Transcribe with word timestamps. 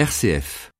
RCF. 0.00 0.70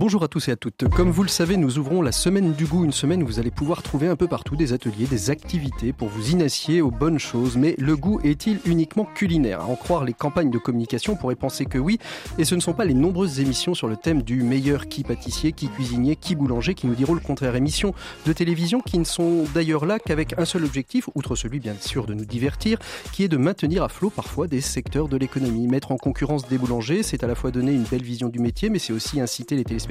Bonjour 0.00 0.22
à 0.22 0.28
tous 0.28 0.48
et 0.48 0.52
à 0.52 0.56
toutes. 0.56 0.88
Comme 0.88 1.10
vous 1.10 1.22
le 1.22 1.28
savez, 1.28 1.58
nous 1.58 1.76
ouvrons 1.76 2.00
la 2.00 2.10
semaine 2.10 2.54
du 2.54 2.64
goût, 2.64 2.86
une 2.86 2.90
semaine 2.90 3.22
où 3.22 3.26
vous 3.26 3.38
allez 3.38 3.50
pouvoir 3.50 3.82
trouver 3.82 4.06
un 4.06 4.16
peu 4.16 4.28
partout 4.28 4.56
des 4.56 4.72
ateliers, 4.72 5.04
des 5.04 5.28
activités 5.28 5.92
pour 5.92 6.08
vous 6.08 6.30
initier 6.30 6.80
aux 6.80 6.90
bonnes 6.90 7.18
choses. 7.18 7.58
Mais 7.58 7.74
le 7.76 7.98
goût 7.98 8.18
est-il 8.24 8.60
uniquement 8.64 9.04
culinaire? 9.04 9.60
À 9.60 9.66
en 9.66 9.76
croire 9.76 10.06
les 10.06 10.14
campagnes 10.14 10.50
de 10.50 10.56
communication, 10.56 11.12
on 11.12 11.16
pourrait 11.16 11.34
penser 11.34 11.66
que 11.66 11.76
oui. 11.76 11.98
Et 12.38 12.46
ce 12.46 12.54
ne 12.54 12.60
sont 12.60 12.72
pas 12.72 12.86
les 12.86 12.94
nombreuses 12.94 13.40
émissions 13.40 13.74
sur 13.74 13.88
le 13.88 13.96
thème 13.98 14.22
du 14.22 14.42
meilleur 14.42 14.88
qui 14.88 15.02
pâtissier, 15.02 15.52
qui 15.52 15.68
cuisinier, 15.68 16.16
qui 16.16 16.34
boulanger 16.34 16.72
qui 16.72 16.86
nous 16.86 16.94
diront 16.94 17.12
le 17.12 17.20
contraire. 17.20 17.54
Émissions 17.54 17.92
de 18.24 18.32
télévision 18.32 18.80
qui 18.80 18.98
ne 18.98 19.04
sont 19.04 19.44
d'ailleurs 19.52 19.84
là 19.84 19.98
qu'avec 19.98 20.32
un 20.38 20.46
seul 20.46 20.64
objectif, 20.64 21.10
outre 21.14 21.36
celui 21.36 21.60
bien 21.60 21.74
sûr 21.78 22.06
de 22.06 22.14
nous 22.14 22.24
divertir, 22.24 22.78
qui 23.12 23.24
est 23.24 23.28
de 23.28 23.36
maintenir 23.36 23.82
à 23.82 23.90
flot 23.90 24.08
parfois 24.08 24.46
des 24.46 24.62
secteurs 24.62 25.08
de 25.08 25.18
l'économie. 25.18 25.68
Mettre 25.68 25.92
en 25.92 25.98
concurrence 25.98 26.48
des 26.48 26.56
boulangers, 26.56 27.02
c'est 27.02 27.22
à 27.22 27.26
la 27.26 27.34
fois 27.34 27.50
donner 27.50 27.72
une 27.72 27.82
belle 27.82 28.02
vision 28.02 28.30
du 28.30 28.38
métier, 28.38 28.70
mais 28.70 28.78
c'est 28.78 28.94
aussi 28.94 29.20
inciter 29.20 29.56
les 29.56 29.64
téléspectateurs 29.64 29.89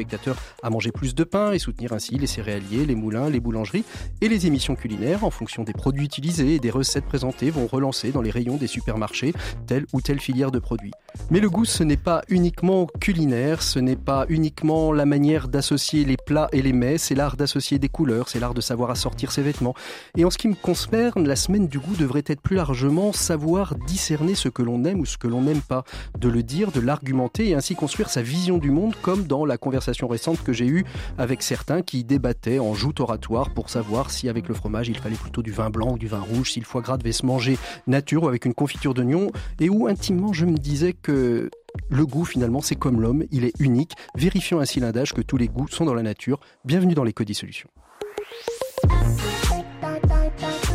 à 0.64 0.70
manger 0.70 0.92
plus 0.92 1.16
de 1.16 1.24
pain 1.24 1.52
et 1.52 1.60
soutenir 1.60 1.94
ainsi 1.94 2.18
les 2.18 2.28
céréaliers, 2.28 2.86
les 2.86 2.96
moulins, 2.96 3.30
les 3.30 3.40
boulangeries 3.40 3.84
et 4.22 4.30
les 4.30 4.48
émissions 4.48 4.76
culinaires 4.76 5.24
en 5.24 5.30
fonction 5.30 5.64
des 5.64 5.74
produits 5.74 6.06
utilisés 6.06 6.56
et 6.56 6.60
des 6.60 6.70
recettes 6.70 7.06
présentées 7.06 7.50
vont 7.50 7.68
relancer 7.68 8.12
dans 8.12 8.22
les 8.22 8.32
rayons 8.32 8.58
des 8.58 8.68
supermarchés 8.68 9.34
telle 9.68 9.86
ou 9.94 10.02
telle 10.02 10.20
filière 10.20 10.52
de 10.52 10.60
produits. 10.60 10.92
Mais 11.32 11.40
le 11.40 11.50
goût, 11.50 11.66
ce 11.66 11.84
n'est 11.84 11.98
pas 11.98 12.24
uniquement 12.30 12.88
culinaire, 13.00 13.62
ce 13.62 13.80
n'est 13.80 13.96
pas 13.96 14.26
uniquement 14.30 14.92
la 14.92 15.06
manière 15.06 15.48
d'associer 15.48 16.06
les 16.06 16.18
plats 16.18 16.50
et 16.52 16.62
les 16.62 16.74
mets, 16.74 16.98
c'est 16.98 17.16
l'art 17.16 17.36
d'associer 17.36 17.80
des 17.80 17.90
couleurs, 17.90 18.30
c'est 18.30 18.40
l'art 18.40 18.54
de 18.54 18.62
savoir 18.62 18.92
assortir 18.92 19.32
ses 19.32 19.42
vêtements. 19.42 19.74
Et 20.18 20.26
en 20.26 20.30
ce 20.30 20.38
qui 20.38 20.48
me 20.48 20.56
concerne, 20.56 21.28
la 21.28 21.36
semaine 21.36 21.68
du 21.68 21.80
goût 21.80 21.96
devrait 21.96 22.24
être 22.26 22.42
plus 22.42 22.56
largement 22.56 23.12
savoir 23.12 23.76
discerner 23.76 24.36
ce 24.36 24.50
que 24.50 24.62
l'on 24.62 24.84
aime 24.86 25.00
ou 25.00 25.06
ce 25.06 25.18
que 25.18 25.28
l'on 25.28 25.42
n'aime 25.42 25.62
pas, 25.62 25.84
de 26.18 26.30
le 26.30 26.44
dire, 26.44 26.72
de 26.72 26.80
l'argumenter 26.80 27.50
et 27.50 27.56
ainsi 27.56 27.76
construire 27.76 28.10
sa 28.10 28.22
vision 28.22 28.58
du 28.58 28.72
monde 28.72 28.94
comme 29.02 29.24
dans 29.24 29.46
la 29.46 29.58
conversation 29.58 29.89
récente 30.08 30.44
que 30.44 30.54
j'ai 30.54 30.68
eue 30.68 30.86
avec 31.18 31.42
certains 31.42 31.82
qui 31.82 32.04
débattaient 32.04 32.60
en 32.60 32.74
joute 32.74 33.00
oratoire 33.00 33.54
pour 33.54 33.70
savoir 33.70 34.12
si 34.12 34.30
avec 34.30 34.48
le 34.48 34.54
fromage 34.54 34.90
il 34.90 34.98
fallait 34.98 35.16
plutôt 35.16 35.42
du 35.42 35.52
vin 35.52 35.70
blanc 35.70 35.94
ou 35.94 35.98
du 35.98 36.08
vin 36.08 36.20
rouge, 36.20 36.52
si 36.52 36.60
le 36.60 36.66
foie 36.66 36.82
gras 36.82 36.98
devait 36.98 37.12
se 37.12 37.26
manger 37.26 37.58
nature 37.88 38.24
ou 38.24 38.28
avec 38.28 38.46
une 38.46 38.54
confiture 38.54 38.94
d'oignon 38.94 39.32
et 39.60 39.70
où 39.70 39.88
intimement 39.88 40.34
je 40.34 40.46
me 40.46 40.58
disais 40.58 40.94
que 40.94 41.50
le 41.90 42.06
goût, 42.06 42.26
finalement, 42.26 42.62
c'est 42.62 42.76
comme 42.76 43.02
l'homme, 43.02 43.24
il 43.32 43.46
est 43.46 43.54
unique. 43.60 43.94
Vérifions 44.16 44.60
ainsi 44.60 44.80
l'adage 44.80 45.14
que 45.14 45.22
tous 45.22 45.38
les 45.38 45.48
goûts 45.48 45.68
sont 45.68 45.86
dans 45.86 45.94
la 45.94 46.02
nature. 46.02 46.40
Bienvenue 46.66 46.94
dans 46.94 47.04
l'éco 47.04 47.24
des 47.24 47.34
solutions. 47.34 47.70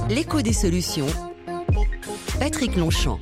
L'écho 0.08 0.42
des 0.42 0.52
solutions. 0.52 1.06
Patrick 2.38 2.76
Longchamp. 2.76 3.18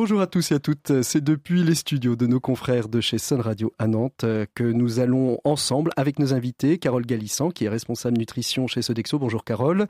Bonjour 0.00 0.20
à 0.20 0.28
tous 0.28 0.52
et 0.52 0.54
à 0.54 0.58
toutes, 0.60 1.02
c'est 1.02 1.24
depuis 1.24 1.64
les 1.64 1.74
studios 1.74 2.14
de 2.14 2.28
nos 2.28 2.38
confrères 2.38 2.88
de 2.88 3.00
chez 3.00 3.18
Sun 3.18 3.40
Radio 3.40 3.74
à 3.80 3.88
Nantes 3.88 4.24
que 4.54 4.62
nous 4.62 5.00
allons 5.00 5.40
ensemble 5.42 5.90
avec 5.96 6.20
nos 6.20 6.32
invités, 6.32 6.78
Carole 6.78 7.04
Galissant 7.04 7.50
qui 7.50 7.64
est 7.64 7.68
responsable 7.68 8.16
nutrition 8.16 8.68
chez 8.68 8.80
Sodexo. 8.80 9.18
Bonjour 9.18 9.42
Carole. 9.42 9.88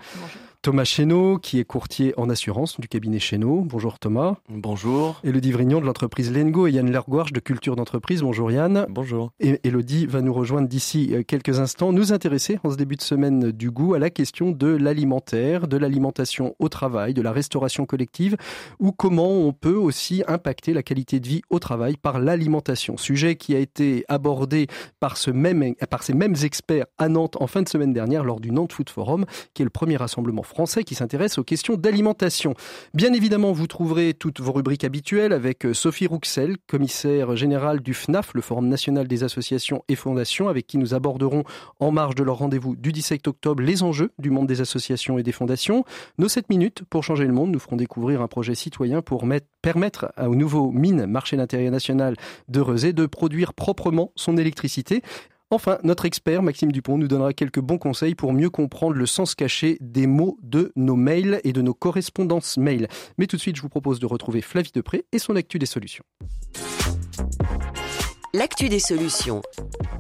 Thomas 0.61 0.83
Chéneau 0.83 1.39
qui 1.39 1.61
est 1.61 1.65
courtier 1.65 2.13
en 2.17 2.29
assurance 2.29 2.81
du 2.81 2.89
cabinet 2.89 3.21
Chéneau. 3.21 3.63
Bonjour 3.65 4.01
Thomas. 4.01 4.39
Bonjour. 4.49 5.21
Elodie 5.23 5.53
Vrignon 5.53 5.81
de 5.81 5.87
l'entreprise 5.87 6.33
Lengo 6.33 6.67
et 6.67 6.73
Yann 6.73 6.91
Lergouarche 6.91 7.33
de 7.33 7.39
Culture 7.39 7.77
d'entreprise. 7.77 8.23
Bonjour 8.23 8.51
Yann. 8.51 8.85
Bonjour. 8.89 9.31
Et 9.39 9.61
Elodie 9.63 10.07
va 10.07 10.21
nous 10.21 10.33
rejoindre 10.33 10.67
d'ici 10.67 11.15
quelques 11.29 11.61
instants, 11.61 11.93
nous 11.93 12.13
intéresser 12.13 12.59
en 12.65 12.71
ce 12.71 12.77
début 12.77 12.97
de 12.97 13.03
semaine 13.03 13.53
du 13.53 13.71
goût 13.71 13.95
à 13.95 14.01
la 14.01 14.11
question 14.11 14.51
de 14.51 14.67
l'alimentaire, 14.67 15.69
de 15.69 15.77
l'alimentation 15.77 16.57
au 16.59 16.69
travail, 16.69 17.15
de 17.15 17.23
la 17.23 17.31
restauration 17.31 17.87
collective 17.87 18.37
ou 18.81 18.91
comment 18.91 19.31
on 19.31 19.53
peut 19.53 19.77
aussi 19.77 20.25
impacter 20.27 20.73
la 20.73 20.83
qualité 20.83 21.21
de 21.21 21.29
vie 21.29 21.43
au 21.51 21.61
travail 21.61 21.97
par 21.97 22.19
l'alimentation. 22.19 22.97
Sujet 22.97 23.37
qui 23.37 23.55
a 23.55 23.61
été 23.61 24.05
abordé 24.09 24.67
par, 24.99 25.19
ce 25.19 25.31
même, 25.31 25.77
par 25.89 26.03
ces 26.03 26.15
mêmes 26.15 26.35
experts 26.43 26.87
à 26.99 27.09
Nantes 27.09 27.37
en 27.41 27.47
fin 27.47 27.63
de 27.63 27.69
semaine 27.69 27.93
dernière 27.93 28.25
lors 28.25 28.41
du 28.41 28.51
Nantes 28.51 28.73
Food 28.73 28.91
Forum, 28.91 29.25
qui 29.55 29.63
est 29.63 29.65
le 29.65 29.71
premier 29.71 29.97
rassemblement 29.97 30.43
français 30.49 30.83
qui 30.83 30.95
s'intéresse 30.95 31.39
aux 31.39 31.45
questions 31.45 31.77
d'alimentation. 31.77 32.55
Bien 32.95 33.13
évidemment, 33.13 33.53
vous 33.53 33.67
trouverez 33.67 34.15
toutes 34.15 34.41
vos 34.41 34.53
rubriques 34.53 34.85
habituelles 34.85 35.33
avec 35.33 35.65
euh, 35.65 35.75
Sophie 35.75 36.07
Rouxel, 36.07 36.57
commissaire 36.67 37.37
générale 37.37 37.81
du 37.81 37.95
FNAF, 37.95 38.33
le 38.35 38.41
Forum 38.41 38.69
national 38.69 39.07
des 39.07 39.23
associations 39.23 39.85
et 39.89 39.95
fondations, 39.95 40.49
avec 40.49 40.67
qui 40.67 40.79
nous 40.79 40.95
aborderons 40.95 41.45
en 41.79 41.93
marge 41.93 42.15
de 42.15 42.25
leur 42.25 42.39
rendez-vous 42.39 42.75
du 42.75 42.91
17 42.93 43.29
octobre 43.29 43.63
les 43.63 43.83
enjeux 43.83 44.11
du 44.19 44.31
monde 44.31 44.47
des 44.47 44.61
associations 44.61 45.19
et 45.19 45.23
des 45.23 45.33
fondations. 45.33 45.85
Nos 46.19 46.29
7 46.29 46.49
minutes 46.49 46.83
pour 46.89 47.05
changer 47.05 47.27
le 47.27 47.33
monde 47.33 47.51
nous 47.51 47.59
feront 47.59 47.77
découvrir 47.77 48.23
un 48.23 48.29
projet 48.29 48.55
citoyen 48.55 49.03
pour 49.03 49.27
mettre, 49.27 49.47
permettre 49.63 50.13
au 50.19 50.35
nouveau 50.35 50.71
mine 50.71 51.07
marché 51.07 51.37
d'intérêt 51.37 51.71
national 51.71 52.17
de 52.49 52.61
Rezé 52.61 52.93
de 52.93 53.07
produire 53.07 53.55
proprement 53.55 54.13
son 54.17 54.37
électricité. 54.37 55.03
Enfin, 55.51 55.79
notre 55.83 56.05
expert 56.05 56.43
Maxime 56.43 56.73
Dupont 56.73 56.99
nous 56.99 57.09
donnera 57.09 57.33
quelques 57.33 57.61
bons 57.61 57.79
conseils 57.79 58.15
pour 58.15 58.35
mieux 58.35 58.51
comprendre 58.51 58.97
le 58.97 59.07
sens 59.07 59.35
caché 59.35 59.79
des 59.81 60.07
mots 60.07 60.37
de 60.43 60.73
nos 60.77 60.95
mails 60.95 61.41
et 61.43 61.55
de 61.55 61.63
nos 61.63 61.73
correspondances 61.73 62.59
mails. 62.59 62.87
Mais 63.17 63.27
tout 63.27 63.37
de 63.37 63.41
suite, 63.41 63.57
je 63.57 63.63
vous 63.63 63.71
propose 63.71 63.99
de 63.99 64.05
retrouver 64.05 64.43
Flavie 64.43 64.73
Depré 64.75 65.07
et 65.11 65.19
son 65.19 65.37
Actu 65.37 65.59
des 65.59 65.65
solutions. 65.65 66.05
L'actu 68.35 68.69
des 68.69 68.79
solutions 68.79 69.41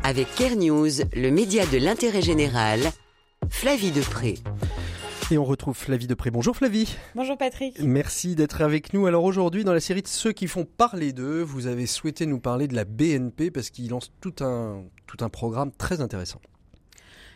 avec 0.05 0.27
Care 0.35 0.57
News, 0.57 0.91
le 1.15 1.31
média 1.31 1.65
de 1.65 1.79
l'intérêt 1.79 2.21
général. 2.21 2.81
Flavie 3.49 3.91
Depré. 3.91 4.35
Et 5.31 5.37
on 5.37 5.45
retrouve 5.45 5.77
Flavie 5.77 6.07
Depré. 6.07 6.31
Bonjour 6.31 6.57
Flavie. 6.57 6.97
Bonjour 7.15 7.37
Patrick. 7.37 7.79
Merci 7.83 8.35
d'être 8.35 8.63
avec 8.63 8.95
nous. 8.95 9.05
Alors 9.05 9.25
aujourd'hui, 9.25 9.63
dans 9.63 9.75
la 9.75 9.81
série 9.81 10.01
de 10.01 10.09
ceux 10.09 10.33
qui 10.33 10.47
font 10.47 10.65
parler 10.65 11.13
d'eux, 11.13 11.43
vous 11.43 11.67
avez 11.67 11.85
souhaité 11.85 12.25
nous 12.25 12.41
parler 12.41 12.67
de 12.67 12.75
la 12.75 12.87
BNP 12.87 13.51
parce 13.51 13.69
qu'ils 13.69 13.91
lancent 13.91 14.11
tout 14.23 14.37
un, 14.41 14.85
tout 15.07 15.23
un 15.23 15.29
programme 15.29 15.71
très 15.71 16.01
intéressant. 16.01 16.41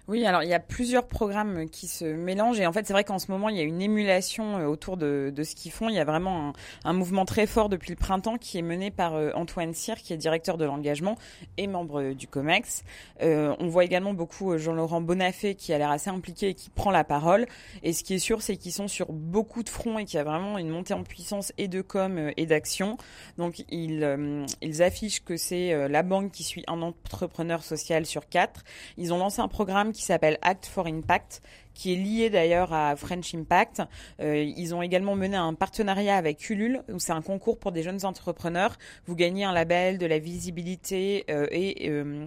Oui, 0.09 0.27
alors 0.27 0.43
il 0.43 0.49
y 0.49 0.55
a 0.55 0.59
plusieurs 0.59 1.07
programmes 1.07 1.71
qui 1.71 1.87
se 1.87 2.05
mélangent 2.05 2.59
et 2.59 2.67
en 2.67 2.73
fait 2.73 2.85
c'est 2.85 2.93
vrai 2.93 3.05
qu'en 3.05 3.21
ce 3.21 3.31
moment 3.31 3.49
il 3.49 3.57
y 3.57 3.61
a 3.61 3.63
une 3.63 3.81
émulation 3.81 4.59
euh, 4.59 4.67
autour 4.67 4.97
de, 4.97 5.33
de 5.33 5.43
ce 5.45 5.55
qu'ils 5.55 5.71
font. 5.71 5.89
Il 5.89 5.95
y 5.95 6.01
a 6.01 6.05
vraiment 6.05 6.49
un, 6.49 6.53
un, 6.91 6.93
mouvement 6.93 7.25
très 7.25 7.47
fort 7.47 7.69
depuis 7.69 7.91
le 7.91 7.97
printemps 7.97 8.37
qui 8.37 8.59
est 8.59 8.63
mené 8.63 8.91
par 8.91 9.15
euh, 9.15 9.31
Antoine 9.37 9.73
Cyr 9.75 9.95
qui 9.95 10.13
est 10.13 10.17
directeur 10.17 10.59
de 10.59 10.65
l'engagement 10.65 11.17
et 11.57 11.69
membre 11.69 12.01
euh, 12.01 12.15
du 12.15 12.27
COMEX. 12.27 12.83
Euh, 13.23 13.55
on 13.61 13.69
voit 13.69 13.85
également 13.85 14.13
beaucoup 14.13 14.59
Jean-Laurent 14.59 15.01
Bonafé 15.01 15.55
qui 15.55 15.73
a 15.73 15.79
l'air 15.79 15.93
assez 15.93 16.11
impliqué 16.11 16.49
et 16.49 16.55
qui 16.55 16.69
prend 16.69 16.91
la 16.91 17.05
parole. 17.05 17.47
Et 17.85 17.93
ce 17.93 18.03
qui 18.03 18.15
est 18.15 18.19
sûr 18.19 18.43
c'est 18.43 18.57
qu'ils 18.57 18.73
sont 18.73 18.89
sur 18.89 19.13
beaucoup 19.13 19.63
de 19.63 19.69
fronts 19.69 20.01
et 20.01 20.05
qu'il 20.05 20.17
y 20.17 20.21
a 20.21 20.25
vraiment 20.25 20.59
une 20.59 20.69
montée 20.69 20.95
en 20.95 21.05
puissance 21.05 21.53
et 21.59 21.69
de 21.69 21.81
com 21.81 22.33
et 22.37 22.47
d'action. 22.47 22.97
Donc 23.39 23.65
ils, 23.71 24.47
ils 24.63 24.83
affichent 24.83 25.23
que 25.23 25.37
c'est 25.37 25.89
la 25.89 26.03
banque 26.03 26.33
qui 26.33 26.43
suit 26.43 26.65
un 26.67 26.83
entrepreneur 26.83 27.63
social 27.63 28.05
sur 28.05 28.29
quatre. 28.29 28.65
Ils 28.97 29.13
ont 29.13 29.19
lancé 29.19 29.41
un 29.41 29.47
programme 29.49 29.92
qui 29.93 30.03
s'appelle 30.03 30.39
Act 30.43 30.67
for 30.67 30.87
Impact, 30.87 31.43
qui 31.75 31.93
est 31.93 31.97
lié 31.97 32.31
d'ailleurs 32.31 32.73
à 32.73 32.97
French 32.97 33.35
Impact. 33.35 33.83
Euh, 34.21 34.43
ils 34.43 34.75
ont 34.75 34.83
également 34.83 35.15
mené 35.15 35.37
un 35.37 35.55
partenariat 35.55 36.17
avec 36.17 36.49
Ulule, 36.51 36.83
où 36.93 36.99
c'est 36.99 37.13
un 37.13 37.23
concours 37.23 37.59
pour 37.59 37.73
des 37.73 37.83
jeunes 37.83 38.05
entrepreneurs. 38.05 38.77
Vous 39.07 39.15
gagnez 39.15 39.45
un 39.45 39.53
label, 39.53 39.99
de 39.99 40.07
la 40.07 40.19
visibilité 40.19 41.25
euh, 41.31 41.47
et 41.51 41.89
euh, 41.89 42.27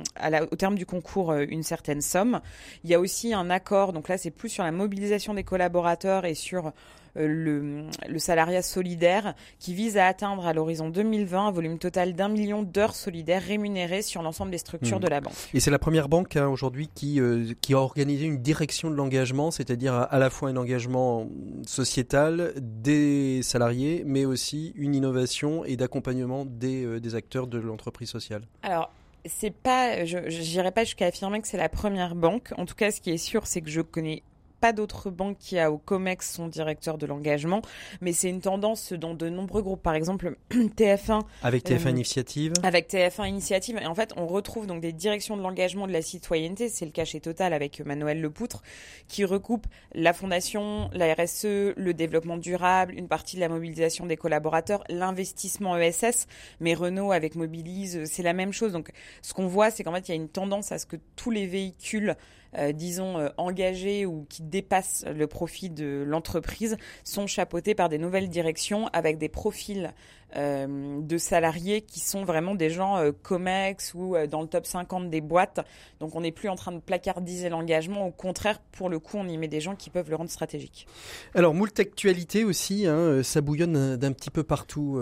au 0.52 0.56
terme 0.56 0.76
du 0.76 0.86
concours 0.86 1.34
une 1.34 1.64
certaine 1.64 2.02
somme. 2.02 2.42
Il 2.84 2.90
y 2.90 2.94
a 2.94 3.00
aussi 3.00 3.34
un 3.34 3.50
accord, 3.50 3.94
donc 3.94 4.10
là 4.10 4.18
c'est 4.18 4.32
plus 4.32 4.50
sur 4.50 4.64
la 4.64 4.72
mobilisation 4.72 5.34
des 5.34 5.44
collaborateurs 5.44 6.26
et 6.26 6.34
sur 6.34 6.74
le, 7.16 7.86
le, 8.08 8.20
salariat 8.20 8.62
solidaire 8.62 9.36
qui 9.60 9.74
vise 9.74 9.98
à 9.98 10.08
atteindre 10.08 10.46
à 10.46 10.54
l'horizon 10.54 10.90
2020 10.90 11.48
un 11.48 11.52
volume 11.52 11.80
total 11.80 12.14
d'un 12.14 12.30
million 12.30 12.64
d'heures 12.64 12.96
solidaires 12.96 13.42
rémunérées 13.42 14.02
sur 14.02 14.22
l'ensemble 14.22 14.52
des 14.52 14.58
structures 14.58 14.98
mmh. 14.98 15.04
de 15.04 15.08
la 15.08 15.22
banque. 15.22 15.34
Et 15.54 15.60
c'est 15.60 15.72
la 15.72 15.80
première 15.80 16.10
banque 16.10 16.36
hein, 16.36 16.48
aujourd'hui 16.48 16.90
qui, 16.94 17.20
euh, 17.20 17.54
qui 17.62 17.74
a 17.74 17.80
organisé 17.80 18.26
une 18.26 18.42
direction 18.42 18.90
de 18.90 18.96
l'engagement, 18.96 19.52
c'est-à-dire 19.52 19.94
à, 19.94 20.04
à, 20.04 20.20
la 20.20 20.30
fois 20.30 20.50
un 20.50 20.58
engagement 20.58 21.30
sociétal 21.66 22.54
des 22.58 23.42
salariés, 23.44 24.04
mais 24.06 24.26
aussi 24.26 24.74
une 24.76 24.96
innovation 24.96 25.66
et 25.66 25.78
d'accompagnement 25.78 26.46
des, 26.46 26.86
euh, 26.86 27.00
des 27.00 27.16
acteurs 27.16 27.48
de 27.48 27.58
l'entreprise 27.58 28.10
sociale. 28.10 28.44
Alors, 28.64 28.92
c'est 29.26 29.52
pas, 29.54 30.06
je 30.06 30.18
n'irai 30.18 30.72
pas 30.72 30.84
jusqu'à 30.84 31.08
affirmer 31.08 31.42
que 31.42 31.48
c'est 31.48 31.58
la 31.58 31.70
première 31.70 32.16
banque. 32.16 32.54
En 32.58 32.66
tout 32.66 32.76
cas, 32.76 32.92
ce 32.92 33.02
qui 33.02 33.12
est 33.12 33.18
sûr, 33.18 33.48
c'est 33.48 33.62
que 33.62 33.70
je 33.70 33.82
connais 33.82 34.24
pas 34.66 34.74
d'autres 34.74 35.12
banques 35.12 35.38
qui 35.38 35.60
a 35.60 35.72
au 35.72 35.78
COMEX 35.78 36.34
son 36.34 36.48
directeur 36.48 36.98
de 36.98 37.06
l'engagement, 37.06 37.62
mais 38.02 38.14
c'est 38.14 38.32
une 38.32 38.42
tendance 38.42 38.94
dans 38.94 39.14
de 39.14 39.30
nombreux 39.30 39.62
groupes. 39.62 39.84
Par 39.84 39.94
exemple, 39.94 40.38
TF1. 40.50 41.22
Avec 41.44 41.70
TF1 41.70 41.92
Initiative. 41.92 42.54
Avec 42.64 42.90
TF1 42.90 43.30
Initiative. 43.30 43.78
Et 43.80 43.86
en 43.86 43.94
fait, 43.94 44.12
on 44.18 44.26
retrouve 44.26 44.66
donc 44.66 44.82
des 44.82 44.92
directions 44.92 45.38
de 45.38 45.44
l'engagement 45.44 45.86
de 45.86 45.92
la 45.92 46.02
citoyenneté. 46.02 46.68
C'est 46.68 46.86
le 46.86 46.90
cas 46.90 47.06
chez 47.06 47.20
Total 47.20 47.54
avec 47.54 47.80
Manuel 47.82 48.20
Lepoutre, 48.22 48.64
qui 49.08 49.24
recoupe 49.24 49.68
la 49.94 50.14
fondation, 50.14 50.90
la 50.94 51.14
RSE, 51.14 51.76
le 51.78 51.92
développement 51.94 52.38
durable, 52.38 52.96
une 52.98 53.08
partie 53.08 53.36
de 53.36 53.42
la 53.42 53.50
mobilisation 53.50 54.08
des 54.08 54.18
collaborateurs, 54.18 54.84
l'investissement 54.90 55.78
ESS. 55.78 56.26
Mais 56.60 56.74
Renault 56.74 57.12
avec 57.12 57.36
Mobilise, 57.36 58.06
c'est 58.06 58.24
la 58.24 58.34
même 58.34 58.52
chose. 58.52 58.72
Donc, 58.72 58.90
ce 59.22 59.36
qu'on 59.36 59.46
voit, 59.46 59.70
c'est 59.70 59.84
qu'en 59.84 59.94
fait, 59.94 60.10
il 60.10 60.10
y 60.10 60.14
a 60.14 60.20
une 60.20 60.30
tendance 60.30 60.72
à 60.72 60.80
ce 60.80 60.88
que 60.88 60.98
tous 61.16 61.30
les 61.30 61.46
véhicules 61.46 62.16
euh, 62.58 62.72
disons, 62.72 63.18
euh, 63.18 63.30
engagés 63.38 64.06
ou 64.06 64.26
qui 64.30 64.44
dépassent 64.44 65.06
le 65.14 65.28
profit 65.28 65.70
de 65.70 66.04
l'entreprise 66.06 66.78
sont 67.04 67.28
chapeautés 67.28 67.76
par 67.76 67.90
des 67.90 67.98
nouvelles 67.98 68.30
directions 68.30 68.88
avec 68.94 69.18
des 69.18 69.30
profils 69.30 69.94
euh, 70.38 71.02
de 71.02 71.18
salariés 71.18 71.82
qui 71.82 72.00
sont 72.00 72.24
vraiment 72.24 72.56
des 72.56 72.70
gens 72.70 73.12
COMEX 73.24 73.94
ou 73.94 74.16
dans 74.30 74.42
le 74.42 74.48
top 74.48 74.66
50 74.66 75.10
des 75.10 75.22
boîtes. 75.22 75.66
Donc 76.00 76.16
on 76.16 76.22
n'est 76.22 76.32
plus 76.32 76.50
en 76.50 76.56
train 76.56 76.72
de 76.72 76.80
placardiser 76.80 77.50
l'engagement. 77.50 78.08
Au 78.08 78.12
contraire, 78.12 78.60
pour 78.72 78.90
le 78.90 79.00
coup, 79.00 79.18
on 79.18 79.28
y 79.28 79.38
met 79.38 79.48
des 79.48 79.62
gens 79.62 79.76
qui 79.76 79.90
peuvent 79.90 80.10
le 80.10 80.16
rendre 80.16 80.30
stratégique. 80.30 80.88
Alors, 81.34 81.54
moult 81.54 81.80
actualité 81.80 82.44
aussi, 82.44 82.88
hein, 82.88 83.22
ça 83.24 83.42
bouillonne 83.42 83.98
d'un 83.98 84.12
petit 84.12 84.32
peu 84.32 84.44
partout, 84.44 85.00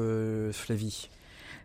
Flavie. 0.52 1.10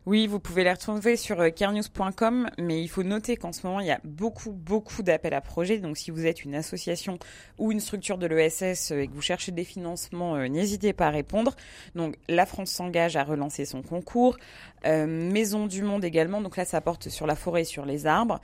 Oui, 0.09 0.27
vous 0.27 0.41
pouvez 0.41 0.65
les 0.65 0.73
retrouver 0.73 1.19
sur 1.19 1.39
euh, 1.39 1.51
carenews.com, 1.51 2.49
mais 2.57 2.81
il 2.81 2.89
faut 2.89 3.03
noter 3.03 3.37
qu'en 3.37 3.53
ce 3.53 3.67
moment, 3.67 3.81
il 3.81 3.89
y 3.89 3.91
a 3.91 4.01
beaucoup, 4.05 4.53
beaucoup 4.53 5.03
d'appels 5.03 5.35
à 5.35 5.43
projets. 5.43 5.81
Donc, 5.81 5.99
si 5.99 6.11
vous 6.11 6.25
êtes 6.25 6.45
une 6.45 6.55
association 6.55 7.19
ou 7.59 7.73
une 7.73 7.81
structure 7.81 8.17
de 8.17 8.27
l'ESS 8.27 8.93
euh, 8.93 9.03
et 9.03 9.07
que 9.07 9.13
vous 9.13 9.21
cherchez 9.21 9.53
des 9.53 9.65
financements, 9.65 10.37
euh, 10.37 10.49
n'hésitez 10.49 10.95
pas 10.95 11.09
à 11.09 11.11
répondre. 11.11 11.55
Donc, 11.95 12.17
la 12.27 12.47
France 12.47 12.71
s'engage 12.71 13.17
à 13.17 13.23
relancer 13.23 13.67
son 13.67 13.83
concours. 13.83 14.39
Maison 14.85 15.67
du 15.67 15.83
Monde 15.83 16.05
également. 16.05 16.41
Donc 16.41 16.57
là, 16.57 16.65
ça 16.65 16.81
porte 16.81 17.09
sur 17.09 17.27
la 17.27 17.35
forêt, 17.35 17.65
sur 17.65 17.85
les 17.85 18.07
arbres. 18.07 18.41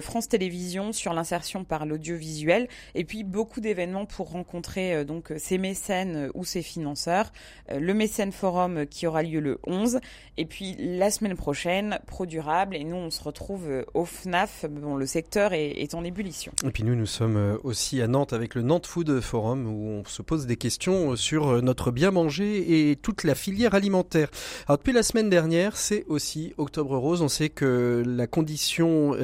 France 0.00 0.28
Télévisions 0.28 0.92
sur 0.92 1.12
l'insertion 1.12 1.64
par 1.64 1.86
l'audiovisuel. 1.86 2.68
Et 2.94 3.04
puis, 3.04 3.24
beaucoup 3.24 3.60
d'événements 3.60 4.06
pour 4.06 4.30
rencontrer 4.30 5.04
donc 5.04 5.32
ces 5.38 5.58
mécènes 5.58 6.30
ou 6.34 6.44
ces 6.44 6.62
financeurs. 6.62 7.32
le 7.70 7.92
Mécène 7.94 8.32
Forum 8.32 8.86
qui 8.86 9.06
aura 9.06 9.22
lieu 9.22 9.40
le 9.40 9.58
11. 9.66 10.00
Et 10.36 10.46
puis, 10.46 10.76
la 10.78 11.10
semaine 11.10 11.36
prochaine, 11.36 11.98
Pro 12.06 12.26
Durable. 12.26 12.76
Et 12.76 12.84
nous, 12.84 12.96
on 12.96 13.10
se 13.10 13.22
retrouve 13.22 13.68
euh, 13.68 13.84
au 13.94 14.04
FNAF. 14.04 14.66
Bon, 14.70 14.96
le 14.96 15.06
secteur 15.06 15.52
est, 15.52 15.94
en 15.94 16.04
ébullition. 16.04 16.52
Et 16.64 16.70
puis 16.70 16.84
nous, 16.84 16.94
nous 16.94 17.06
sommes 17.06 17.36
euh, 17.36 17.56
aussi 17.64 18.00
à 18.00 18.06
Nantes 18.06 18.32
avec 18.32 18.54
le 18.54 18.62
Nantes 18.62 18.86
Food 18.86 19.20
Forum 19.20 19.66
où 19.66 19.88
on 19.88 20.04
se 20.04 20.22
pose 20.22 20.46
des 20.46 20.56
questions 20.56 21.16
sur 21.16 21.48
euh, 21.48 21.60
notre 21.60 21.90
bien 21.90 22.10
manger 22.10 22.90
et 22.90 22.96
toute 22.96 23.24
la 23.24 23.34
filière 23.34 23.74
alimentaire. 23.74 24.30
Alors 24.66 24.78
depuis 24.78 24.92
la 24.92 25.02
semaine 25.02 25.30
dernière, 25.30 25.69
c'est 25.76 26.04
aussi 26.06 26.54
Octobre 26.58 26.96
Rose. 26.96 27.22
On 27.22 27.28
sait 27.28 27.48
que 27.48 28.02
la 28.06 28.26
condition 28.26 29.14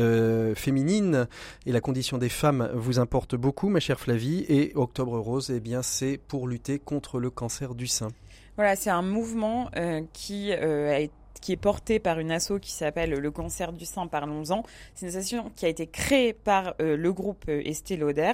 féminine 0.54 1.26
et 1.66 1.72
la 1.72 1.81
condition 1.81 2.19
des 2.19 2.28
femmes 2.28 2.70
vous 2.75 2.98
importe 2.98 3.34
beaucoup, 3.34 3.69
ma 3.69 3.81
chère 3.81 4.00
Flavie. 4.00 4.44
Et 4.48 4.72
Octobre 4.75 5.19
Rose, 5.19 5.50
eh 5.54 5.60
bien, 5.60 5.82
c'est 5.82 6.19
pour 6.19 6.48
lutter 6.48 6.78
contre 6.78 7.19
le 7.19 7.31
cancer 7.31 7.75
du 7.75 7.87
sein. 7.87 8.08
Voilà, 8.56 8.76
c'est 8.76 8.90
un 8.90 9.02
mouvement 9.02 9.70
qui 10.12 10.52
a 10.52 11.00
été 11.00 11.12
qui 11.40 11.52
est 11.52 11.56
porté 11.56 11.98
par 11.98 12.18
une 12.18 12.30
asso 12.30 12.58
qui 12.60 12.72
s'appelle 12.72 13.10
Le 13.10 13.30
cancer 13.30 13.72
du 13.72 13.84
sein, 13.84 14.06
parlons-en. 14.06 14.62
C'est 14.94 15.06
une 15.06 15.10
association 15.10 15.50
qui 15.54 15.66
a 15.66 15.68
été 15.68 15.86
créée 15.86 16.32
par 16.32 16.74
euh, 16.80 16.96
le 16.96 17.12
groupe 17.12 17.44
euh, 17.48 17.62
Estée 17.64 17.96
Lauder. 17.96 18.32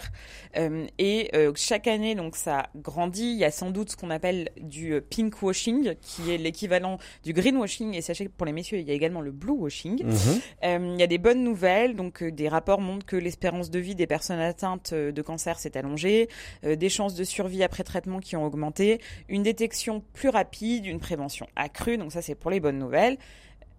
Euh, 0.56 0.86
et 0.98 1.30
chaque 1.54 1.86
année, 1.86 2.14
donc 2.14 2.36
ça 2.36 2.66
grandit. 2.76 3.32
Il 3.32 3.38
y 3.38 3.44
a 3.44 3.50
sans 3.50 3.70
doute 3.70 3.90
ce 3.90 3.96
qu'on 3.96 4.10
appelle 4.10 4.50
du 4.60 5.00
pink 5.00 5.42
washing, 5.42 5.94
qui 6.00 6.30
est 6.30 6.38
l'équivalent 6.38 6.98
du 7.24 7.32
green 7.32 7.56
washing. 7.56 7.94
Et 7.94 8.00
sachez 8.00 8.26
que 8.26 8.30
pour 8.30 8.46
les 8.46 8.52
messieurs, 8.52 8.78
il 8.78 8.86
y 8.86 8.90
a 8.90 8.94
également 8.94 9.20
le 9.20 9.30
blue 9.30 9.52
washing. 9.52 10.04
Mhm. 10.04 10.40
il 10.62 11.00
y 11.00 11.02
a 11.02 11.06
des 11.06 11.18
bonnes 11.18 11.42
nouvelles. 11.42 11.96
Donc 11.96 12.22
des 12.22 12.48
rapports 12.48 12.80
montrent 12.80 13.06
que 13.06 13.16
l'espérance 13.16 13.70
de 13.70 13.78
vie 13.78 13.94
des 13.94 14.06
personnes 14.06 14.40
atteintes 14.40 14.94
de 14.94 15.22
cancer 15.22 15.58
s'est 15.58 15.76
allongée, 15.76 16.28
des 16.62 16.88
chances 16.88 17.14
de 17.14 17.24
survie 17.24 17.62
après 17.62 17.84
traitement 17.84 18.20
qui 18.20 18.36
ont 18.36 18.44
augmenté, 18.44 19.00
une 19.28 19.42
détection 19.42 20.02
plus 20.12 20.28
rapide, 20.28 20.86
une 20.86 21.00
prévention 21.00 21.46
accrue. 21.56 21.98
Donc 21.98 22.12
ça, 22.12 22.22
c'est 22.22 22.34
pour 22.34 22.50
les 22.50 22.60
bonnes 22.60 22.78
nouvelles. 22.78 22.91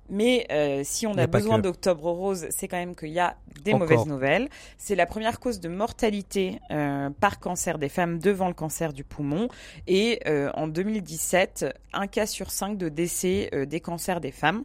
Mais 0.09 0.45
euh, 0.51 0.81
si 0.83 1.07
on 1.07 1.17
a, 1.17 1.27
besoin 1.27 1.59
d'Octobre 1.59 2.11
Rose, 2.11 2.47
c'est 2.49 2.67
quand 2.67 2.77
même 2.77 2.95
qu'il 2.95 3.09
y 3.09 3.19
a 3.19 3.37
des 3.63 3.73
mauvaises 3.73 4.05
nouvelles. 4.05 4.49
C'est 4.77 4.95
la 4.95 5.05
première 5.05 5.39
cause 5.39 5.59
de 5.59 5.69
mortalité 5.69 6.59
euh, 6.71 7.09
par 7.21 7.39
cancer 7.39 7.79
des 7.79 7.89
femmes 7.89 8.19
devant 8.19 8.47
le 8.47 8.53
cancer 8.53 8.91
du 8.91 9.03
poumon. 9.03 9.47
Et 9.87 10.19
euh, 10.27 10.51
en 10.55 10.67
2017, 10.67 11.65
un 11.93 12.07
cas 12.07 12.25
sur 12.25 12.51
cinq 12.51 12.77
de 12.77 12.89
décès 12.89 13.49
des 13.67 13.79
cancers 13.79 14.19
des 14.19 14.31
femmes. 14.31 14.63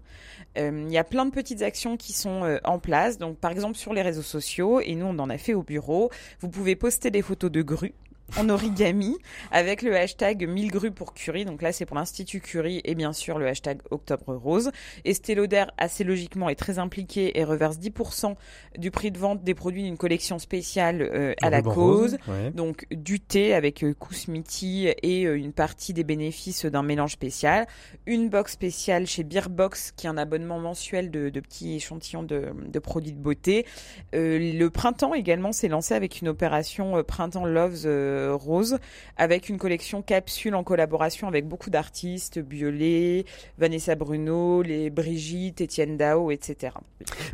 Il 0.57 0.91
y 0.91 0.99
a 0.99 1.05
plein 1.05 1.25
de 1.25 1.31
petites 1.31 1.63
actions 1.63 1.97
qui 1.97 2.13
sont 2.13 2.59
en 2.65 2.79
place. 2.81 3.17
Donc, 3.19 3.39
par 3.39 3.53
exemple, 3.53 3.77
sur 3.77 3.95
les 3.95 4.03
réseaux 4.03 4.23
sociaux, 4.23 4.81
et 4.81 4.97
nous, 4.97 5.07
on 5.07 5.19
en 5.21 5.31
a 5.31 5.39
fait 5.39 5.55
au 5.55 5.63
bureau, 5.63 6.11
vous 6.41 6.49
pouvez 6.49 6.75
poster 6.75 7.13
des 7.13 7.23
photos 7.23 7.53
de 7.53 7.63
grues 7.63 7.95
en 8.37 8.49
origami 8.49 9.17
avec 9.51 9.83
le 9.83 9.97
hashtag 9.97 10.47
1000 10.47 10.71
grues 10.71 10.91
pour 10.91 11.15
Curie. 11.15 11.45
Donc 11.45 11.63
là, 11.63 11.73
c'est 11.73 11.87
pour 11.87 11.97
l'Institut 11.97 12.41
Curie 12.41 12.81
et 12.85 12.95
bien 12.95 13.13
sûr 13.13 13.39
le 13.39 13.47
hashtag 13.47 13.81
Octobre 13.91 14.35
Rose. 14.35 14.71
Estée 15.05 15.35
Lauder, 15.35 15.65
assez 15.79 16.05
logiquement, 16.05 16.49
est 16.49 16.55
très 16.55 16.79
impliqué 16.79 17.39
et 17.39 17.45
reverse 17.45 17.79
10% 17.79 18.35
du 18.77 18.91
prix 18.91 19.11
de 19.11 19.19
vente 19.19 19.43
des 19.43 19.55
produits 19.55 19.83
d'une 19.83 19.97
collection 19.97 20.39
spéciale 20.39 21.03
euh, 21.03 21.35
à 21.43 21.51
la 21.51 21.63
cause. 21.63 22.19
Donc 22.55 22.87
du 22.91 23.21
thé 23.21 23.55
avec 23.55 23.83
euh, 23.83 23.95
Kousmiti 23.95 24.89
et 25.03 25.25
euh, 25.25 25.37
une 25.37 25.53
partie 25.53 25.93
des 25.93 26.05
bénéfices 26.05 26.67
d'un 26.67 26.83
mélange 26.83 27.13
spécial. 27.13 27.67
Une 28.07 28.29
box 28.29 28.53
spéciale 28.53 29.07
chez 29.07 29.25
Beerbox 29.25 29.93
qui 29.93 30.07
est 30.07 30.11
un 30.11 30.19
abonnement 30.19 30.59
mensuel 30.59 31.11
de, 31.11 31.31
petits 31.39 31.77
échantillons 31.77 32.25
de, 32.25 32.53
de, 32.67 32.79
produits 32.79 33.13
de 33.13 33.19
beauté. 33.19 33.65
le 34.13 34.69
printemps 34.69 35.15
également 35.15 35.53
s'est 35.53 35.69
lancé 35.69 35.95
avec 35.95 36.21
une 36.21 36.29
opération 36.29 37.03
Printemps 37.05 37.47
Loves 37.47 37.87
euh, 37.87 38.18
rose, 38.33 38.79
avec 39.17 39.49
une 39.49 39.59
collection 39.59 40.03
capsule 40.03 40.55
en 40.55 40.65
collaboration 40.65 41.29
avec 41.29 41.47
beaucoup 41.47 41.71
d'artistes, 41.71 42.39
Biolay, 42.39 43.25
Vanessa 43.59 43.95
Bruno, 43.95 44.63
les 44.63 44.91
Brigitte, 44.91 45.61
Étienne 45.61 45.97
Dao, 45.97 46.31
etc. 46.31 46.75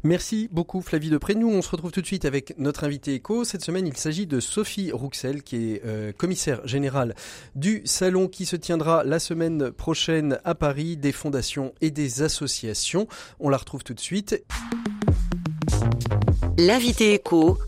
Merci 0.02 0.48
beaucoup 0.52 0.80
Flavie 0.80 1.10
Depré. 1.10 1.34
Nous, 1.34 1.50
on 1.50 1.62
se 1.62 1.70
retrouve 1.70 1.92
tout 1.92 2.02
de 2.02 2.06
suite 2.06 2.24
avec 2.24 2.58
notre 2.58 2.84
invité 2.84 3.14
éco. 3.14 3.44
Cette 3.44 3.62
semaine, 3.62 3.86
il 3.86 3.96
s'agit 3.96 4.26
de 4.26 4.40
Sophie 4.40 4.92
Rouxel, 4.92 5.42
qui 5.42 5.72
est 5.72 5.82
euh, 5.84 6.12
commissaire 6.12 6.66
générale 6.66 7.14
du 7.54 7.82
salon 7.84 8.28
qui 8.28 8.46
se 8.46 8.56
tiendra 8.56 9.04
la 9.04 9.18
semaine 9.18 9.70
prochaine 9.70 10.38
à 10.44 10.54
Paris, 10.54 10.96
des 10.96 11.12
fondations 11.12 11.72
et 11.80 11.90
des 11.90 12.22
associations. 12.22 13.08
On 13.40 13.48
la 13.48 13.56
retrouve 13.56 13.84
tout 13.84 13.94
de 13.94 14.00
suite. 14.00 14.44
L'invité 16.58 17.14
éco, 17.14 17.58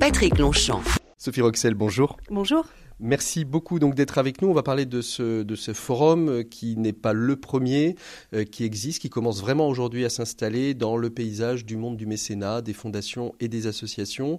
Patrick 0.00 0.38
Longchamp. 0.38 0.82
Sophie 1.28 1.42
Roxel, 1.42 1.74
bonjour. 1.74 2.16
Bonjour. 2.30 2.64
Merci 3.00 3.44
beaucoup 3.44 3.78
donc 3.78 3.94
d'être 3.94 4.16
avec 4.16 4.40
nous. 4.40 4.48
On 4.48 4.54
va 4.54 4.62
parler 4.62 4.86
de 4.86 5.02
ce, 5.02 5.42
de 5.42 5.56
ce 5.56 5.74
forum 5.74 6.30
euh, 6.30 6.42
qui 6.42 6.74
n'est 6.78 6.94
pas 6.94 7.12
le 7.12 7.36
premier, 7.36 7.96
euh, 8.32 8.44
qui 8.44 8.64
existe, 8.64 9.02
qui 9.02 9.10
commence 9.10 9.42
vraiment 9.42 9.68
aujourd'hui 9.68 10.06
à 10.06 10.08
s'installer 10.08 10.72
dans 10.72 10.96
le 10.96 11.10
paysage 11.10 11.66
du 11.66 11.76
monde 11.76 11.98
du 11.98 12.06
mécénat, 12.06 12.62
des 12.62 12.72
fondations 12.72 13.34
et 13.40 13.48
des 13.48 13.66
associations. 13.66 14.38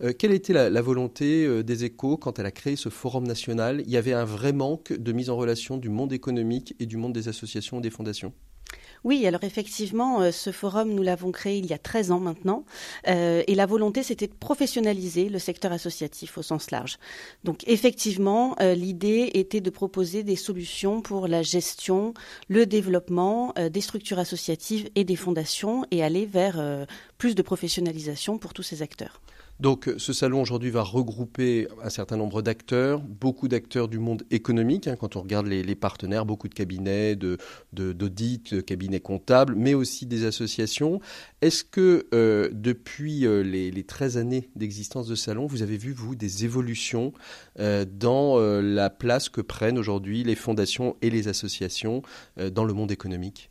Euh, 0.00 0.14
quelle 0.18 0.32
était 0.32 0.54
la, 0.54 0.70
la 0.70 0.80
volonté 0.80 1.62
des 1.62 1.84
échos 1.84 2.16
quand 2.16 2.38
elle 2.38 2.46
a 2.46 2.52
créé 2.52 2.74
ce 2.74 2.88
forum 2.88 3.26
national? 3.26 3.82
Il 3.84 3.90
y 3.90 3.98
avait 3.98 4.14
un 4.14 4.24
vrai 4.24 4.54
manque 4.54 4.94
de 4.94 5.12
mise 5.12 5.28
en 5.28 5.36
relation 5.36 5.76
du 5.76 5.90
monde 5.90 6.14
économique 6.14 6.74
et 6.80 6.86
du 6.86 6.96
monde 6.96 7.12
des 7.12 7.28
associations 7.28 7.80
et 7.80 7.82
des 7.82 7.90
fondations 7.90 8.32
oui, 9.04 9.26
alors 9.26 9.44
effectivement, 9.44 10.20
euh, 10.20 10.30
ce 10.30 10.52
forum, 10.52 10.90
nous 10.90 11.02
l'avons 11.02 11.32
créé 11.32 11.58
il 11.58 11.66
y 11.66 11.72
a 11.72 11.78
13 11.78 12.10
ans 12.10 12.20
maintenant, 12.20 12.64
euh, 13.08 13.42
et 13.46 13.54
la 13.54 13.66
volonté, 13.66 14.02
c'était 14.02 14.26
de 14.26 14.34
professionnaliser 14.34 15.28
le 15.28 15.38
secteur 15.38 15.72
associatif 15.72 16.36
au 16.36 16.42
sens 16.42 16.70
large. 16.70 16.98
Donc 17.44 17.66
effectivement, 17.66 18.56
euh, 18.60 18.74
l'idée 18.74 19.30
était 19.34 19.60
de 19.60 19.70
proposer 19.70 20.22
des 20.22 20.36
solutions 20.36 21.00
pour 21.00 21.28
la 21.28 21.42
gestion, 21.42 22.12
le 22.48 22.66
développement 22.66 23.54
des 23.70 23.80
structures 23.80 24.18
associatives 24.18 24.90
et 24.94 25.04
des 25.04 25.16
fondations, 25.16 25.84
et 25.90 26.02
aller 26.02 26.26
vers 26.26 26.86
plus 27.18 27.34
de 27.34 27.42
professionnalisation 27.42 28.38
pour 28.38 28.52
tous 28.52 28.62
ces 28.62 28.82
acteurs. 28.82 29.20
Donc 29.60 29.90
ce 29.98 30.14
salon 30.14 30.40
aujourd'hui 30.40 30.70
va 30.70 30.82
regrouper 30.82 31.68
un 31.84 31.90
certain 31.90 32.16
nombre 32.16 32.40
d'acteurs, 32.40 33.00
beaucoup 33.00 33.46
d'acteurs 33.46 33.88
du 33.88 33.98
monde 33.98 34.22
économique, 34.30 34.88
hein, 34.88 34.96
quand 34.98 35.16
on 35.16 35.20
regarde 35.20 35.46
les, 35.46 35.74
partenaires, 35.74 36.24
beaucoup 36.24 36.48
de 36.48 36.54
cabinets 36.54 37.14
de, 37.14 37.36
de, 37.74 38.60
cabinets 38.62 39.00
comptables, 39.00 39.54
mais 39.54 39.74
aussi 39.74 40.06
des 40.06 40.24
associations. 40.24 41.00
Est-ce 41.42 41.64
que 41.64 42.06
euh, 42.14 42.48
depuis 42.52 43.26
euh, 43.26 43.42
les, 43.42 43.70
les, 43.70 43.84
13 43.84 44.16
années 44.16 44.48
d'existence 44.56 45.06
de 45.06 45.14
salon, 45.14 45.46
vous 45.46 45.60
avez 45.60 45.76
vu, 45.76 45.92
vous, 45.92 46.14
des 46.14 46.46
évolutions 46.46 47.12
euh, 47.58 47.84
dans 47.84 48.38
la 48.40 48.88
place 48.88 49.28
que 49.28 49.42
prennent 49.42 49.78
aujourd'hui 49.78 50.24
les 50.24 50.36
fondations 50.36 50.96
et 51.02 51.10
les 51.10 51.28
associations 51.28 52.00
dans 52.52 52.64
le 52.64 52.72
monde 52.72 52.92
économique? 52.92 53.50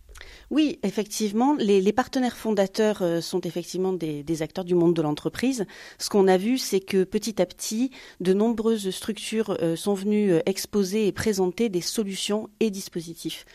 Oui, 0.52 0.80
effectivement, 0.82 1.56
les, 1.60 1.94
partenaires 1.94 2.36
fondateurs 2.36 3.04
euh, 3.04 3.22
sont 3.22 3.42
effectivement 3.42 3.94
des, 3.94 4.24
des, 4.24 4.42
acteurs 4.42 4.66
du 4.66 4.74
monde 4.74 4.96
de 4.96 5.02
l'entreprise. 5.04 5.66
Ce 6.00 6.10
qu'on 6.10 6.28
a 6.28 6.38
vu, 6.38 6.58
c'est 6.58 6.80
que 6.80 7.04
petit 7.04 7.40
à 7.40 7.46
petit, 7.46 7.92
de 8.20 8.34
nombreuses 8.34 8.90
structures 8.90 9.56
euh, 9.62 9.76
sont 9.76 9.94
venues 9.94 10.32
euh, 10.32 10.40
exposer 10.48 11.06
et 11.06 11.12
présenter 11.12 11.70
des 11.70 11.82
solutions 11.82 12.50
et 12.60 12.72
dispositifs 12.72 13.46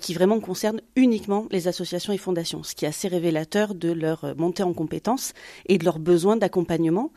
qui 0.00 0.14
vraiment 0.14 0.40
concernent 0.40 0.80
uniquement 0.96 1.46
les 1.50 1.68
associations 1.68 2.12
et 2.12 2.18
fondations, 2.18 2.62
ce 2.62 2.74
qui 2.74 2.84
est 2.84 2.88
assez 2.88 3.08
révélateur 3.08 3.74
de 3.74 3.92
leur 3.92 4.34
montée 4.36 4.62
en 4.62 4.72
compétences 4.72 5.32
et 5.66 5.78
de 5.78 5.84
leurs 5.84 5.98
besoins 5.98 6.36
d'accompagnement. 6.36 7.12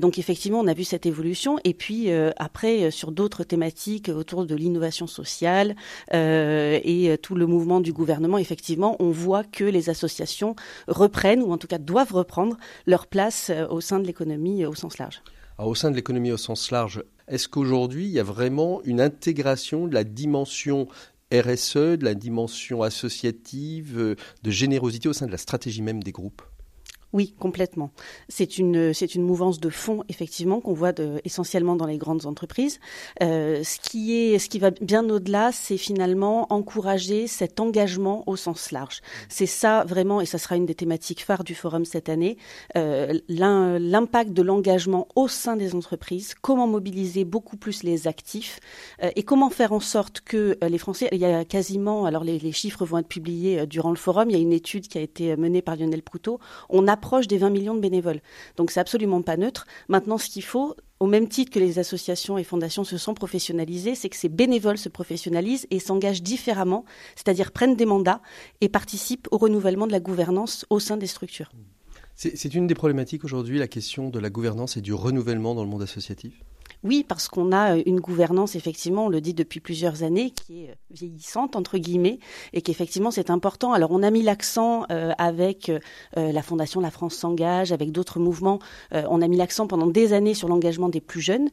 donc 0.00 0.18
effectivement, 0.18 0.60
on 0.60 0.66
a 0.66 0.74
vu 0.74 0.84
cette 0.84 1.06
évolution. 1.06 1.58
Et 1.64 1.72
puis 1.72 2.10
après, 2.36 2.90
sur 2.90 3.12
d'autres 3.12 3.44
thématiques 3.44 4.08
autour 4.08 4.44
de 4.44 4.54
l'innovation 4.54 5.06
sociale 5.06 5.76
et 6.12 7.16
tout 7.22 7.34
le 7.34 7.46
mouvement 7.46 7.80
du 7.80 7.92
gouvernement, 7.92 8.38
effectivement, 8.38 8.69
on 8.78 9.10
voit 9.10 9.44
que 9.44 9.64
les 9.64 9.90
associations 9.90 10.54
reprennent, 10.88 11.42
ou 11.42 11.52
en 11.52 11.58
tout 11.58 11.66
cas 11.66 11.78
doivent 11.78 12.12
reprendre, 12.12 12.56
leur 12.86 13.06
place 13.06 13.50
euh, 13.50 13.66
au 13.68 13.80
sein 13.80 13.98
de 13.98 14.06
l'économie 14.06 14.64
euh, 14.64 14.70
au 14.70 14.74
sens 14.74 14.98
large. 14.98 15.22
au 15.58 15.74
sein 15.74 15.90
de 15.90 15.96
l'économie 15.96 16.32
au 16.32 16.36
sens 16.36 16.70
large, 16.70 17.02
est-ce 17.28 17.48
qu'aujourd'hui, 17.48 18.06
il 18.06 18.10
y 18.10 18.18
a 18.18 18.24
vraiment 18.24 18.82
une 18.84 19.00
intégration 19.00 19.86
de 19.86 19.94
la 19.94 20.04
dimension 20.04 20.88
RSE, 21.32 21.76
de 21.76 22.04
la 22.04 22.14
dimension 22.14 22.82
associative, 22.82 23.98
euh, 23.98 24.16
de 24.42 24.50
générosité 24.50 25.08
au 25.08 25.12
sein 25.12 25.26
de 25.26 25.32
la 25.32 25.38
stratégie 25.38 25.82
même 25.82 26.02
des 26.02 26.12
groupes? 26.12 26.42
Oui, 27.12 27.34
complètement. 27.38 27.90
C'est 28.28 28.58
une 28.58 28.94
c'est 28.94 29.16
une 29.16 29.22
mouvance 29.22 29.58
de 29.58 29.68
fond 29.68 30.04
effectivement 30.08 30.60
qu'on 30.60 30.74
voit 30.74 30.92
essentiellement 31.24 31.74
dans 31.74 31.86
les 31.86 31.98
grandes 31.98 32.26
entreprises. 32.26 32.78
Euh, 33.22 33.64
ce 33.64 33.80
qui 33.80 34.16
est 34.16 34.38
ce 34.38 34.48
qui 34.48 34.60
va 34.60 34.70
bien 34.70 35.08
au-delà, 35.10 35.50
c'est 35.52 35.76
finalement 35.76 36.52
encourager 36.52 37.26
cet 37.26 37.58
engagement 37.58 38.22
au 38.28 38.36
sens 38.36 38.70
large. 38.70 39.00
C'est 39.28 39.46
ça 39.46 39.84
vraiment, 39.84 40.20
et 40.20 40.26
ça 40.26 40.38
sera 40.38 40.56
une 40.56 40.66
des 40.66 40.76
thématiques 40.76 41.24
phares 41.24 41.42
du 41.42 41.56
forum 41.56 41.84
cette 41.84 42.08
année, 42.08 42.36
euh, 42.76 43.18
l'impact 43.28 44.32
de 44.32 44.42
l'engagement 44.42 45.08
au 45.16 45.26
sein 45.26 45.56
des 45.56 45.74
entreprises. 45.74 46.34
Comment 46.40 46.68
mobiliser 46.68 47.24
beaucoup 47.24 47.56
plus 47.56 47.82
les 47.82 48.06
actifs 48.06 48.60
euh, 49.02 49.10
et 49.16 49.24
comment 49.24 49.50
faire 49.50 49.72
en 49.72 49.80
sorte 49.80 50.20
que 50.20 50.56
les 50.62 50.78
Français, 50.78 51.08
il 51.10 51.18
y 51.18 51.24
a 51.24 51.44
quasiment, 51.44 52.04
alors 52.04 52.22
les, 52.22 52.52
chiffres 52.52 52.84
vont 52.84 52.98
être 52.98 53.08
publiés 53.08 53.66
durant 53.66 53.90
le 53.90 53.96
forum. 53.96 54.30
Il 54.30 54.36
y 54.36 54.38
a 54.38 54.42
une 54.42 54.52
étude 54.52 54.88
qui 54.88 54.98
a 54.98 55.00
été 55.00 55.36
menée 55.36 55.62
par 55.62 55.76
Lionel 55.76 56.02
Proutot. 56.02 56.38
On 56.68 56.86
a 56.88 56.96
proche 57.00 57.26
des 57.26 57.38
20 57.38 57.50
millions 57.50 57.74
de 57.74 57.80
bénévoles. 57.80 58.20
Donc 58.56 58.70
c'est 58.70 58.80
absolument 58.80 59.22
pas 59.22 59.36
neutre. 59.36 59.66
Maintenant, 59.88 60.18
ce 60.18 60.28
qu'il 60.28 60.44
faut, 60.44 60.76
au 61.00 61.06
même 61.06 61.28
titre 61.28 61.50
que 61.50 61.58
les 61.58 61.78
associations 61.78 62.38
et 62.38 62.44
fondations 62.44 62.84
se 62.84 62.98
sont 62.98 63.14
professionnalisées, 63.14 63.94
c'est 63.94 64.08
que 64.08 64.16
ces 64.16 64.28
bénévoles 64.28 64.78
se 64.78 64.88
professionnalisent 64.88 65.66
et 65.70 65.80
s'engagent 65.80 66.22
différemment, 66.22 66.84
c'est-à-dire 67.16 67.50
prennent 67.50 67.76
des 67.76 67.86
mandats 67.86 68.20
et 68.60 68.68
participent 68.68 69.26
au 69.30 69.38
renouvellement 69.38 69.86
de 69.86 69.92
la 69.92 70.00
gouvernance 70.00 70.66
au 70.70 70.78
sein 70.78 70.96
des 70.96 71.06
structures. 71.06 71.50
C'est 72.14 72.54
une 72.54 72.66
des 72.66 72.74
problématiques 72.74 73.24
aujourd'hui, 73.24 73.58
la 73.58 73.66
question 73.66 74.10
de 74.10 74.18
la 74.18 74.28
gouvernance 74.28 74.76
et 74.76 74.82
du 74.82 74.92
renouvellement 74.92 75.54
dans 75.54 75.64
le 75.64 75.70
monde 75.70 75.82
associatif? 75.82 76.34
Oui, 76.82 77.04
parce 77.06 77.28
qu'on 77.28 77.52
a 77.52 77.76
euh, 77.76 77.82
une 77.84 78.00
gouvernance, 78.00 78.56
effectivement, 78.56 79.06
on 79.06 79.08
le 79.08 79.20
dit 79.20 79.34
depuis 79.34 79.60
plusieurs 79.60 80.02
années, 80.02 80.30
qui 80.30 80.64
est 80.64 80.70
euh, 80.70 80.74
vieillissante, 80.90 81.54
entre 81.54 81.76
guillemets, 81.76 82.18
et 82.52 82.62
qu'effectivement 82.62 83.10
c'est 83.10 83.30
important. 83.30 83.72
Alors 83.72 83.90
on 83.90 84.02
a 84.02 84.10
mis 84.10 84.22
l'accent 84.22 84.84
euh, 84.90 85.12
avec 85.18 85.70
la 86.16 86.42
Fondation 86.42 86.80
La 86.80 86.90
France 86.90 87.14
s'engage, 87.14 87.72
avec 87.72 87.92
d'autres 87.92 88.18
mouvements, 88.18 88.58
on 88.92 89.22
a 89.22 89.28
mis 89.28 89.36
l'accent 89.36 89.66
pendant 89.66 89.86
des 89.86 90.12
années 90.12 90.34
sur 90.34 90.48
l'engagement 90.48 90.88
des 90.88 91.00
plus 91.00 91.20
jeunes. 91.20 91.48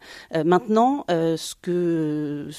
maintenant, 0.45 1.05
ce 1.09 1.53
que 1.61 2.49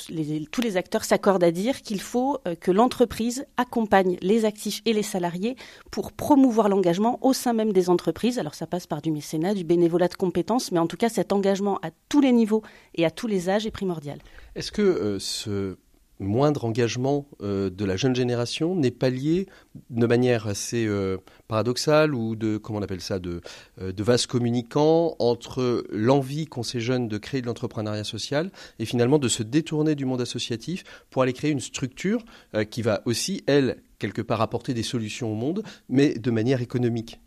tous 0.50 0.60
les 0.60 0.76
acteurs 0.76 1.04
s'accordent 1.04 1.44
à 1.44 1.50
dire, 1.50 1.82
qu'il 1.82 2.00
faut 2.00 2.38
que 2.60 2.70
l'entreprise 2.70 3.46
accompagne 3.56 4.16
les 4.20 4.44
actifs 4.44 4.82
et 4.84 4.92
les 4.92 5.02
salariés 5.02 5.56
pour 5.90 6.12
promouvoir 6.12 6.68
l'engagement 6.68 7.18
au 7.22 7.32
sein 7.32 7.52
même 7.52 7.72
des 7.72 7.90
entreprises. 7.90 8.38
Alors 8.38 8.54
ça 8.54 8.66
passe 8.66 8.86
par 8.86 9.02
du 9.02 9.10
mécénat, 9.10 9.54
du 9.54 9.64
bénévolat 9.64 10.08
de 10.08 10.14
compétences, 10.14 10.72
mais 10.72 10.78
en 10.78 10.86
tout 10.86 10.96
cas 10.96 11.08
cet 11.08 11.32
engagement 11.32 11.78
à 11.82 11.90
tous 12.08 12.20
les 12.20 12.32
niveaux 12.32 12.57
et 12.94 13.04
à 13.04 13.10
tous 13.10 13.26
les 13.26 13.48
âges 13.48 13.66
est 13.66 13.70
primordial. 13.70 14.18
Est-ce 14.54 14.72
que 14.72 14.82
euh, 14.82 15.18
ce 15.18 15.76
moindre 16.20 16.64
engagement 16.64 17.26
euh, 17.42 17.70
de 17.70 17.84
la 17.84 17.96
jeune 17.96 18.16
génération 18.16 18.74
n'est 18.74 18.90
pas 18.90 19.08
lié 19.08 19.46
de 19.90 20.04
manière 20.06 20.48
assez 20.48 20.84
euh, 20.84 21.18
paradoxale 21.46 22.12
ou 22.12 22.34
de 22.34 22.56
comment 22.56 22.80
on 22.80 22.82
appelle 22.82 23.00
ça 23.00 23.20
de, 23.20 23.40
de 23.80 24.02
vase 24.02 24.26
communicant 24.26 25.14
entre 25.20 25.84
l'envie 25.90 26.46
qu'ont 26.46 26.64
ces 26.64 26.80
jeunes 26.80 27.06
de 27.06 27.18
créer 27.18 27.40
de 27.40 27.46
l'entrepreneuriat 27.46 28.02
social 28.02 28.50
et 28.80 28.84
finalement 28.84 29.18
de 29.18 29.28
se 29.28 29.44
détourner 29.44 29.94
du 29.94 30.06
monde 30.06 30.20
associatif 30.20 30.82
pour 31.10 31.22
aller 31.22 31.32
créer 31.32 31.52
une 31.52 31.60
structure 31.60 32.24
qui 32.68 32.82
va 32.82 33.02
aussi 33.04 33.44
elle 33.46 33.76
quelque 34.00 34.22
part 34.22 34.40
apporter 34.40 34.74
des 34.74 34.82
solutions 34.82 35.30
au 35.30 35.36
monde 35.36 35.62
mais 35.88 36.14
de 36.14 36.30
manière 36.32 36.62
économique? 36.62 37.20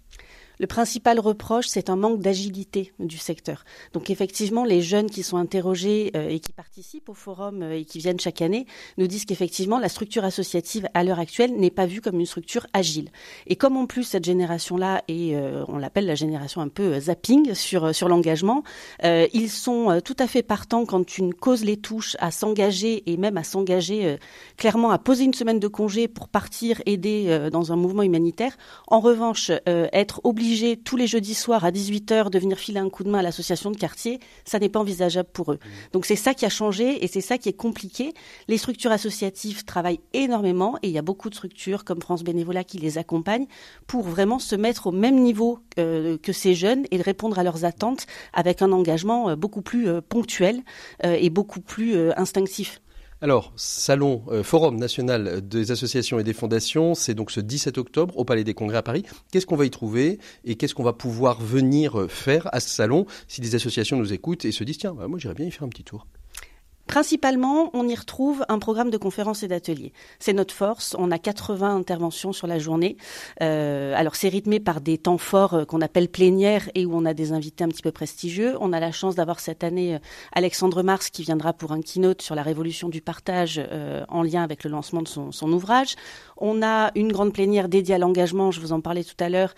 Le 0.62 0.68
principal 0.68 1.20
reproche, 1.20 1.66
c'est 1.66 1.90
un 1.90 1.96
manque 1.96 2.20
d'agilité 2.20 2.94
du 3.00 3.18
secteur. 3.18 3.66
Donc 3.94 4.12
effectivement, 4.12 4.64
les 4.64 4.84
jeunes 4.84 5.10
qui 5.10 5.24
sont 5.24 5.38
interrogés 5.38 6.12
euh, 6.16 6.30
et 6.30 6.40
qui 6.40 6.54
participent 6.54 7.10
au 7.10 7.16
forum 7.16 7.64
euh, 7.64 7.80
et 7.80 7.84
qui 7.84 7.98
viennent 7.98 8.20
chaque 8.20 8.44
année 8.44 8.68
nous 9.00 9.08
disent 9.08 9.26
qu'effectivement, 9.26 9.80
la 9.80 9.90
structure 9.90 10.24
associative 10.24 10.88
à 10.94 11.04
l'heure 11.04 11.18
actuelle 11.18 11.56
n'est 11.56 11.72
pas 11.72 11.88
vue 11.88 12.00
comme 12.00 12.20
une 12.20 12.28
structure 12.28 12.68
agile. 12.74 13.10
Et 13.48 13.56
comme 13.56 13.76
en 13.76 13.88
plus 13.88 14.04
cette 14.04 14.24
génération-là 14.24 15.02
est, 15.08 15.34
euh, 15.34 15.66
on 15.68 15.80
l'appelle 15.80 16.06
la 16.06 16.14
génération 16.14 16.62
un 16.62 16.70
peu 16.70 17.00
zapping 17.00 17.56
sur 17.56 17.96
sur 17.96 18.08
l'engagement, 18.08 18.64
ils 19.04 19.50
sont 19.50 20.00
tout 20.06 20.16
à 20.20 20.28
fait 20.28 20.44
partants 20.44 20.86
quand 20.86 21.18
une 21.18 21.34
cause 21.34 21.64
les 21.64 21.78
touche 21.78 22.16
à 22.20 22.30
s'engager 22.30 23.10
et 23.12 23.18
même 23.18 23.38
à 23.38 23.44
s'engager 23.44 24.18
clairement 24.58 24.92
à 24.92 25.00
poser 25.00 25.24
une 25.24 25.34
semaine 25.34 25.60
de 25.60 25.68
congé 25.68 26.08
pour 26.08 26.28
partir 26.28 26.82
aider 26.86 27.50
dans 27.52 27.72
un 27.72 27.76
mouvement 27.76 28.04
humanitaire. 28.04 28.56
En 28.88 29.00
revanche, 29.00 29.52
être 29.66 30.22
obligé 30.24 30.51
tous 30.84 30.98
les 30.98 31.08
jeudis 31.08 31.34
soirs 31.34 31.66
à 31.66 31.72
18h 31.72 32.30
de 32.30 32.40
venir 32.40 32.58
filer 32.58 32.80
un 32.80 32.90
coup 32.90 33.04
de 33.04 33.10
main 33.10 33.20
à 33.20 33.22
l'association 33.22 33.72
de 33.72 33.78
quartier, 33.78 34.20
ça 34.46 34.60
n'est 34.60 34.70
pas 34.70 34.80
envisageable 34.80 35.30
pour 35.32 35.52
eux. 35.52 35.60
Mmh. 35.62 35.70
Donc 35.94 36.06
c'est 36.06 36.16
ça 36.16 36.34
qui 36.34 36.46
a 36.46 36.50
changé 36.50 37.04
et 37.04 37.08
c'est 37.08 37.22
ça 37.22 37.38
qui 37.38 37.50
est 37.50 37.54
compliqué. 37.54 38.14
Les 38.48 38.58
structures 38.58 38.92
associatives 38.92 39.66
travaillent 39.66 40.02
énormément 40.14 40.78
et 40.82 40.88
il 40.88 40.94
y 40.94 40.98
a 40.98 41.02
beaucoup 41.02 41.30
de 41.30 41.36
structures 41.36 41.84
comme 41.84 42.02
France 42.02 42.24
Bénévolat 42.24 42.64
qui 42.64 42.78
les 42.78 42.98
accompagnent 42.98 43.48
pour 43.88 44.04
vraiment 44.04 44.40
se 44.40 44.56
mettre 44.56 44.88
au 44.88 44.92
même 44.92 45.20
niveau 45.22 45.60
euh, 45.80 46.18
que 46.18 46.34
ces 46.34 46.54
jeunes 46.56 46.86
et 46.92 46.98
de 46.98 47.04
répondre 47.04 47.40
à 47.40 47.44
leurs 47.44 47.66
attentes 47.66 48.06
avec 48.34 48.62
un 48.62 48.72
engagement 48.72 49.30
euh, 49.30 49.36
beaucoup 49.36 49.62
plus 49.62 49.88
euh, 49.88 50.02
ponctuel 50.02 50.62
et 51.04 51.30
beaucoup 51.30 51.62
plus 51.62 52.12
instinctif. 52.12 52.82
Alors, 53.24 53.54
salon, 53.56 54.24
euh, 54.30 54.42
forum 54.42 54.78
national 54.78 55.48
des 55.48 55.70
associations 55.70 56.18
et 56.18 56.24
des 56.24 56.34
fondations, 56.34 56.96
c'est 56.96 57.14
donc 57.14 57.30
ce 57.30 57.40
17 57.40 57.78
octobre 57.78 58.18
au 58.18 58.26
Palais 58.26 58.44
des 58.44 58.56
Congrès 58.56 58.78
à 58.78 58.82
Paris. 58.82 59.04
Qu'est-ce 59.32 59.46
qu'on 59.46 59.56
va 59.56 59.66
y 59.66 59.70
trouver 59.70 60.18
et 60.44 60.56
qu'est-ce 60.56 60.74
qu'on 60.74 60.82
va 60.82 60.94
pouvoir 60.94 61.40
venir 61.40 62.08
faire 62.10 62.50
à 62.52 62.60
ce 62.60 62.70
salon 62.70 63.06
si 63.28 63.40
des 63.40 63.54
associations 63.54 63.98
nous 63.98 64.12
écoutent 64.12 64.46
et 64.46 64.52
se 64.52 64.64
disent 64.64 64.80
tiens, 64.80 64.96
bah, 64.96 65.08
moi 65.08 65.20
j'irais 65.20 65.36
bien 65.36 65.46
y 65.46 65.52
faire 65.52 65.64
un 65.64 65.70
petit 65.70 65.84
tour 65.84 66.08
Principalement, 66.92 67.70
on 67.72 67.88
y 67.88 67.96
retrouve 67.96 68.44
un 68.50 68.60
programme 68.60 68.90
de 68.90 68.98
conférences 68.98 69.44
et 69.44 69.48
d'ateliers. 69.48 69.94
C'est 70.20 70.34
notre 70.34 70.54
force. 70.54 70.94
On 71.00 71.10
a 71.10 71.18
80 71.18 71.74
interventions 71.74 72.34
sur 72.34 72.48
la 72.48 72.60
journée. 72.60 72.98
Euh, 73.42 73.94
alors, 73.96 74.18
c'est 74.18 74.28
rythmé 74.28 74.60
par 74.60 74.82
des 74.82 74.98
temps 74.98 75.18
forts 75.18 75.54
euh, 75.54 75.64
qu'on 75.64 75.80
appelle 75.80 76.10
plénières 76.10 76.70
et 76.76 76.86
où 76.86 76.94
on 76.94 77.06
a 77.06 77.14
des 77.14 77.32
invités 77.32 77.64
un 77.64 77.70
petit 77.70 77.82
peu 77.82 77.94
prestigieux. 77.94 78.58
On 78.60 78.74
a 78.74 78.82
la 78.82 78.92
chance 78.92 79.16
d'avoir 79.16 79.40
cette 79.40 79.64
année 79.64 79.96
euh, 79.96 80.00
Alexandre 80.34 80.84
Mars 80.84 81.10
qui 81.10 81.24
viendra 81.24 81.54
pour 81.54 81.72
un 81.72 81.80
keynote 81.80 82.22
sur 82.22 82.36
la 82.36 82.44
révolution 82.44 82.90
du 82.90 83.00
partage 83.00 83.62
en 84.10 84.22
lien 84.22 84.44
avec 84.44 84.66
le 84.66 84.70
lancement 84.70 85.02
de 85.02 85.08
son, 85.08 85.32
son, 85.32 85.50
ouvrage. 85.54 85.96
On 86.36 86.62
a 86.62 86.92
une 86.96 87.14
grande 87.14 87.32
plénière 87.32 87.70
dédiée 87.70 87.96
à 87.96 88.00
l'engagement. 88.00 88.52
Je 88.52 88.60
vous 88.60 88.74
en 88.74 88.82
parlais 88.82 89.06
tout 89.06 89.16
à 89.20 89.30
l'heure, 89.30 89.54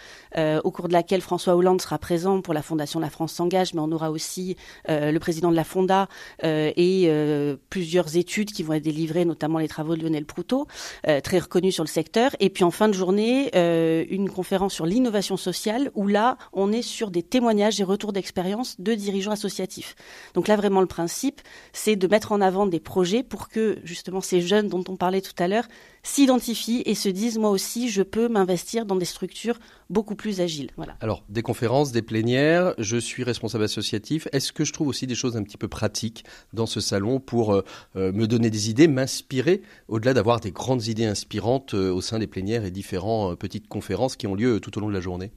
au 0.63 0.71
cours 0.71 0.87
de 0.87 0.93
laquelle 0.93 1.21
François 1.21 1.55
Hollande 1.55 1.81
sera 1.81 1.97
présent 1.97 2.41
pour 2.41 2.53
la 2.53 2.61
Fondation 2.61 2.99
La 2.99 3.09
France 3.09 3.33
s'engage, 3.33 3.73
mais 3.73 3.79
on 3.79 3.91
aura 3.91 4.11
aussi 4.11 4.55
le 4.87 5.17
président 5.17 5.49
de 5.49 5.55
la 5.55 5.63
Fonda 5.63 6.07
et 6.43 7.09
euh, 7.23 7.55
plusieurs 7.69 8.17
études 8.17 8.51
qui 8.51 8.63
vont 8.63 8.73
être 8.73 8.83
délivrées, 8.83 9.25
notamment 9.25 9.59
les 9.59 9.67
travaux 9.67 9.95
de 9.95 10.01
Lionel 10.01 10.25
Proutot, 10.25 10.67
euh, 11.07 11.21
très 11.21 11.39
reconnu 11.39 11.71
sur 11.71 11.83
le 11.83 11.89
secteur. 11.89 12.35
Et 12.39 12.49
puis 12.49 12.63
en 12.63 12.71
fin 12.71 12.87
de 12.87 12.93
journée, 12.93 13.51
euh, 13.55 14.05
une 14.09 14.29
conférence 14.29 14.73
sur 14.73 14.85
l'innovation 14.85 15.37
sociale, 15.37 15.91
où 15.95 16.07
là, 16.07 16.37
on 16.51 16.71
est 16.71 16.81
sur 16.81 17.11
des 17.11 17.23
témoignages 17.23 17.79
et 17.79 17.83
retours 17.83 18.13
d'expérience 18.13 18.79
de 18.79 18.93
dirigeants 18.93 19.31
associatifs. 19.31 19.95
Donc 20.33 20.47
là, 20.47 20.55
vraiment, 20.55 20.81
le 20.81 20.87
principe, 20.87 21.41
c'est 21.71 21.95
de 21.95 22.07
mettre 22.07 22.31
en 22.31 22.41
avant 22.41 22.65
des 22.65 22.79
projets 22.79 23.23
pour 23.23 23.49
que, 23.49 23.79
justement, 23.83 24.21
ces 24.21 24.41
jeunes 24.41 24.67
dont 24.67 24.83
on 24.87 24.95
parlait 24.95 25.21
tout 25.21 25.33
à 25.39 25.47
l'heure 25.47 25.67
s'identifient 26.03 26.83
et 26.85 26.95
se 26.95 27.09
disent, 27.09 27.37
moi 27.37 27.49
aussi, 27.49 27.89
je 27.89 28.03
peux 28.03 28.27
m'investir 28.27 28.85
dans 28.85 28.95
des 28.95 29.05
structures 29.05 29.59
beaucoup 29.89 30.15
plus 30.15 30.41
agiles. 30.41 30.69
Voilà. 30.75 30.95
Alors, 30.99 31.23
des 31.29 31.41
conférences, 31.41 31.91
des 31.91 32.01
plénières, 32.01 32.73
je 32.77 32.97
suis 32.97 33.23
responsable 33.23 33.63
associatif. 33.63 34.27
Est-ce 34.33 34.51
que 34.51 34.65
je 34.65 34.73
trouve 34.73 34.89
aussi 34.89 35.07
des 35.07 35.15
choses 35.15 35.37
un 35.37 35.43
petit 35.43 35.57
peu 35.57 35.67
pratiques 35.67 36.25
dans 36.51 36.65
ce 36.65 36.81
salon 36.81 37.19
pour 37.19 37.53
euh, 37.53 37.63
euh, 37.95 38.11
me 38.11 38.27
donner 38.27 38.49
des 38.49 38.69
idées, 38.69 38.87
m'inspirer, 38.87 39.61
au-delà 39.87 40.13
d'avoir 40.13 40.39
des 40.39 40.51
grandes 40.51 40.87
idées 40.87 41.05
inspirantes 41.05 41.73
euh, 41.73 41.91
au 41.91 42.01
sein 42.01 42.19
des 42.19 42.27
plénières 42.27 42.65
et 42.65 42.71
différentes 42.71 43.39
petites 43.39 43.67
conférences 43.67 44.15
qui 44.15 44.27
ont 44.27 44.35
lieu 44.35 44.59
tout 44.59 44.77
au 44.77 44.81
long 44.81 44.89
de 44.89 44.93
la 44.93 45.01
journée? 45.01 45.31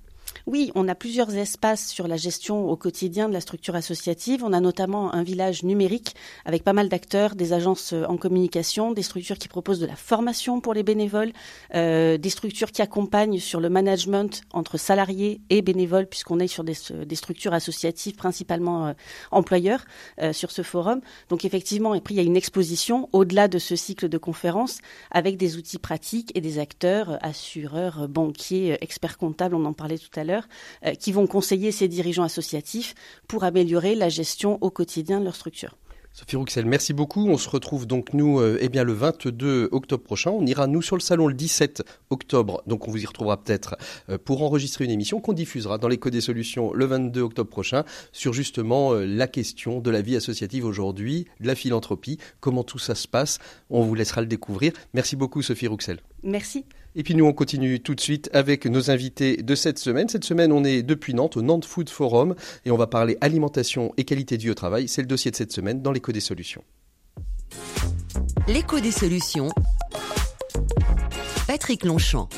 Oui, 0.46 0.70
on 0.76 0.86
a 0.86 0.94
plusieurs 0.94 1.34
espaces 1.34 1.88
sur 1.88 2.06
la 2.06 2.16
gestion 2.16 2.70
au 2.70 2.76
quotidien 2.76 3.28
de 3.28 3.32
la 3.32 3.40
structure 3.40 3.74
associative. 3.74 4.44
On 4.44 4.52
a 4.52 4.60
notamment 4.60 5.12
un 5.12 5.24
village 5.24 5.64
numérique 5.64 6.14
avec 6.44 6.62
pas 6.62 6.72
mal 6.72 6.88
d'acteurs, 6.88 7.34
des 7.34 7.52
agences 7.52 7.92
euh, 7.92 8.04
en 8.04 8.16
communication, 8.16 8.92
des 8.92 9.02
structures 9.02 9.38
qui 9.38 9.48
proposent 9.48 9.80
de 9.80 9.86
la 9.86 9.96
formation 9.96 10.60
pour 10.60 10.72
les 10.72 10.84
bénévoles, 10.84 11.32
euh, 11.74 12.16
des 12.16 12.30
structures 12.30 12.70
qui 12.70 12.80
accompagnent 12.80 13.40
sur 13.40 13.58
le 13.58 13.68
management 13.68 14.42
entre 14.52 14.78
salariés 14.78 15.40
et 15.50 15.62
bénévoles, 15.62 16.06
puisqu'on 16.06 16.38
est 16.38 16.46
sur 16.46 16.62
des, 16.62 16.76
des, 17.04 17.16
structures 17.16 17.52
associatives 17.52 18.14
principalement 18.14 18.86
euh, 18.86 18.92
employeurs 19.32 19.84
euh, 20.20 20.32
sur 20.32 20.52
ce 20.52 20.62
forum. 20.62 21.00
Donc 21.28 21.44
effectivement, 21.44 21.92
et 21.92 22.00
puis 22.00 22.14
il 22.14 22.18
y 22.18 22.20
a 22.20 22.24
une 22.24 22.36
exposition 22.36 23.08
au-delà 23.12 23.48
de 23.48 23.58
ce 23.58 23.74
cycle 23.74 24.08
de 24.08 24.18
conférences 24.18 24.78
avec 25.10 25.38
des 25.38 25.56
outils 25.56 25.78
pratiques 25.78 26.30
et 26.36 26.40
des 26.40 26.60
acteurs, 26.60 27.18
assureurs, 27.22 28.06
banquiers, 28.08 28.78
experts 28.80 29.18
comptables, 29.18 29.56
on 29.56 29.64
en 29.64 29.72
parlait 29.72 29.98
tout 29.98 30.10
à 30.14 30.22
l'heure 30.22 30.25
euh, 30.84 30.94
qui 30.94 31.12
vont 31.12 31.26
conseiller 31.26 31.72
ces 31.72 31.88
dirigeants 31.88 32.24
associatifs 32.24 32.94
pour 33.28 33.44
améliorer 33.44 33.94
la 33.94 34.08
gestion 34.08 34.58
au 34.60 34.70
quotidien 34.70 35.20
de 35.20 35.24
leur 35.24 35.34
structure. 35.34 35.76
Sophie 36.12 36.36
Rouxel, 36.36 36.64
merci 36.64 36.94
beaucoup. 36.94 37.28
On 37.28 37.36
se 37.36 37.46
retrouve 37.46 37.86
donc 37.86 38.14
nous 38.14 38.40
euh, 38.40 38.56
eh 38.62 38.70
bien 38.70 38.84
le 38.84 38.94
22 38.94 39.68
octobre 39.70 40.02
prochain. 40.02 40.30
On 40.30 40.46
ira 40.46 40.66
nous 40.66 40.80
sur 40.80 40.96
le 40.96 41.02
salon 41.02 41.28
le 41.28 41.34
17 41.34 41.82
octobre. 42.08 42.62
Donc 42.66 42.88
on 42.88 42.90
vous 42.90 43.02
y 43.02 43.04
retrouvera 43.04 43.36
peut-être 43.36 43.76
euh, 44.08 44.16
pour 44.16 44.42
enregistrer 44.42 44.86
une 44.86 44.90
émission 44.90 45.20
qu'on 45.20 45.34
diffusera 45.34 45.76
dans 45.76 45.88
l'écho 45.88 46.08
des 46.08 46.22
solutions 46.22 46.72
le 46.72 46.86
22 46.86 47.20
octobre 47.20 47.50
prochain 47.50 47.84
sur 48.12 48.32
justement 48.32 48.94
la 48.94 49.26
question 49.26 49.80
de 49.80 49.90
la 49.90 50.00
vie 50.00 50.16
associative 50.16 50.64
aujourd'hui, 50.64 51.26
de 51.40 51.48
la 51.48 51.54
philanthropie, 51.54 52.18
comment 52.40 52.64
tout 52.64 52.78
ça 52.78 52.94
se 52.94 53.06
passe. 53.06 53.38
On 53.68 53.82
vous 53.82 53.94
laissera 53.94 54.22
le 54.22 54.26
découvrir. 54.26 54.72
Merci 54.94 55.16
beaucoup 55.16 55.42
Sophie 55.42 55.66
Rouxel. 55.66 56.00
Merci. 56.26 56.64
Et 56.96 57.02
puis 57.02 57.14
nous, 57.14 57.24
on 57.24 57.32
continue 57.32 57.80
tout 57.80 57.94
de 57.94 58.00
suite 58.00 58.28
avec 58.32 58.66
nos 58.66 58.90
invités 58.90 59.36
de 59.36 59.54
cette 59.54 59.78
semaine. 59.78 60.08
Cette 60.08 60.24
semaine, 60.24 60.50
on 60.50 60.64
est 60.64 60.82
depuis 60.82 61.14
Nantes, 61.14 61.36
au 61.36 61.42
Nantes 61.42 61.64
Food 61.64 61.88
Forum, 61.88 62.34
et 62.64 62.70
on 62.70 62.76
va 62.76 62.86
parler 62.86 63.16
alimentation 63.20 63.92
et 63.96 64.04
qualité 64.04 64.36
de 64.36 64.42
vie 64.42 64.50
au 64.50 64.54
travail. 64.54 64.88
C'est 64.88 65.02
le 65.02 65.08
dossier 65.08 65.30
de 65.30 65.36
cette 65.36 65.52
semaine 65.52 65.82
dans 65.82 65.92
l'écho 65.92 66.10
des 66.10 66.20
solutions. 66.20 66.64
L'écho 68.48 68.80
des 68.80 68.90
solutions. 68.90 69.50
Patrick 71.46 71.84
Longchamp. 71.84 72.28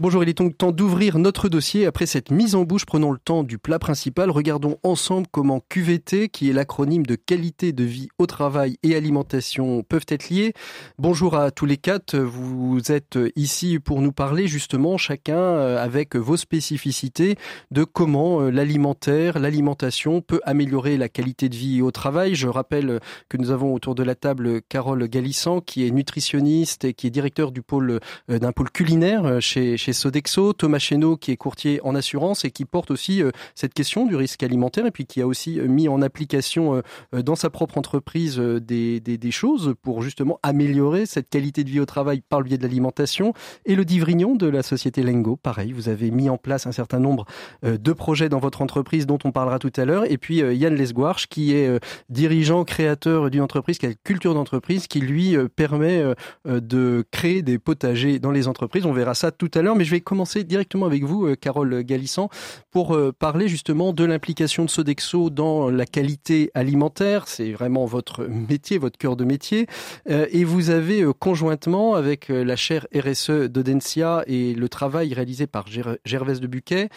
Bonjour, 0.00 0.24
il 0.24 0.28
est 0.28 0.36
donc 0.36 0.58
temps 0.58 0.72
d'ouvrir 0.72 1.18
notre 1.18 1.48
dossier. 1.48 1.86
Après 1.86 2.06
cette 2.06 2.32
mise 2.32 2.56
en 2.56 2.64
bouche, 2.64 2.84
prenons 2.84 3.12
le 3.12 3.18
temps 3.18 3.44
du 3.44 3.58
plat 3.58 3.78
principal. 3.78 4.28
Regardons 4.28 4.76
ensemble 4.82 5.28
comment 5.30 5.60
QVT, 5.68 6.30
qui 6.30 6.50
est 6.50 6.52
l'acronyme 6.52 7.06
de 7.06 7.14
qualité 7.14 7.72
de 7.72 7.84
vie 7.84 8.08
au 8.18 8.26
travail 8.26 8.76
et 8.82 8.96
alimentation, 8.96 9.84
peuvent 9.84 10.06
être 10.08 10.30
liés. 10.30 10.52
Bonjour 10.98 11.36
à 11.36 11.52
tous 11.52 11.64
les 11.64 11.76
quatre. 11.76 12.18
Vous 12.18 12.80
êtes 12.90 13.16
ici 13.36 13.78
pour 13.78 14.00
nous 14.00 14.10
parler 14.10 14.48
justement, 14.48 14.98
chacun 14.98 15.38
euh, 15.38 15.82
avec 15.82 16.16
vos 16.16 16.36
spécificités, 16.36 17.36
de 17.70 17.84
comment 17.84 18.40
euh, 18.40 18.50
l'alimentaire, 18.50 19.38
l'alimentation 19.38 20.22
peut 20.22 20.40
améliorer 20.42 20.96
la 20.96 21.08
qualité 21.08 21.48
de 21.48 21.56
vie 21.56 21.82
au 21.82 21.92
travail. 21.92 22.34
Je 22.34 22.48
rappelle 22.48 22.98
que 23.28 23.36
nous 23.36 23.52
avons 23.52 23.72
autour 23.72 23.94
de 23.94 24.02
la 24.02 24.16
table 24.16 24.60
Carole 24.62 25.06
Galissan, 25.06 25.60
qui 25.60 25.86
est 25.86 25.92
nutritionniste 25.92 26.84
et 26.84 26.94
qui 26.94 27.06
est 27.06 27.10
directeur 27.10 27.52
du 27.52 27.62
pôle 27.62 28.00
euh, 28.28 28.38
d'un 28.40 28.50
pôle 28.50 28.70
culinaire 28.70 29.40
chez 29.40 29.76
chez 29.84 29.92
Sodexo, 29.92 30.54
Thomas 30.54 30.78
Chéneau 30.78 31.18
qui 31.18 31.30
est 31.30 31.36
courtier 31.36 31.78
en 31.84 31.94
assurance 31.94 32.46
et 32.46 32.50
qui 32.50 32.64
porte 32.64 32.90
aussi 32.90 33.22
euh, 33.22 33.32
cette 33.54 33.74
question 33.74 34.06
du 34.06 34.16
risque 34.16 34.42
alimentaire 34.42 34.86
et 34.86 34.90
puis 34.90 35.04
qui 35.04 35.20
a 35.20 35.26
aussi 35.26 35.60
euh, 35.60 35.66
mis 35.68 35.88
en 35.88 36.00
application 36.00 36.82
euh, 37.12 37.22
dans 37.22 37.34
sa 37.34 37.50
propre 37.50 37.76
entreprise 37.76 38.38
des, 38.38 39.00
des, 39.00 39.30
choses 39.30 39.74
pour 39.82 40.00
justement 40.00 40.38
améliorer 40.42 41.04
cette 41.04 41.28
qualité 41.28 41.64
de 41.64 41.70
vie 41.70 41.80
au 41.80 41.84
travail 41.84 42.22
par 42.26 42.40
le 42.40 42.46
biais 42.46 42.56
de 42.56 42.62
l'alimentation. 42.62 43.34
Et 43.66 43.74
le 43.74 43.84
Divrignon 43.84 44.36
de 44.36 44.46
la 44.46 44.62
société 44.62 45.02
Lengo, 45.02 45.36
pareil, 45.36 45.72
vous 45.72 45.90
avez 45.90 46.10
mis 46.10 46.30
en 46.30 46.38
place 46.38 46.66
un 46.66 46.72
certain 46.72 47.00
nombre 47.00 47.26
de 47.62 47.92
projets 47.92 48.28
dans 48.28 48.38
votre 48.38 48.62
entreprise 48.62 49.06
dont 49.06 49.18
on 49.24 49.32
parlera 49.32 49.58
tout 49.58 49.72
à 49.76 49.84
l'heure. 49.84 50.10
Et 50.10 50.18
puis 50.18 50.36
Yann 50.36 50.74
Lesguarch 50.74 51.26
qui 51.28 51.52
est 51.52 51.80
dirigeant, 52.08 52.64
créateur 52.64 53.30
d'une 53.30 53.40
entreprise 53.40 53.78
qui 53.78 53.86
a 53.86 53.88
une 53.90 53.96
culture 54.04 54.34
d'entreprise 54.34 54.86
qui 54.86 55.00
lui 55.00 55.36
permet 55.56 56.04
de 56.44 57.04
créer 57.10 57.42
des 57.42 57.58
potagers 57.58 58.18
dans 58.20 58.30
les 58.30 58.46
entreprises. 58.46 58.86
On 58.86 58.92
verra 58.92 59.14
ça 59.14 59.32
tout 59.32 59.50
à 59.54 59.62
l'heure 59.62 59.73
mais 59.74 59.84
je 59.84 59.90
vais 59.90 60.00
commencer 60.00 60.44
directement 60.44 60.86
avec 60.86 61.04
vous, 61.04 61.26
euh, 61.26 61.36
Carole 61.36 61.82
Galissan, 61.82 62.28
pour 62.70 62.94
euh, 62.94 63.12
parler 63.12 63.48
justement 63.48 63.92
de 63.92 64.04
l'implication 64.04 64.64
de 64.64 64.70
Sodexo 64.70 65.30
dans 65.30 65.70
la 65.70 65.86
qualité 65.86 66.50
alimentaire. 66.54 67.28
C'est 67.28 67.52
vraiment 67.52 67.84
votre 67.84 68.24
métier, 68.24 68.78
votre 68.78 68.98
cœur 68.98 69.16
de 69.16 69.24
métier. 69.24 69.66
Euh, 70.08 70.26
et 70.30 70.44
vous 70.44 70.70
avez 70.70 71.04
conjointement 71.18 71.94
avec 71.94 72.28
la 72.28 72.56
chaire 72.56 72.86
RSE 72.94 73.48
d'Odensia 73.48 74.24
et 74.26 74.54
le 74.54 74.68
travail 74.68 75.14
réalisé 75.14 75.46
par 75.46 75.66
Gervais 76.04 76.38
de 76.38 76.46
Buquet, 76.46 76.88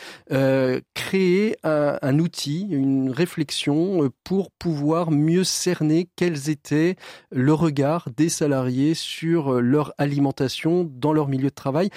créé 0.93 1.55
un 1.63 2.19
outil, 2.19 2.67
une 2.69 3.11
réflexion 3.11 4.09
pour 4.23 4.51
pouvoir 4.51 5.11
mieux 5.11 5.43
cerner 5.43 6.09
quels 6.15 6.49
étaient 6.49 6.95
le 7.31 7.53
regard 7.53 8.09
des 8.15 8.29
salariés 8.29 8.93
sur 8.93 9.61
leur 9.61 9.93
alimentation 9.97 10.89
dans 10.89 11.13
leur 11.13 11.27
milieu 11.27 11.49
de 11.49 11.55
travail 11.55 11.89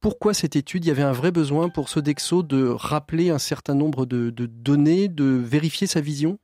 pourquoi 0.00 0.34
cette 0.34 0.56
étude 0.56 0.84
Il 0.84 0.88
y 0.88 0.90
avait 0.90 1.02
un 1.02 1.12
vrai 1.12 1.30
besoin 1.30 1.68
pour 1.68 1.88
Sodexo 1.88 2.42
de 2.42 2.66
rappeler 2.68 3.30
un 3.30 3.38
certain 3.38 3.74
nombre 3.74 4.06
de, 4.06 4.30
données, 4.30 5.08
de 5.08 5.24
vérifier 5.24 5.86
sa 5.86 6.00
vision? 6.00 6.38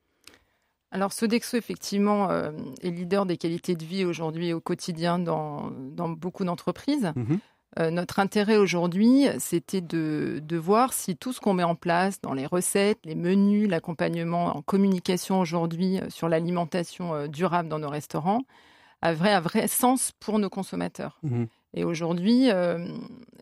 Alors 0.90 1.12
Sodexo, 1.12 1.56
effectivement, 1.56 2.30
euh, 2.30 2.52
est 2.82 2.90
leader 2.90 3.26
des 3.26 3.36
qualités 3.36 3.74
de 3.74 3.84
vie 3.84 4.04
aujourd'hui 4.04 4.52
au 4.52 4.60
quotidien 4.60 5.18
dans, 5.18 5.70
beaucoup 6.16 6.44
d'entreprises. 6.44 7.12
Mhm. 7.16 7.38
Euh, 7.78 7.90
notre 7.90 8.20
intérêt 8.20 8.56
aujourd'hui, 8.56 9.26
c'était 9.38 9.82
de, 9.82 10.40
de, 10.42 10.56
voir 10.56 10.94
si 10.94 11.16
tout 11.16 11.32
ce 11.32 11.40
qu'on 11.40 11.52
met 11.52 11.62
en 11.62 11.74
place 11.74 12.20
dans 12.22 12.32
les 12.32 12.46
recettes, 12.46 13.00
les 13.04 13.14
menus, 13.14 13.68
l'accompagnement 13.68 14.56
en 14.56 14.62
communication 14.62 15.40
aujourd'hui 15.40 15.98
euh, 15.98 16.08
sur 16.08 16.28
l'alimentation 16.28 17.26
durable 17.26 17.68
dans 17.68 17.78
nos 17.78 17.90
restaurants, 17.90 18.42
avait 19.02 19.30
un 19.30 19.40
vrai 19.40 19.68
sens 19.68 20.12
pour 20.20 20.38
nos 20.38 20.48
consommateurs. 20.48 21.18
Mhm. 21.22 21.48
Et 21.76 21.84
aujourd'hui, 21.84 22.50
euh, 22.50 22.78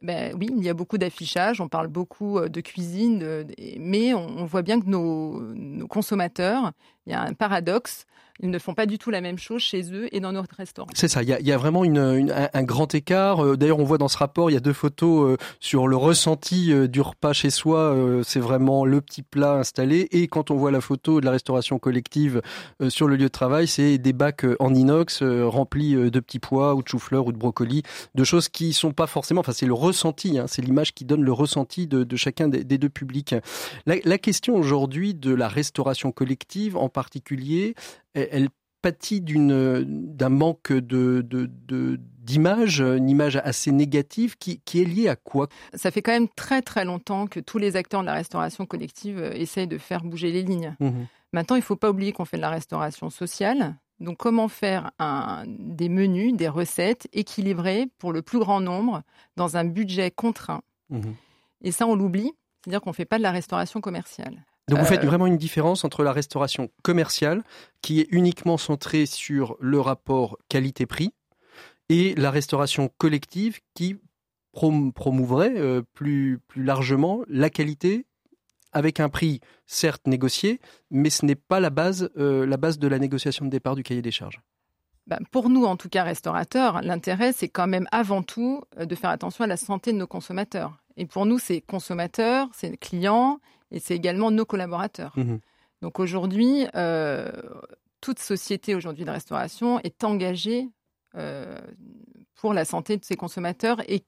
ben, 0.02 0.36
oui, 0.38 0.50
il 0.54 0.62
y 0.62 0.68
a 0.68 0.74
beaucoup 0.74 0.98
d'affichage, 0.98 1.60
on 1.60 1.68
parle 1.68 1.86
beaucoup 1.86 2.38
euh, 2.38 2.48
de 2.48 2.60
cuisine, 2.60 3.46
mais 3.78 4.12
on, 4.12 4.44
voit 4.44 4.62
bien 4.62 4.80
que 4.80 4.86
nos, 4.86 5.40
nos, 5.54 5.86
consommateurs, 5.86 6.72
il 7.06 7.12
y 7.12 7.14
a 7.14 7.22
un 7.22 7.34
paradoxe, 7.34 8.06
ils 8.40 8.50
ne 8.50 8.58
font 8.58 8.74
pas 8.74 8.86
du 8.86 8.98
tout 8.98 9.10
la 9.10 9.20
même 9.20 9.38
chose 9.38 9.62
chez 9.62 9.92
eux 9.92 10.08
et 10.12 10.18
dans 10.18 10.32
notre 10.32 10.56
restaurant. 10.56 10.90
C'est 10.94 11.06
ça, 11.06 11.22
il 11.22 11.28
y 11.28 11.52
a, 11.52 11.56
vraiment 11.56 11.84
un, 11.84 12.62
grand 12.64 12.92
écart. 12.92 13.44
Euh, 13.44 13.56
d'ailleurs, 13.56 13.78
on 13.78 13.84
voit 13.84 13.98
dans 13.98 14.08
ce 14.08 14.18
rapport, 14.18 14.50
il 14.50 14.54
y 14.54 14.56
a 14.56 14.60
deux 14.60 14.72
photos 14.72 15.34
euh, 15.34 15.36
sur 15.60 15.86
le 15.86 15.96
ressenti 15.96 16.72
euh, 16.72 16.88
du 16.88 17.00
repas 17.00 17.32
chez 17.32 17.50
soi. 17.50 17.94
C'est 18.24 18.40
vraiment 18.40 18.84
le 18.84 19.00
petit 19.00 19.22
plat 19.22 19.54
installé. 19.54 20.08
Et 20.10 20.26
quand 20.26 20.50
on 20.50 20.56
voit 20.56 20.72
la 20.72 20.80
photo 20.80 21.20
de 21.20 21.24
la 21.24 21.30
restauration 21.30 21.78
collective 21.78 22.42
sur 22.88 23.06
le 23.06 23.16
lieu 23.16 23.24
de 23.24 23.28
travail, 23.28 23.68
c'est 23.68 23.98
des 23.98 24.12
bacs 24.12 24.44
en 24.58 24.74
inox 24.74 25.22
remplis 25.22 25.94
de 25.94 26.20
petits 26.20 26.38
pois 26.38 26.74
ou 26.74 26.82
de 26.82 26.88
chou-fleur 26.88 27.26
ou 27.26 27.32
de 27.32 27.36
brocoli, 27.36 27.82
de 28.14 28.24
choses 28.24 28.48
qui 28.48 28.72
sont 28.72 28.92
pas 28.92 29.06
forcément. 29.06 29.40
Enfin, 29.40 29.52
c'est 29.52 29.66
le 29.66 29.74
ressenti, 29.74 30.38
hein, 30.38 30.46
c'est 30.48 30.62
l'image 30.62 30.94
qui 30.94 31.04
donne 31.04 31.22
le 31.22 31.32
ressenti 31.32 31.86
de, 31.86 32.16
chacun 32.16 32.48
des, 32.48 32.78
deux 32.78 32.88
publics. 32.88 33.34
La, 33.86 33.96
la 34.04 34.18
question 34.18 34.56
aujourd'hui 34.56 35.14
de 35.14 35.32
la 35.34 35.48
restauration 35.48 36.12
collective, 36.12 36.76
en 36.76 36.88
particulier, 36.94 37.74
elle 38.14 38.48
pâtit 38.84 39.22
d'un 39.22 40.28
manque 40.28 40.70
de, 40.70 41.26
d'image, 42.18 42.80
une 42.80 43.08
image 43.08 43.36
assez 43.36 43.72
négative 43.72 44.36
qui, 44.36 44.60
est 44.74 44.84
liée 44.84 45.08
à 45.08 45.16
quoi? 45.16 45.48
Ça 45.72 45.90
fait 45.90 46.02
quand 46.02 46.12
même 46.12 46.28
très 46.28 46.60
très 46.60 46.84
longtemps 46.84 47.26
que 47.26 47.40
tous 47.40 47.56
les 47.56 47.76
acteurs 47.76 48.02
de 48.02 48.06
la 48.06 48.12
restauration 48.12 48.66
collective 48.66 49.18
euh, 49.18 49.32
essayent 49.32 49.66
de 49.66 49.78
faire 49.78 50.04
bouger 50.04 50.32
les 50.32 50.42
lignes. 50.42 50.76
Mmh 50.80 51.04
Maintenant, 51.32 51.56
il 51.56 51.60
ne 51.60 51.64
faut 51.64 51.74
pas 51.74 51.90
oublier 51.90 52.12
qu'on 52.12 52.24
fait 52.24 52.36
de 52.36 52.42
la 52.42 52.50
restauration 52.50 53.10
sociale. 53.10 53.74
Donc, 53.98 54.18
comment 54.18 54.46
faire 54.46 54.92
des 55.46 55.88
menus, 55.88 56.32
des 56.32 56.46
recettes 56.46 57.08
équilibrées 57.12 57.88
pour 57.98 58.12
le 58.12 58.22
plus 58.22 58.38
grand 58.38 58.60
nombre 58.60 59.02
dans 59.34 59.56
un 59.56 59.64
budget 59.64 60.12
contraint? 60.12 60.62
Mmh 60.90 61.10
Et 61.62 61.72
ça, 61.72 61.88
on 61.88 61.96
l'oublie. 61.96 62.32
C'est-à-dire 62.62 62.80
qu'on 62.80 62.90
ne 62.90 62.94
fait 62.94 63.04
pas 63.04 63.18
de 63.18 63.24
la 63.24 63.32
restauration 63.32 63.80
commerciale. 63.80 64.44
Donc 64.68 64.78
vous 64.78 64.86
faites 64.86 65.04
euh, 65.04 65.06
vraiment 65.06 65.26
une 65.26 65.36
différence 65.36 65.84
entre 65.84 66.02
la 66.02 66.12
restauration 66.12 66.70
commerciale, 66.82 67.42
qui 67.82 68.00
est 68.00 68.08
uniquement 68.10 68.56
centrée 68.56 69.06
sur 69.06 69.56
le 69.60 69.80
rapport 69.80 70.38
qualité-prix, 70.48 71.12
et 71.90 72.14
la 72.14 72.30
restauration 72.30 72.90
collective, 72.96 73.60
qui 73.74 73.96
promouvrait 74.52 75.54
euh, 75.56 75.82
plus, 75.94 76.38
plus 76.48 76.62
largement 76.62 77.22
la 77.28 77.50
qualité 77.50 78.06
avec 78.72 79.00
un 79.00 79.08
prix 79.08 79.40
certes 79.66 80.06
négocié, 80.06 80.60
mais 80.90 81.10
ce 81.10 81.26
n'est 81.26 81.34
pas 81.34 81.60
la 81.60 81.70
base, 81.70 82.10
euh, 82.16 82.46
la 82.46 82.56
base 82.56 82.78
de 82.78 82.88
la 82.88 82.98
négociation 82.98 83.44
de 83.44 83.50
départ 83.50 83.76
du 83.76 83.82
cahier 83.82 84.02
des 84.02 84.10
charges. 84.10 84.40
Bah, 85.06 85.18
pour 85.30 85.50
nous, 85.50 85.64
en 85.64 85.76
tout 85.76 85.90
cas 85.90 86.02
restaurateurs, 86.02 86.80
l'intérêt, 86.80 87.32
c'est 87.32 87.48
quand 87.48 87.66
même 87.66 87.86
avant 87.92 88.22
tout 88.22 88.62
de 88.78 88.94
faire 88.94 89.10
attention 89.10 89.44
à 89.44 89.46
la 89.46 89.58
santé 89.58 89.92
de 89.92 89.98
nos 89.98 90.06
consommateurs. 90.06 90.78
Et 90.96 91.06
pour 91.06 91.26
nous, 91.26 91.38
c'est 91.38 91.60
consommateurs, 91.60 92.48
c'est 92.54 92.76
clients, 92.78 93.38
et 93.70 93.80
c'est 93.80 93.94
également 93.94 94.30
nos 94.30 94.44
collaborateurs. 94.44 95.12
Mmh 95.16 95.36
Donc 95.82 96.00
aujourd'hui, 96.00 96.66
euh, 96.74 97.30
toute 98.00 98.18
société 98.18 98.74
aujourd'hui 98.74 99.04
de 99.04 99.10
restauration 99.10 99.80
est 99.80 100.04
engagée 100.04 100.68
euh, 101.16 101.58
pour 102.34 102.52
la 102.52 102.64
santé 102.64 102.96
de 102.96 103.04
ses 103.04 103.16
consommateurs 103.16 103.80
et 103.88 104.04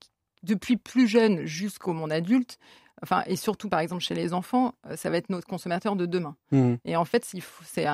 depuis 0.47 0.77
plus 0.77 1.09
jeune 1.09 1.45
jusqu'au 1.45 1.93
monde 1.93 2.13
adulte, 2.13 2.59
enfin, 3.03 3.23
et 3.27 3.37
surtout 3.37 3.69
par 3.69 3.81
exemple 3.81 4.03
chez 4.03 4.15
les 4.15 4.33
enfants, 4.33 4.75
euh, 4.89 4.97
ça 4.97 5.11
va 5.11 5.17
être 5.17 5.29
notre 5.31 5.47
consommateur 5.47 5.97
de 5.97 6.07
demain. 6.07 6.37
Mmh. 6.53 6.75
Et 6.85 6.97
en 6.97 7.05
fait, 7.05 7.25
c'est 7.25 7.87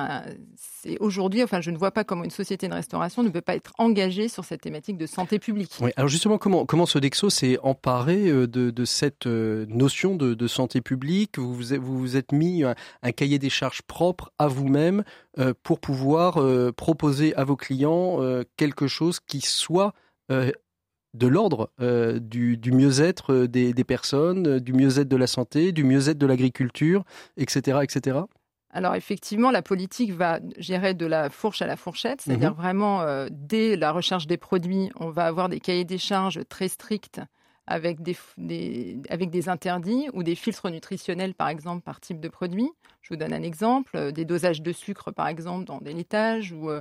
aujourd'hui, 0.99 1.43
enfin, 1.43 1.61
je 1.61 1.71
ne 1.71 1.77
vois 1.77 1.91
pas 1.91 2.03
comment 2.03 2.23
une 2.23 2.29
société 2.29 2.67
de 2.67 2.73
restauration 2.73 3.23
ne 3.23 3.29
peut 3.29 3.41
pas 3.41 3.55
être 3.55 3.73
engagée 3.77 4.27
sur 4.27 4.45
cette 4.45 4.61
thématique 4.61 4.97
de 4.97 5.05
santé 5.05 5.39
publique. 5.39 5.71
Oui, 5.81 5.91
alors 5.95 6.07
justement, 6.07 6.37
comment, 6.37 6.65
comment 6.65 6.85
Sodexo 6.85 7.29
s'est 7.29 7.57
emparé 7.63 8.29
euh, 8.29 8.47
de, 8.47 8.69
de, 8.69 8.85
cette 8.85 9.27
euh, 9.27 9.65
notion 9.67 10.15
de, 10.15 10.33
de, 10.33 10.47
santé 10.47 10.81
publique? 10.81 11.37
Vous 11.37 11.53
vous, 11.53 11.99
vous 11.99 12.15
êtes 12.15 12.31
mis 12.31 12.63
un, 12.63 13.11
cahier 13.11 13.39
des 13.39 13.49
charges 13.49 13.81
propre 13.81 14.31
à 14.37 14.47
vous-même 14.47 15.03
pour 15.63 15.79
pouvoir 15.79 16.39
proposer 16.75 17.35
à 17.35 17.43
vos 17.43 17.55
clients 17.55 18.19
quelque 18.57 18.87
chose 18.87 19.19
qui 19.19 19.41
soit 19.41 19.93
de 21.13 21.27
l'ordre 21.27 21.69
euh, 21.79 22.19
du, 22.19 22.59
mieux-être 22.71 23.33
euh, 23.33 23.47
des, 23.47 23.83
personnes, 23.83 24.47
euh, 24.47 24.59
du 24.59 24.73
mieux-être 24.73 25.07
de 25.07 25.15
la 25.15 25.27
santé, 25.27 25.71
du 25.71 25.83
mieux-être 25.83 26.17
de 26.17 26.25
l'agriculture, 26.25 27.03
etc., 27.37 27.79
etc. 27.83 28.19
Alors 28.71 28.95
effectivement, 28.95 29.51
la 29.51 29.61
politique 29.61 30.11
va 30.13 30.39
gérer 30.57 30.95
de 30.95 31.05
la 31.05 31.29
fourche 31.29 31.61
à 31.61 31.67
la 31.67 31.75
fourchette, 31.75 32.21
c'est-à-dire 32.21 32.51
mhm. 32.51 32.57
vraiment 32.57 33.05
dès 33.29 33.75
la 33.75 33.91
recherche 33.91 34.25
des 34.25 34.37
produits, 34.37 34.89
on 34.95 35.11
va 35.11 35.27
avoir 35.27 35.47
des 35.47 35.59
cahiers 35.59 35.85
des 35.85 35.99
charges 35.99 36.39
très 36.49 36.69
stricts 36.69 37.21
avec 37.67 38.01
des, 38.01 38.17
avec 39.09 39.29
des 39.29 39.47
interdits 39.47 40.09
ou 40.13 40.23
des 40.23 40.33
filtres 40.33 40.71
nutritionnels, 40.71 41.35
par 41.35 41.49
exemple, 41.49 41.83
par 41.83 41.99
type 41.99 42.19
de 42.19 42.29
produit. 42.29 42.71
Je 43.03 43.13
vous 43.13 43.15
donne 43.15 43.31
un 43.31 43.43
exemple, 43.43 44.11
des 44.11 44.25
dosages 44.25 44.63
de 44.63 44.71
sucre, 44.71 45.11
par 45.11 45.27
exemple, 45.27 45.65
dans 45.65 45.77
des 45.77 45.93
laitages 45.93 46.51
ou 46.51 46.71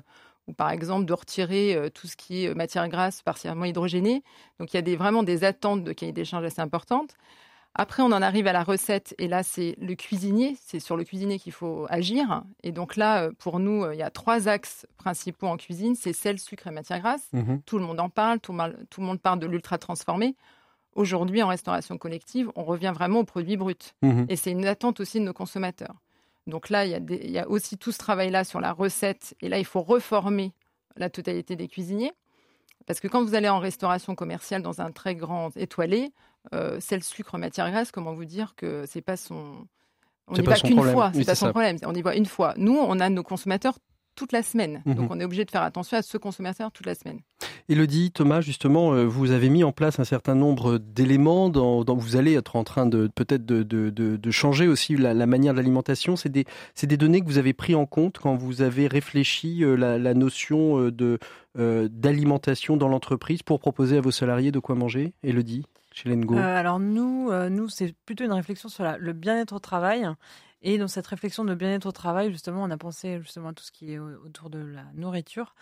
ou 0.48 0.52
par 0.52 0.70
exemple 0.70 1.04
de 1.04 1.12
retirer 1.12 1.74
euh, 1.74 1.88
tout 1.88 2.06
ce 2.06 2.16
qui 2.16 2.44
est 2.44 2.48
euh, 2.48 2.54
matière 2.54 2.88
grasse 2.88 3.22
partiellement 3.22 3.64
hydrogénée. 3.64 4.22
Donc 4.58 4.72
il 4.72 4.76
y 4.76 4.78
a 4.78 4.82
des, 4.82 4.96
vraiment 4.96 5.22
des 5.22 5.44
attentes 5.44 5.84
de 5.84 5.92
cahier 5.92 6.12
d'échange 6.12 6.44
assez 6.44 6.60
importantes. 6.60 7.14
Après, 7.74 8.02
on 8.02 8.12
en 8.12 8.20
arrive 8.20 8.46
à 8.46 8.52
la 8.52 8.64
recette, 8.64 9.14
et 9.16 9.28
là, 9.28 9.42
c'est 9.42 9.76
le 9.80 9.94
cuisinier, 9.94 10.58
c'est 10.60 10.78
sur 10.78 10.94
le 10.94 11.04
cuisinier 11.04 11.38
qu'il 11.38 11.52
faut 11.52 11.86
agir. 11.88 12.42
Et 12.62 12.70
donc 12.70 12.96
là, 12.96 13.22
euh, 13.22 13.32
pour 13.38 13.60
nous, 13.60 13.90
il 13.90 13.98
y 13.98 14.02
a 14.02 14.10
trois 14.10 14.46
axes 14.46 14.86
principaux 14.98 15.46
en 15.46 15.56
cuisine, 15.56 15.94
c'est 15.94 16.12
sel, 16.12 16.38
sucre 16.38 16.66
et 16.66 16.70
matière 16.70 17.00
grasse. 17.00 17.26
Mmh 17.32 17.60
tout 17.64 17.78
le 17.78 17.84
monde 17.84 18.00
en 18.00 18.10
parle, 18.10 18.40
tout, 18.40 18.54
tout 18.90 19.00
le 19.00 19.06
monde 19.06 19.20
parle 19.20 19.38
de 19.38 19.46
l'ultra 19.46 19.78
transformé. 19.78 20.36
Aujourd'hui, 20.94 21.42
en 21.42 21.48
restauration 21.48 21.96
collective, 21.96 22.50
on 22.56 22.64
revient 22.64 22.92
vraiment 22.94 23.20
aux 23.20 23.24
produits 23.24 23.56
bruts. 23.56 23.94
Mmh 24.02 24.24
et 24.28 24.36
c'est 24.36 24.50
une 24.50 24.66
attente 24.66 25.00
aussi 25.00 25.18
de 25.18 25.24
nos 25.24 25.32
consommateurs. 25.32 25.94
Donc 26.46 26.70
là, 26.70 26.84
il 26.84 27.30
y, 27.30 27.38
a 27.38 27.48
aussi 27.48 27.78
tout 27.78 27.92
ce 27.92 27.98
travail-là 27.98 28.44
sur 28.44 28.60
la 28.60 28.72
recette. 28.72 29.34
Et 29.40 29.48
là, 29.48 29.58
il 29.58 29.64
faut 29.64 29.82
reformer 29.82 30.52
la 30.96 31.08
totalité 31.08 31.54
des 31.54 31.68
cuisiniers. 31.68 32.12
Parce 32.86 32.98
que 32.98 33.06
quand 33.06 33.22
vous 33.22 33.34
allez 33.34 33.48
en 33.48 33.60
restauration 33.60 34.14
commerciale 34.16 34.60
dans 34.60 34.80
un 34.80 34.90
très 34.90 35.14
grand 35.14 35.56
étoilé, 35.56 36.12
euh, 36.52 36.80
sel, 36.80 37.04
sucre, 37.04 37.38
matière 37.38 37.70
grasse, 37.70 37.92
comment 37.92 38.12
vous 38.12 38.24
dire 38.24 38.54
que 38.56 38.84
c'est 38.86 39.02
pas 39.02 39.16
son. 39.16 39.68
On 40.26 40.34
n'y 40.34 40.44
va 40.44 40.56
qu'une 40.56 40.82
fois, 40.82 41.12
c'est 41.14 41.24
pas 41.24 41.34
son 41.34 41.50
problème. 41.50 41.76
On 41.84 41.94
y 41.94 42.02
voit 42.02 42.16
une 42.16 42.26
fois. 42.26 42.54
Nous, 42.56 42.76
on 42.76 42.98
a 42.98 43.08
nos 43.08 43.22
consommateurs 43.22 43.78
toute 44.14 44.32
la 44.32 44.42
semaine. 44.42 44.82
Mhm. 44.84 44.94
Donc 44.94 45.10
on 45.10 45.20
est 45.20 45.24
obligé 45.24 45.44
de 45.44 45.50
faire 45.50 45.62
attention 45.62 45.96
à 45.96 46.02
ce 46.02 46.18
consommateur 46.18 46.70
toute 46.72 46.86
la 46.86 46.94
semaine. 46.94 47.20
Elodie, 47.68 48.10
Thomas, 48.10 48.40
justement, 48.40 48.92
euh, 48.92 49.04
vous 49.04 49.30
avez 49.30 49.48
mis 49.48 49.64
en 49.64 49.72
place 49.72 50.00
un 50.00 50.04
certain 50.04 50.34
nombre 50.34 50.78
d'éléments 50.78 51.48
dont, 51.48 51.84
vous 51.94 52.16
allez 52.16 52.34
être 52.34 52.56
en 52.56 52.64
train 52.64 52.86
de 52.86 53.08
peut-être 53.14 53.44
de, 53.46 54.30
changer 54.30 54.66
aussi 54.68 54.96
la, 54.96 55.14
manière 55.26 55.52
de 55.52 55.58
l'alimentation. 55.58 56.16
C'est 56.16 56.28
des, 56.28 56.44
des, 56.82 56.96
données 56.96 57.20
que 57.20 57.26
vous 57.26 57.38
avez 57.38 57.52
pris 57.52 57.74
en 57.74 57.86
compte 57.86 58.18
quand 58.18 58.34
vous 58.34 58.62
avez 58.62 58.86
réfléchi 58.86 59.64
euh, 59.64 59.76
la, 59.76 60.14
notion 60.14 60.78
euh, 60.78 60.90
de 60.90 61.18
d'alimentation 61.54 62.78
dans 62.78 62.88
l'entreprise 62.88 63.42
pour 63.42 63.60
proposer 63.60 63.98
à 63.98 64.00
vos 64.00 64.10
salariés 64.10 64.52
de 64.52 64.58
quoi 64.58 64.74
manger. 64.74 65.12
Elodie, 65.22 65.66
chez 65.92 66.08
Lengo? 66.08 66.34
alors 66.38 66.80
nous, 66.80 67.30
nous 67.50 67.68
c'est 67.68 67.94
plutôt 68.06 68.24
une 68.24 68.32
réflexion 68.32 68.70
sur 68.70 68.86
le 68.98 69.12
bien-être 69.12 69.54
au 69.54 69.58
travail. 69.58 70.08
Et 70.62 70.78
dans 70.78 70.88
cette 70.88 71.06
réflexion 71.06 71.44
de 71.44 71.54
bien-être 71.54 71.86
au 71.86 71.92
travail, 71.92 72.30
justement, 72.30 72.62
on 72.62 72.70
a 72.70 72.76
pensé 72.76 73.20
justement 73.20 73.48
à 73.48 73.52
tout 73.52 73.64
ce 73.64 73.72
qui 73.72 73.92
est 73.92 73.98
autour 73.98 74.48
de 74.48 74.58
la 74.58 74.84
nourriture. 74.94 75.54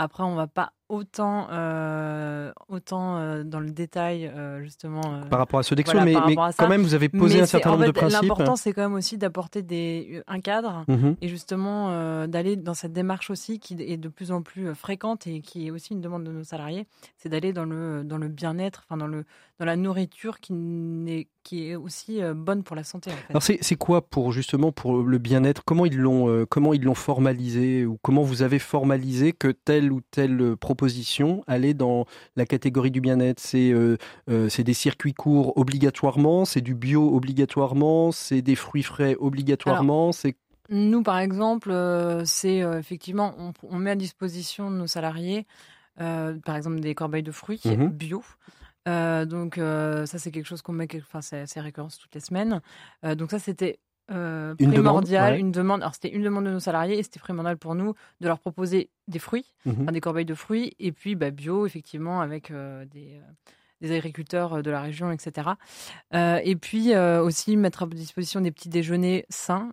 Après, 0.00 0.22
on 0.22 0.36
va 0.36 0.46
pas 0.46 0.72
autant, 0.88 1.48
euh, 1.50 2.52
autant 2.68 3.18
euh, 3.18 3.42
dans 3.42 3.58
le 3.58 3.70
détail, 3.72 4.26
euh, 4.26 4.62
justement. 4.62 5.02
par 5.28 5.40
rapport 5.40 5.58
à 5.58 5.64
ce 5.64 5.74
voilà, 5.84 6.04
mais, 6.04 6.14
mais 6.26 6.36
quand 6.56 6.68
même, 6.68 6.82
vous 6.82 6.94
avez 6.94 7.08
posé 7.08 7.40
un 7.40 7.46
certain 7.46 7.72
nombre 7.72 7.86
de 7.86 7.90
principes. 7.90 8.22
L'important, 8.22 8.54
c'est 8.54 8.72
quand 8.72 8.82
même 8.82 8.94
aussi 8.94 9.18
d'apporter 9.18 9.62
des, 9.62 10.22
un 10.28 10.40
cadre 10.40 10.84
mmh 10.86 11.08
et 11.20 11.28
justement 11.28 12.26
d'aller 12.26 12.56
dans 12.56 12.74
cette 12.74 12.92
démarche 12.92 13.30
aussi 13.30 13.58
qui 13.58 13.74
est 13.80 13.96
de 13.96 14.08
plus 14.08 14.30
en 14.30 14.42
plus 14.42 14.74
fréquente 14.74 15.26
et 15.26 15.40
qui 15.40 15.66
est 15.66 15.70
aussi 15.70 15.94
une 15.94 16.00
demande 16.00 16.22
de 16.24 16.30
nos 16.30 16.44
salariés, 16.44 16.86
c'est 17.16 17.28
d'aller 17.28 17.52
dans 17.52 17.64
le, 17.64 18.04
dans 18.04 18.18
le 18.18 18.28
bien-être, 18.28 18.84
enfin 18.84 18.96
dans, 18.96 19.06
le, 19.06 19.24
dans 19.58 19.64
la 19.64 19.76
nourriture 19.76 20.38
qui, 20.38 20.52
est, 21.08 21.28
qui 21.42 21.70
est 21.70 21.76
aussi 21.76 22.20
bonne 22.34 22.62
pour 22.62 22.76
la 22.76 22.84
santé. 22.84 23.10
En 23.10 23.14
fait. 23.14 23.30
Alors, 23.30 23.42
c'est 23.42 23.76
quoi 23.76 24.02
pour 24.02 24.30
justement 24.48 24.72
pour 24.72 25.02
le 25.02 25.18
bien-être 25.18 25.62
Comment 25.62 25.84
ils 25.84 25.98
l'ont 25.98 26.46
comment 26.48 26.72
ils 26.72 26.82
l'ont 26.82 26.94
formalisé 26.94 27.84
ou 27.84 27.98
comment 28.00 28.22
vous 28.22 28.40
avez 28.40 28.58
formalisé 28.58 29.34
que 29.34 29.48
tel 29.48 29.92
ou 29.92 30.00
telle 30.10 30.40
euh, 30.40 30.56
proposition 30.56 31.44
aller 31.46 31.74
dans 31.74 32.06
la 32.34 32.46
catégorie 32.46 32.90
du 32.90 33.02
bien-être? 33.02 33.40
C'est 33.40 33.70
euh, 33.72 33.98
euh, 34.30 34.48
c'est 34.48 34.64
des 34.64 34.72
circuits 34.72 35.12
courts 35.12 35.52
obligatoirement, 35.58 36.46
c'est 36.46 36.62
du 36.62 36.74
bio 36.74 37.14
obligatoirement, 37.14 38.10
c'est 38.10 38.40
des 38.40 38.54
fruits 38.54 38.82
frais 38.82 39.16
obligatoirement, 39.20 40.12
c'est 40.12 40.34
nous, 40.70 41.02
par 41.02 41.18
exemple, 41.18 41.74
c'est 42.26 42.58
effectivement, 42.58 43.34
on, 43.62 43.78
met 43.78 43.92
à 43.92 43.96
disposition 43.96 44.70
de 44.70 44.76
nos 44.76 44.86
salariés, 44.86 45.46
par 45.96 46.56
exemple, 46.56 46.80
des 46.80 46.94
corbeilles 46.94 47.22
de 47.22 47.32
fruits 47.32 47.62
mmh 47.64 47.86
bio. 47.86 48.22
donc 48.84 49.54
ça, 49.56 50.18
c'est 50.18 50.30
quelque 50.30 50.44
chose 50.44 50.60
qu'on 50.60 50.74
met, 50.74 50.86
enfin, 50.96 51.22
c'est 51.22 51.60
récurrent 51.60 51.88
toutes 51.88 52.14
les 52.14 52.20
semaines. 52.20 52.60
donc 53.02 53.30
ça, 53.30 53.38
c'était 53.38 53.78
euh, 54.10 54.54
une 54.58 54.72
primordial, 54.72 55.38
une 55.38 55.52
demande. 55.52 55.82
Alors 55.82 55.94
c'était 55.94 56.10
une 56.10 56.22
demande 56.22 56.46
de 56.46 56.50
nos 56.50 56.60
salariés 56.60 56.98
et 56.98 57.02
c'était 57.02 57.20
primordial 57.20 57.58
pour 57.58 57.74
nous 57.74 57.94
de 58.20 58.26
leur 58.26 58.38
proposer 58.38 58.90
des 59.06 59.18
fruits, 59.18 59.52
mhm. 59.66 59.86
des 59.86 60.00
corbeilles 60.00 60.24
de 60.24 60.34
fruits 60.34 60.74
et 60.78 60.92
puis 60.92 61.14
bah, 61.14 61.30
bio 61.30 61.66
effectivement 61.66 62.20
avec 62.20 62.50
euh, 62.50 62.84
des, 62.86 63.16
euh, 63.16 63.32
des, 63.80 63.94
agriculteurs 63.94 64.62
de 64.62 64.70
la 64.70 64.80
région, 64.80 65.12
etc. 65.12 65.50
et 66.12 66.56
puis 66.56 66.96
aussi 66.96 67.56
mettre 67.56 67.82
à 67.82 67.86
disposition 67.86 68.40
des 68.40 68.50
petits 68.50 68.68
déjeuners 68.68 69.26
sains 69.28 69.70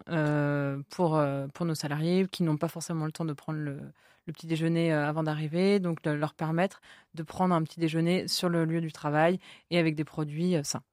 pour 0.90 1.22
pour 1.54 1.66
nos 1.66 1.76
salariés 1.76 2.28
qui 2.30 2.44
n'ont 2.44 2.58
pas 2.58 2.68
forcément 2.68 3.06
le 3.06 3.12
temps 3.12 3.26
de 3.26 3.34
prendre 3.34 3.60
le, 3.60 3.80
le 4.28 4.34
petit 4.34 4.48
déjeuner 4.48 4.92
avant 4.92 5.24
d'arriver, 5.24 5.80
donc 5.80 6.06
leur 6.06 6.34
permettre 6.34 6.82
de 7.14 7.24
prendre 7.24 7.56
un 7.56 7.64
petit 7.64 7.80
déjeuner 7.80 8.28
sur 8.28 8.50
le 8.50 8.66
lieu 8.66 8.82
du 8.82 8.92
travail 8.92 9.40
et 9.72 9.80
avec 9.80 9.96
des 9.96 10.04
produits 10.04 10.56
sains. 10.64 10.84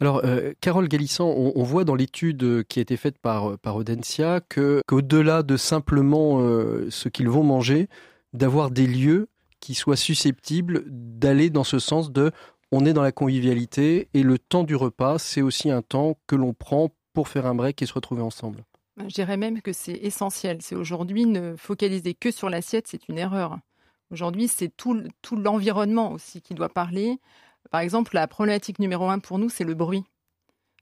Alors, 0.00 0.20
euh, 0.24 0.52
Carole 0.60 0.88
Galissan, 0.88 1.24
on, 1.26 1.62
voit 1.62 1.84
dans 1.84 1.94
l'étude 1.94 2.42
euh, 2.42 2.62
qui 2.62 2.80
a 2.80 2.82
été 2.82 2.98
faite 2.98 3.18
par, 3.18 3.52
euh, 3.52 3.56
par 3.56 3.76
Audencia 3.76 4.40
qu'au-delà 4.40 5.42
de 5.42 5.56
simplement 5.56 6.38
ce 6.90 7.08
qu'ils 7.08 7.30
vont 7.30 7.42
manger, 7.42 7.88
d'avoir 8.32 8.70
des 8.70 8.86
lieux 8.86 9.28
qui 9.60 9.74
soient 9.74 9.96
susceptibles 9.96 10.84
d'aller 10.86 11.48
dans 11.48 11.64
ce 11.64 11.78
sens 11.78 12.12
de 12.12 12.30
on 12.72 12.84
est 12.84 12.92
dans 12.92 13.02
la 13.02 13.12
convivialité 13.12 14.08
et 14.12 14.22
le 14.22 14.38
temps 14.38 14.64
du 14.64 14.76
repas, 14.76 15.18
c'est 15.18 15.40
aussi 15.40 15.70
un 15.70 15.82
temps 15.82 16.18
que 16.26 16.36
l'on 16.36 16.52
prend 16.52 16.90
pour 17.14 17.28
faire 17.28 17.46
un 17.46 17.54
break 17.54 17.80
et 17.80 17.86
se 17.86 17.94
retrouver 17.94 18.22
ensemble. 18.22 18.64
Je 18.98 19.14
dirais 19.14 19.36
même 19.36 19.62
que 19.62 19.72
c'est 19.72 19.92
essentiel. 19.92 20.58
C'est 20.60 20.74
aujourd'hui 20.74 21.26
ne 21.26 21.54
focaliser 21.56 22.14
que 22.14 22.30
sur 22.30 22.50
l'assiette, 22.50 22.86
c'est 22.88 23.08
une 23.08 23.18
erreur. 23.18 23.58
Aujourd'hui, 24.10 24.48
c'est 24.48 24.68
tout, 24.76 25.02
tout 25.22 25.36
l'environnement 25.36 26.12
aussi 26.12 26.40
qui 26.40 26.54
doit 26.54 26.68
parler. 26.68 27.18
Par 27.70 27.80
exemple, 27.80 28.14
la 28.14 28.26
problématique 28.26 28.78
numéro 28.78 29.08
un 29.08 29.18
pour 29.18 29.38
nous, 29.38 29.48
c'est 29.48 29.64
le 29.64 29.74
bruit. 29.74 30.04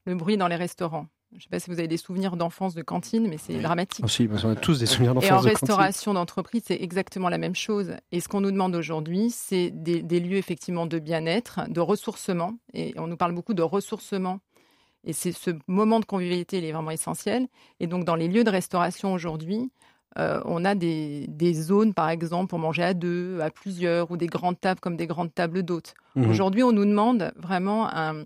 Le 0.07 0.15
bruit 0.15 0.37
dans 0.37 0.49
les 0.49 0.57
restaurants. 0.57 1.07
Je 1.35 1.39
ne 1.39 1.43
sais 1.43 1.49
pas 1.51 1.59
si 1.59 1.69
vous 1.69 1.81
avez 1.81 1.89
des 1.89 1.97
souvenirs 1.97 2.37
d'enfance 2.37 2.77
de 2.77 2.83
cantine, 2.83 3.27
mais 3.29 3.39
c'est 3.39 3.59
dramatique. 3.59 4.05
Ah, 4.09 4.45
on 4.45 4.51
a 4.51 4.55
tous 4.55 4.79
des 4.79 4.87
souvenirs 4.87 5.15
d'enfance. 5.15 5.31
Et 5.31 5.33
en 5.33 5.41
restauration 5.41 6.15
d'entreprise, 6.15 6.63
c'est 6.67 6.81
exactement 6.81 7.29
la 7.29 7.39
même 7.39 7.57
chose. 7.57 7.97
Et 8.13 8.21
ce 8.21 8.29
qu'on 8.29 8.41
nous 8.41 8.53
demande 8.53 8.77
aujourd'hui, 8.77 9.31
c'est 9.31 9.73
des, 9.73 10.21
lieux 10.21 10.37
effectivement 10.37 10.87
de 10.87 11.01
bien-être, 11.01 11.63
de 11.69 11.81
ressourcement. 11.81 12.55
Et 12.73 12.95
on 12.99 13.09
nous 13.09 13.17
parle 13.17 13.35
beaucoup 13.35 13.55
de 13.55 13.63
ressourcement. 13.63 14.39
Et 15.03 15.13
c'est 15.13 15.33
ce 15.33 15.51
moment 15.67 15.99
de 15.99 16.05
convivialité, 16.05 16.59
il 16.59 16.65
est 16.65 16.73
vraiment 16.73 16.93
essentiel. 16.93 17.49
Et 17.81 17.89
donc, 17.89 18.05
dans 18.05 18.15
les 18.15 18.29
lieux 18.29 18.45
de 18.45 18.51
restauration 18.51 19.13
aujourd'hui, 19.13 19.73
euh, 20.19 20.41
on 20.45 20.65
a 20.65 20.75
des, 20.75 21.55
zones, 21.55 21.95
par 21.95 22.09
exemple, 22.09 22.49
pour 22.49 22.59
manger 22.59 22.83
à 22.83 22.95
deux, 22.95 23.41
à 23.41 23.51
plusieurs, 23.51 24.11
ou 24.11 24.17
des 24.17 24.27
grandes 24.27 24.61
tables 24.61 24.81
comme 24.81 24.97
des 24.97 25.07
grandes 25.07 25.35
tables 25.35 25.63
d'hôtes. 25.63 25.95
Mhm. 26.15 26.31
Aujourd'hui, 26.31 26.63
on 26.63 26.73
nous 26.73 26.85
demande 26.85 27.33
vraiment 27.37 27.89
euh, 27.95 28.25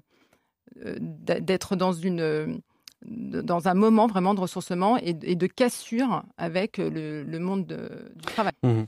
d'être 1.00 1.76
dans 1.76 1.92
une 1.92 2.60
dans 3.06 3.68
un 3.68 3.74
moment 3.74 4.08
vraiment 4.08 4.34
de 4.34 4.40
ressourcement 4.40 4.96
et, 4.96 5.12
de 5.12 5.46
cassure 5.46 6.24
avec 6.36 6.78
le, 6.78 7.38
monde 7.38 7.66
du 8.16 8.24
travail. 8.24 8.52
Mhm. 8.64 8.86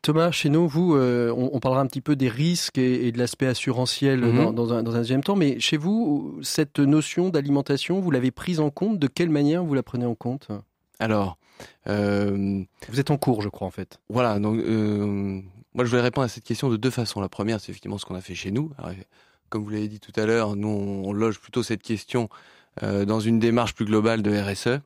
Thomas, 0.00 0.30
chez 0.30 0.48
nous, 0.48 0.66
vous, 0.66 0.94
euh, 0.94 1.30
on, 1.36 1.60
parlera 1.60 1.82
un 1.82 1.86
petit 1.86 2.00
peu 2.00 2.16
des 2.16 2.30
risques 2.30 2.78
et, 2.78 3.12
de 3.12 3.18
l'aspect 3.18 3.46
assurantiel 3.46 4.20
mhm. 4.20 4.54
dans, 4.54 4.72
un, 4.72 4.82
deuxième 4.82 5.22
temps, 5.22 5.36
mais 5.36 5.60
chez 5.60 5.76
vous, 5.76 6.38
cette 6.42 6.78
notion 6.78 7.28
d'alimentation, 7.28 8.00
vous 8.00 8.10
l'avez 8.10 8.30
prise 8.30 8.58
en 8.58 8.70
compte? 8.70 8.98
De 8.98 9.06
quelle 9.06 9.30
manière 9.30 9.62
vous 9.62 9.74
la 9.74 9.82
prenez 9.82 10.06
en 10.06 10.14
compte? 10.14 10.48
Alors, 10.98 11.36
euh, 11.88 12.62
Vous 12.88 13.00
êtes 13.00 13.10
en 13.10 13.16
cours, 13.16 13.42
je 13.42 13.48
crois, 13.48 13.66
en 13.66 13.70
fait. 13.70 14.00
Voilà, 14.08 14.38
donc 14.38 14.58
euh, 14.58 15.40
moi 15.74 15.84
je 15.84 15.90
voulais 15.90 16.02
répondre 16.02 16.24
à 16.24 16.28
cette 16.28 16.44
question 16.44 16.68
de 16.68 16.76
deux 16.76 16.90
façons. 16.90 17.20
La 17.20 17.28
première, 17.28 17.60
c'est 17.60 17.70
effectivement 17.70 17.98
ce 17.98 18.04
qu'on 18.04 18.14
a 18.14 18.20
fait 18.20 18.34
chez 18.34 18.50
nous. 18.50 18.72
comme 19.48 19.64
vous 19.64 19.70
l'avez 19.70 19.88
dit 19.88 20.00
tout 20.00 20.12
à 20.16 20.26
l'heure, 20.26 20.56
nous 20.56 20.68
on, 20.68 21.12
loge 21.12 21.40
plutôt 21.40 21.62
cette 21.62 21.82
question 21.82 22.28
dans 22.80 23.20
une 23.20 23.38
démarche 23.38 23.74
plus 23.74 23.84
globale 23.84 24.22
de 24.22 24.32
RSE. 24.32 24.80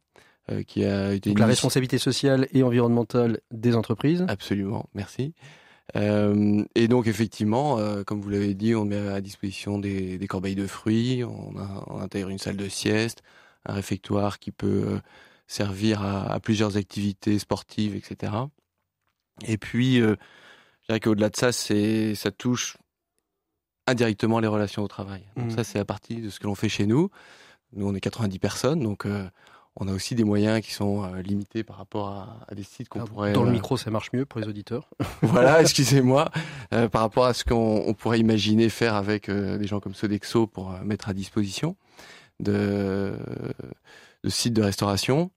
qui 0.66 0.84
a 0.84 1.12
été 1.12 1.30
Donc 1.30 1.38
la 1.38 1.46
responsabilité 1.46 1.98
sociale 1.98 2.48
et 2.52 2.62
environnementale 2.62 3.40
des 3.52 3.76
entreprises. 3.76 4.24
Absolument, 4.28 4.86
merci. 4.94 5.34
Euh, 5.94 6.64
et 6.74 6.88
donc 6.88 7.06
effectivement, 7.06 7.78
euh, 7.78 8.02
comme 8.02 8.20
vous 8.20 8.28
l'avez 8.28 8.54
dit, 8.54 8.74
on 8.74 8.84
met 8.84 9.08
à 9.08 9.20
disposition 9.20 9.78
des, 9.78 10.18
des 10.18 10.26
corbeilles 10.26 10.56
de 10.56 10.66
fruits, 10.66 11.22
on, 11.22 11.54
on, 11.86 12.00
intègre 12.00 12.28
une 12.28 12.38
salle 12.38 12.56
de 12.56 12.68
sieste, 12.68 13.22
un 13.66 13.74
réfectoire 13.74 14.38
qui 14.38 14.50
peut 14.50 14.84
euh, 14.88 14.98
servir 15.46 16.02
à, 16.02 16.32
à, 16.32 16.40
plusieurs 16.40 16.76
activités 16.76 17.38
sportives, 17.38 17.94
etc. 17.94 18.32
Et 19.46 19.58
puis, 19.58 20.00
euh, 20.00 20.16
je 20.82 20.86
dirais 20.88 21.00
qu'au-delà 21.00 21.30
de 21.30 21.36
ça, 21.36 21.52
c'est 21.52 22.14
ça 22.14 22.30
touche 22.30 22.76
indirectement 23.86 24.40
les 24.40 24.48
relations 24.48 24.82
au 24.82 24.88
travail. 24.88 25.24
Donc 25.36 25.46
mmh. 25.46 25.56
ça, 25.56 25.64
c'est 25.64 25.78
à 25.78 25.84
partir 25.84 26.20
de 26.20 26.30
ce 26.30 26.40
que 26.40 26.46
l'on 26.46 26.54
fait 26.54 26.68
chez 26.68 26.86
nous. 26.86 27.10
Nous, 27.72 27.86
on 27.86 27.94
est 27.94 28.00
90 28.00 28.38
personnes, 28.38 28.80
donc 28.80 29.06
euh, 29.06 29.28
on 29.76 29.88
a 29.88 29.92
aussi 29.92 30.14
des 30.14 30.24
moyens 30.24 30.60
qui 30.60 30.72
sont 30.72 31.04
euh, 31.04 31.20
limités 31.20 31.62
par 31.62 31.76
rapport 31.76 32.08
à, 32.48 32.54
des 32.54 32.62
sites 32.62 32.88
qu'on 32.88 33.00
ah, 33.00 33.06
pourrait. 33.06 33.32
Dans 33.32 33.44
le 33.44 33.52
micro, 33.52 33.76
ça 33.76 33.90
marche 33.90 34.12
mieux 34.12 34.24
pour 34.24 34.40
les 34.40 34.48
auditeurs. 34.48 34.88
voilà, 35.22 35.60
excusez-moi. 35.60 36.30
Euh, 36.72 36.88
par 36.88 37.02
rapport 37.02 37.26
à 37.26 37.34
ce 37.34 37.44
qu'on 37.44 37.94
pourrait 37.94 38.18
imaginer 38.18 38.68
faire 38.68 38.94
avec 38.94 39.30
des 39.30 39.66
gens 39.66 39.80
comme 39.80 39.94
Sodexo 39.94 40.46
pour 40.46 40.70
mettre 40.82 41.08
à 41.08 41.14
disposition 41.14 41.76
de, 42.40 43.16
de 44.26 44.30
sites 44.30 44.52
de 44.52 44.62
restauration. 44.62 45.30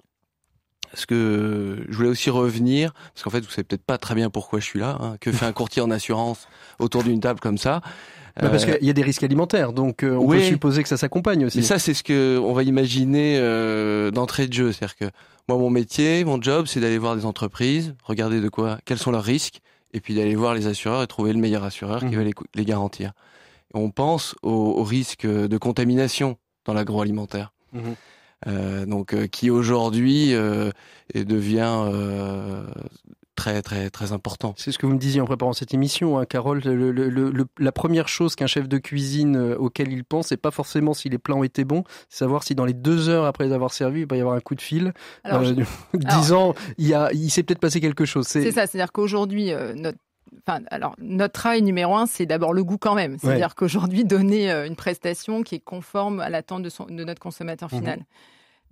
Ce 0.96 1.06
que 1.06 1.86
je 1.88 1.96
voulais 1.96 2.10
aussi 2.10 2.32
revenir, 2.32 2.94
parce 3.14 3.24
qu'en 3.24 3.30
fait, 3.30 3.42
vous 3.42 3.52
savez 3.52 3.64
peut-être 3.64 3.86
pas 3.86 4.00
très 4.00 4.16
bien 4.16 4.32
pourquoi 4.32 4.60
je 4.60 4.66
suis 4.66 4.80
là. 4.80 4.98
Hein, 5.00 5.18
que 5.22 5.32
fait 5.32 5.46
un 5.46 5.54
courtier 5.54 5.84
en 5.84 5.92
assurance 5.92 6.48
autour 6.80 7.04
d'une 7.04 7.20
table 7.20 7.40
comme 7.40 7.60
ça? 7.60 7.82
Bah 8.42 8.50
parce 8.50 8.66
qu'il 8.66 8.84
y 8.84 8.90
a 8.90 8.94
des 8.94 9.02
risques 9.02 9.24
alimentaires, 9.24 9.74
donc 9.74 10.02
euh, 10.02 10.16
on 10.16 10.28
peut 10.28 10.42
supposer 10.42 10.82
que 10.82 10.88
ça 10.88 10.96
s'accompagne 10.96 11.46
aussi. 11.46 11.60
Et 11.60 11.62
ça, 11.62 11.78
c'est 11.78 11.94
ce 11.94 12.04
que 12.04 12.40
on 12.42 12.54
va 12.54 12.64
imaginer 12.64 13.38
euh, 13.38 14.12
d'entrée 14.12 14.48
de 14.48 14.54
jeu, 14.54 14.72
c'est-à-dire 14.72 14.96
que 14.96 15.06
moi, 15.50 15.58
mon 15.58 15.70
métier, 15.70 16.24
mon 16.24 16.42
job, 16.42 16.66
c'est 16.66 16.80
d'aller 16.80 16.98
voir 16.98 17.18
des 17.18 17.26
entreprises, 17.26 17.96
regarder 18.04 18.40
de 18.40 18.48
quoi, 18.48 18.80
quels 18.86 18.98
sont 18.98 19.12
leurs 19.12 19.24
risques, 19.24 19.60
et 19.94 20.00
puis 20.00 20.16
d'aller 20.16 20.36
voir 20.36 20.54
les 20.54 20.68
assureurs 20.68 21.04
et 21.04 21.08
trouver 21.08 21.34
le 21.34 21.40
meilleur 21.40 21.66
assureur 21.66 22.00
qui 22.00 22.16
mmh. 22.16 22.16
va 22.16 22.24
les, 22.24 22.34
les 22.56 22.66
garantir. 22.66 23.12
Et 23.74 23.78
on 23.78 23.92
pense 23.92 24.36
au, 24.42 24.52
au, 24.52 24.84
risque 24.84 25.28
de 25.28 25.58
contamination 25.58 26.38
dans 26.64 26.74
l'agroalimentaire. 26.74 27.52
Mmh. 27.74 27.82
Euh, 28.48 28.86
donc 28.86 29.14
euh, 29.14 29.28
qui 29.28 29.50
aujourd'hui 29.50 30.34
euh, 30.34 30.72
devient 31.14 31.92
très 33.40 33.62
très 33.62 33.90
très 33.90 34.12
important. 34.12 34.54
C'est 34.58 34.72
ce 34.72 34.78
que 34.78 34.86
vous 34.86 34.94
me 34.94 35.00
disiez 35.00 35.22
en 35.22 35.26
préparant 35.26 35.54
cette 35.54 35.74
émission, 35.74 36.20
hein, 36.20 36.26
Carole. 36.26 36.62
Le, 36.66 36.92
le, 36.92 37.10
le, 37.10 37.46
la 37.58 37.72
première 37.72 38.10
chose 38.10 38.36
qu'un 38.36 38.48
chef 38.48 38.68
de 38.68 38.78
cuisine 38.78 39.38
euh, 39.38 39.56
auquel 39.56 39.94
il 39.94 40.04
pense, 40.04 40.28
c'est 40.28 40.38
pas 40.38 40.52
forcément 40.52 40.94
si 40.94 41.08
les 41.08 41.18
plats 41.18 41.36
ont 41.36 41.44
été 41.44 41.64
bons, 41.64 41.84
c'est 42.10 42.20
savoir 42.20 42.44
si 42.44 42.54
dans 42.54 42.66
les 42.66 42.74
deux 42.74 43.08
heures 43.08 43.26
après 43.26 43.46
les 43.46 43.54
avoir 43.54 43.72
servis, 43.72 44.02
il 44.02 44.08
va 44.08 44.18
y 44.18 44.20
avoir 44.20 44.36
un 44.36 44.42
coup 44.42 44.56
de 44.56 44.62
fil, 44.62 44.94
alors, 45.24 45.42
euh, 45.44 45.56
disant 45.94 46.54
il 46.78 46.88
y 46.88 46.94
a, 46.94 47.12
il 47.14 47.30
s'est 47.30 47.44
peut-être 47.44 47.60
passé 47.60 47.80
quelque 47.80 48.04
chose. 48.04 48.28
C'est 48.28 48.52
ça, 48.52 48.68
c'est-à-dire 48.68 48.92
qu'aujourd'hui 48.92 49.54
euh, 49.54 49.74
notre 49.74 50.00
Enfin, 50.48 50.64
alors, 50.72 50.96
notre 51.00 51.34
travail 51.34 51.62
numéro 51.62 51.96
un, 51.96 52.06
c'est 52.06 52.26
d'abord 52.26 52.54
le 52.54 52.64
goût 52.64 52.78
quand 52.78 52.96
même. 52.96 53.18
C'est-à-dire 53.20 53.56
qu'aujourd'hui, 53.56 54.04
donner 54.06 54.52
euh, 54.52 54.68
une 54.68 54.76
prestation 54.76 55.44
qui 55.44 55.56
est 55.56 55.60
conforme 55.60 56.20
à 56.20 56.30
l'attente 56.30 56.64
de, 56.64 56.70
de, 56.94 57.04
notre 57.04 57.22
consommateur 57.22 57.70
final. 57.70 58.00
Mhm. 58.00 58.06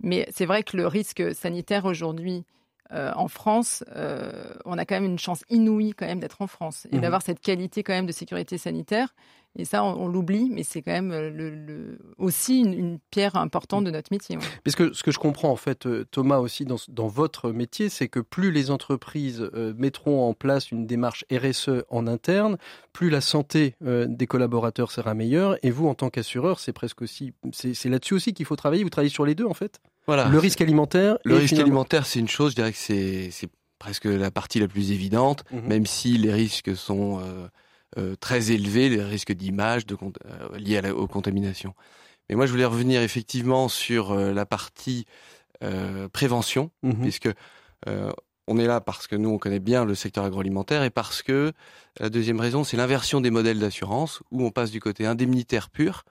Mais 0.00 0.28
c'est 0.32 0.46
vrai 0.46 0.62
que 0.62 0.76
le 0.76 0.86
risque 0.86 1.34
sanitaire 1.34 1.84
aujourd'hui, 1.84 2.44
euh, 2.92 3.12
en 3.16 3.28
France, 3.28 3.84
euh, 3.96 4.54
on 4.64 4.78
a 4.78 4.84
quand 4.84 4.94
même 4.94 5.04
une 5.04 5.18
chance 5.18 5.44
inouïe 5.50 5.92
quand 5.92 6.06
même 6.06 6.20
d'être 6.20 6.40
en 6.40 6.46
France 6.46 6.86
et 6.90 6.96
mhm. 6.96 7.02
d'avoir 7.02 7.22
cette 7.22 7.40
qualité 7.40 7.82
quand 7.82 7.92
même 7.92 8.06
de 8.06 8.12
sécurité 8.12 8.56
sanitaire. 8.56 9.14
Et 9.58 9.64
ça, 9.64 9.84
on, 9.84 10.08
l'oublie, 10.08 10.50
mais 10.50 10.62
c'est 10.62 10.82
quand 10.82 10.92
même 10.92 11.12
euh, 11.12 11.30
le, 11.30 11.98
aussi 12.16 12.60
une, 12.60 12.98
pierre 13.10 13.36
importante 13.36 13.84
de 13.84 13.90
notre 13.90 14.12
métier. 14.12 14.38
Parce 14.64 14.76
que 14.76 14.92
ce 14.92 15.02
que 15.02 15.10
je 15.10 15.18
comprends 15.18 15.50
en 15.50 15.56
fait, 15.56 15.88
Thomas 16.10 16.38
aussi 16.38 16.64
dans, 16.64 16.76
dans 16.88 17.08
votre 17.08 17.50
métier, 17.50 17.88
c'est 17.88 18.08
que 18.08 18.20
plus 18.20 18.50
les 18.50 18.70
entreprises 18.70 19.50
mettront 19.76 20.28
en 20.28 20.34
place 20.34 20.70
une 20.70 20.86
démarche 20.86 21.24
RSE 21.32 21.84
en 21.90 22.06
interne, 22.06 22.56
plus 22.92 23.10
la 23.10 23.20
santé 23.20 23.74
des 23.80 24.26
collaborateurs 24.26 24.90
sera 24.90 25.14
meilleure. 25.14 25.56
Et 25.62 25.70
vous, 25.70 25.88
en 25.88 25.94
tant 25.94 26.10
qu'assureur, 26.10 26.60
c'est 26.60 26.72
presque 26.72 27.02
aussi, 27.02 27.32
c'est 27.52 27.88
là-dessus 27.88 28.14
aussi 28.14 28.32
qu'il 28.34 28.46
faut 28.46 28.56
travailler. 28.56 28.84
Vous 28.84 28.90
travaillez 28.90 29.12
sur 29.12 29.24
les 29.24 29.34
deux 29.34 29.46
en 29.46 29.54
fait. 29.54 29.80
Le 30.08 30.38
risque 30.38 30.60
alimentaire. 30.60 31.18
Le 31.24 31.36
risque 31.36 31.58
alimentaire, 31.58 32.06
c'est 32.06 32.20
une 32.20 32.28
chose. 32.28 32.52
Je 32.52 32.56
dirais 32.56 32.72
que 32.72 32.78
c'est 32.78 33.48
presque 33.78 34.06
la 34.06 34.30
partie 34.30 34.58
la 34.58 34.68
plus 34.68 34.90
évidente, 34.90 35.44
mhm. 35.52 35.68
même 35.68 35.86
si 35.86 36.18
les 36.18 36.32
risques 36.32 36.74
sont 36.74 37.20
euh, 37.20 37.22
euh, 37.22 37.48
très 38.20 38.50
élevés, 38.50 38.88
les 38.88 39.02
risques 39.02 39.32
d'image 39.32 39.82
euh, 39.90 40.58
liés 40.58 40.78
à 40.78 40.94
aux 40.94 41.06
contaminations. 41.06 41.74
Mais 42.28 42.36
moi, 42.36 42.46
je 42.46 42.52
voulais 42.52 42.64
revenir 42.64 43.02
effectivement 43.02 43.68
sur 43.68 44.14
la 44.14 44.46
partie 44.46 45.06
prévention, 46.12 46.70
mhm. 46.82 47.00
puisque 47.00 47.30
on 47.86 48.58
est 48.58 48.66
là 48.66 48.82
parce 48.82 49.06
que 49.06 49.16
nous, 49.16 49.30
on 49.30 49.38
connaît 49.38 49.60
bien 49.60 49.86
le 49.86 49.94
secteur 49.94 50.24
agroalimentaire 50.24 50.82
et 50.82 50.90
parce 50.90 51.22
que 51.22 51.52
la 51.98 52.10
deuxième 52.10 52.38
raison, 52.38 52.64
c'est 52.64 52.76
l'inversion 52.76 53.22
des 53.22 53.30
modèles 53.30 53.58
d'assurance, 53.58 54.22
où 54.30 54.44
on 54.44 54.50
passe 54.50 54.70
du 54.70 54.78
côté 54.78 55.06
indemnitaire 55.06 55.70
pur 55.70 56.04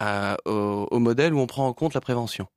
au 0.00 0.98
modèle 0.98 1.34
où 1.34 1.38
on 1.38 1.46
prend 1.46 1.68
en 1.68 1.72
compte 1.72 1.94
la 1.94 2.00
prévention 2.00 2.48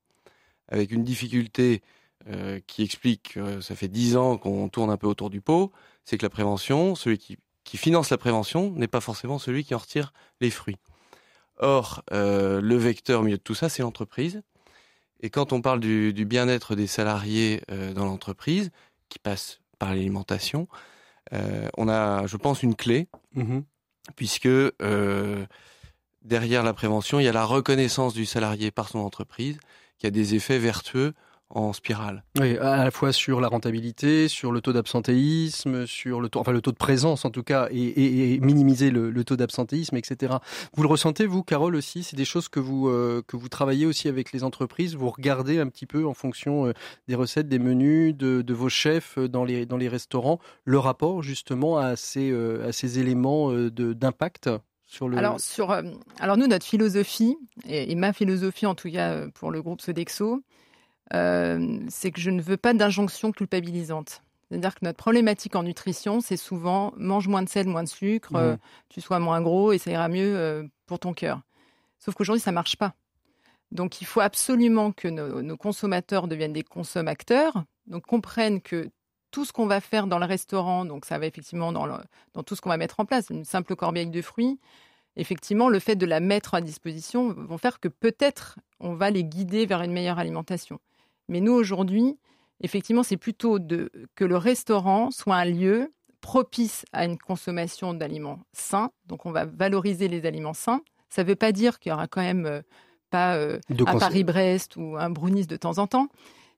avec 0.72 0.92
une 0.92 1.04
difficulté 1.04 1.82
euh, 2.28 2.60
qui 2.66 2.84
explique 2.84 3.34
que 3.34 3.62
ça 3.62 3.76
fait 3.76 3.88
dix 3.88 4.16
ans 4.16 4.38
qu'on 4.38 4.70
tourne 4.70 4.90
un 4.90 4.98
peu 4.98 5.08
autour 5.08 5.30
du 5.30 5.42
pot, 5.42 5.72
c'est 6.06 6.18
que 6.18 6.26
la 6.26 6.30
prévention, 6.30 6.96
celui 6.96 7.18
qui, 7.18 7.38
qui 7.72 7.78
finance 7.78 8.10
la 8.10 8.18
prévention 8.18 8.72
n'est 8.72 8.90
pas 8.90 9.00
forcément 9.00 9.40
celui 9.40 9.64
qui 9.64 9.74
en 9.74 9.78
retire 9.78 10.12
les 10.42 10.50
fruits. 10.50 10.76
Or, 11.58 12.04
euh, 12.12 12.60
le 12.60 12.76
vecteur 12.76 13.22
au 13.22 13.24
milieu 13.24 13.38
de 13.38 13.42
tout 13.42 13.56
ça, 13.56 13.70
c'est 13.70 13.82
l'entreprise. 13.82 14.42
Et 15.22 15.30
quand 15.30 15.54
on 15.54 15.62
parle 15.62 15.80
du, 15.80 16.12
du 16.12 16.26
bien-être 16.26 16.76
des 16.76 16.86
salariés 16.86 17.62
euh, 17.72 17.94
dans 17.94 18.04
l'entreprise, 18.04 18.72
qui 19.08 19.20
passe 19.20 19.62
par 19.80 19.92
l'alimentation, 19.92 20.68
euh, 21.32 21.70
on 21.78 21.88
a, 21.88 22.28
je 22.28 22.36
pense, 22.36 22.62
une 22.62 22.76
clé, 22.76 23.08
mmh 23.36 23.60
puisque 24.18 24.50
derrière 26.24 26.64
la 26.64 26.74
prévention, 26.74 27.20
il 27.22 27.24
y 27.24 27.30
a 27.30 27.32
la 27.32 27.46
reconnaissance 27.46 28.14
du 28.14 28.26
salarié 28.26 28.70
par 28.70 28.90
son 28.90 29.00
entreprise 29.00 29.60
qui 29.98 30.08
a 30.08 30.12
des 30.12 30.36
effets 30.36 30.60
vertueux 30.60 31.14
en 31.56 31.74
spirale. 31.74 32.24
Oui, 32.40 32.58
à 32.58 32.84
la 32.84 32.92
fois 32.92 33.12
sur 33.12 33.42
la 33.42 33.48
rentabilité, 33.48 34.28
sur 34.28 34.52
le 34.52 34.62
taux 34.62 34.74
d'absentéisme, 34.74 35.86
sur 35.86 36.22
le 36.22 36.30
taux, 36.30 36.40
enfin 36.40 36.52
le 36.52 36.62
taux 36.62 36.72
de 36.72 36.78
présence 36.78 37.26
en 37.26 37.30
tout 37.30 37.44
cas, 37.44 37.68
et, 37.72 38.40
minimiser 38.42 38.92
le, 38.92 39.24
taux 39.24 39.36
d'absentéisme, 39.36 39.96
etc. 39.96 40.36
Vous 40.74 40.84
le 40.84 40.90
ressentez 40.90 41.26
vous, 41.26 41.44
Carole 41.44 41.76
aussi? 41.76 42.04
C'est 42.04 42.16
des 42.16 42.26
choses 42.26 42.50
que 42.50 42.60
vous 42.60 42.90
euh, 42.90 43.22
que 43.28 43.38
vous 43.38 43.50
travaillez 43.50 43.86
aussi 43.86 44.08
avec 44.08 44.32
les 44.32 44.44
entreprises? 44.44 44.96
Vous 44.96 45.10
regardez 45.10 45.60
un 45.60 45.68
petit 45.68 45.86
peu 45.86 46.06
en 46.06 46.14
fonction 46.14 46.68
euh, 46.68 46.74
des 47.08 47.16
recettes, 47.16 47.48
des 47.48 47.60
menus, 47.60 48.16
de, 48.16 48.54
vos 48.54 48.70
chefs 48.70 49.18
dans 49.18 49.44
les 49.44 49.66
dans 49.66 49.78
les 49.78 49.88
restaurants, 49.88 50.40
le 50.66 50.80
rapport 50.80 51.24
justement 51.24 51.78
à 51.78 51.96
ces 51.96 52.32
euh, 52.32 52.68
à 52.68 52.72
ces 52.72 53.00
éléments 53.00 53.52
d'impact 53.52 54.50
alors, 55.00 55.40
sur, 55.40 55.72
euh, 55.72 55.84
alors 56.20 56.38
nous, 56.38 56.48
notre 56.48 56.66
philosophie, 56.66 57.38
et, 57.68 57.96
ma 57.96 58.14
philosophie 58.14 58.66
en 58.66 58.76
tout 58.76 58.92
cas 58.92 59.12
euh, 59.12 59.30
pour 59.34 59.52
le 59.52 59.62
groupe 59.62 59.82
Sodexo, 59.82 60.44
euh, 61.14 61.80
c'est 61.90 62.12
que 62.12 62.22
je 62.22 62.30
ne 62.30 62.42
veux 62.42 62.58
pas 62.58 62.74
d'injonction 62.74 63.32
culpabilisante. 63.32 64.22
C'est-à-dire 64.50 64.76
que 64.76 64.84
notre 64.84 64.98
problématique 64.98 65.56
en 65.56 65.64
nutrition, 65.64 66.20
c'est 66.20 66.38
souvent 66.38 66.94
mange 66.98 67.28
moins 67.28 67.42
de 67.42 67.50
sel, 67.50 67.68
moins 67.68 67.84
de 67.84 67.90
sucre, 67.90 68.34
mmh. 68.34 68.58
tu 68.90 69.00
sois 69.00 69.20
moins 69.20 69.42
gros 69.42 69.72
et 69.72 69.78
ça 69.78 69.92
ira 69.92 70.10
mieux 70.10 70.70
pour 70.88 71.00
ton 71.00 71.14
cœur. 71.14 71.42
Sauf 72.00 72.16
qu'aujourd'hui, 72.16 72.42
ça 72.42 72.52
marche 72.52 72.76
pas. 72.76 72.94
Donc, 73.72 74.02
il 74.02 74.06
faut 74.06 74.20
absolument 74.20 74.92
que 74.92 75.08
nos, 75.08 75.42
nos 75.42 75.56
consommateurs 75.56 76.28
deviennent 76.28 76.52
des 76.52 76.64
consommateurs, 76.64 77.64
donc 77.88 78.06
comprennent 78.06 78.60
que 78.60 78.90
tout 79.32 79.46
ce 79.46 79.54
qu'on 79.54 79.66
va 79.66 79.80
faire 79.80 80.08
dans 80.08 80.20
le 80.20 80.26
restaurant, 80.26 80.86
donc 80.86 81.06
ça 81.06 81.18
va 81.18 81.26
effectivement 81.26 81.72
dans, 81.72 81.88
dans 82.34 82.44
tout 82.44 82.56
ce 82.56 82.62
qu'on 82.62 82.70
va 82.70 82.78
mettre 82.78 83.00
en 83.00 83.06
place, 83.06 83.30
une 83.30 83.46
simple 83.46 83.76
corbeille 83.76 84.10
de 84.10 84.22
fruits, 84.22 84.60
effectivement, 85.16 85.70
le 85.70 85.80
fait 85.80 85.96
de 85.96 86.06
la 86.06 86.20
mettre 86.20 86.54
à 86.54 86.62
disposition 86.62 87.34
vont 87.34 87.58
faire 87.58 87.80
que 87.80 87.88
peut-être 87.88 88.60
on 88.80 88.94
va 88.94 89.10
les 89.10 89.24
guider 89.24 89.66
vers 89.66 89.82
une 89.82 89.94
meilleure 89.94 90.20
alimentation. 90.20 90.80
Mais 91.32 91.40
nous, 91.40 91.54
aujourd'hui, 91.54 92.20
effectivement, 92.60 93.04
c'est 93.04 93.18
plutôt 93.18 93.58
de, 93.58 93.90
que 94.16 94.26
le 94.26 94.36
restaurant 94.36 95.12
soit 95.12 95.38
un 95.38 95.46
lieu 95.46 95.94
propice 96.20 96.86
à 96.92 97.06
une 97.06 97.18
consommation 97.18 97.94
d'aliments 97.94 98.40
sains. 98.52 98.92
Donc, 99.08 99.26
on 99.26 99.32
va 99.32 99.46
valoriser 99.46 100.10
les 100.10 100.26
aliments 100.26 100.54
sains. 100.54 100.82
Ça 101.10 101.24
ne 101.24 101.30
veut 101.30 101.38
pas 101.38 101.54
dire 101.54 101.80
qu'il 101.80 101.90
y 101.90 101.94
aura 101.94 102.08
quand 102.08 102.22
même 102.22 102.46
euh, 102.46 102.62
pas 103.10 103.36
euh, 103.36 103.60
un 103.70 103.98
Paris-Brest 103.98 104.76
ou 104.76 104.98
un 104.98 105.10
brownies 105.10 105.48
de 105.48 105.56
temps 105.56 105.78
en 105.78 105.88
temps. 105.88 106.10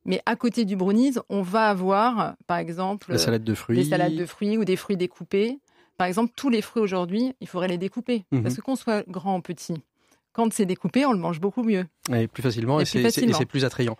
Mais 0.05 0.21
à 0.25 0.36
côté 0.36 0.65
du 0.65 0.75
brownies, 0.75 1.13
on 1.29 1.43
va 1.43 1.69
avoir, 1.69 2.36
par 2.47 2.57
exemple, 2.57 3.12
la 3.12 3.19
salade 3.19 3.43
de 3.43 3.53
fruits. 3.53 3.77
des 3.77 3.86
salades 3.86 4.15
de 4.15 4.25
fruits 4.25 4.57
ou 4.57 4.65
des 4.65 4.75
fruits 4.75 4.97
découpés. 4.97 5.59
Par 5.97 6.07
exemple, 6.07 6.33
tous 6.36 6.49
les 6.49 6.63
fruits 6.63 6.81
aujourd'hui, 6.81 7.36
il 7.41 7.47
faudrait 7.47 7.67
les 7.67 7.77
découper. 7.77 8.25
Mhm. 8.31 8.41
Parce 8.41 8.55
que 8.55 8.62
qu'on 8.62 8.75
soit 8.75 9.07
grand 9.07 9.38
ou 9.38 9.41
petit, 9.41 9.75
quand 10.34 10.52
c'est 10.52 10.65
découpé, 10.65 11.06
on 11.06 11.13
le 11.13 11.19
mange 11.19 11.39
beaucoup 11.39 11.63
mieux. 11.63 11.86
Et 12.12 12.28
plus 12.28 12.41
facilement, 12.41 12.80
et, 12.80 12.86
c'est 12.86 13.46
plus 13.46 13.65
attrayant. 13.65 13.96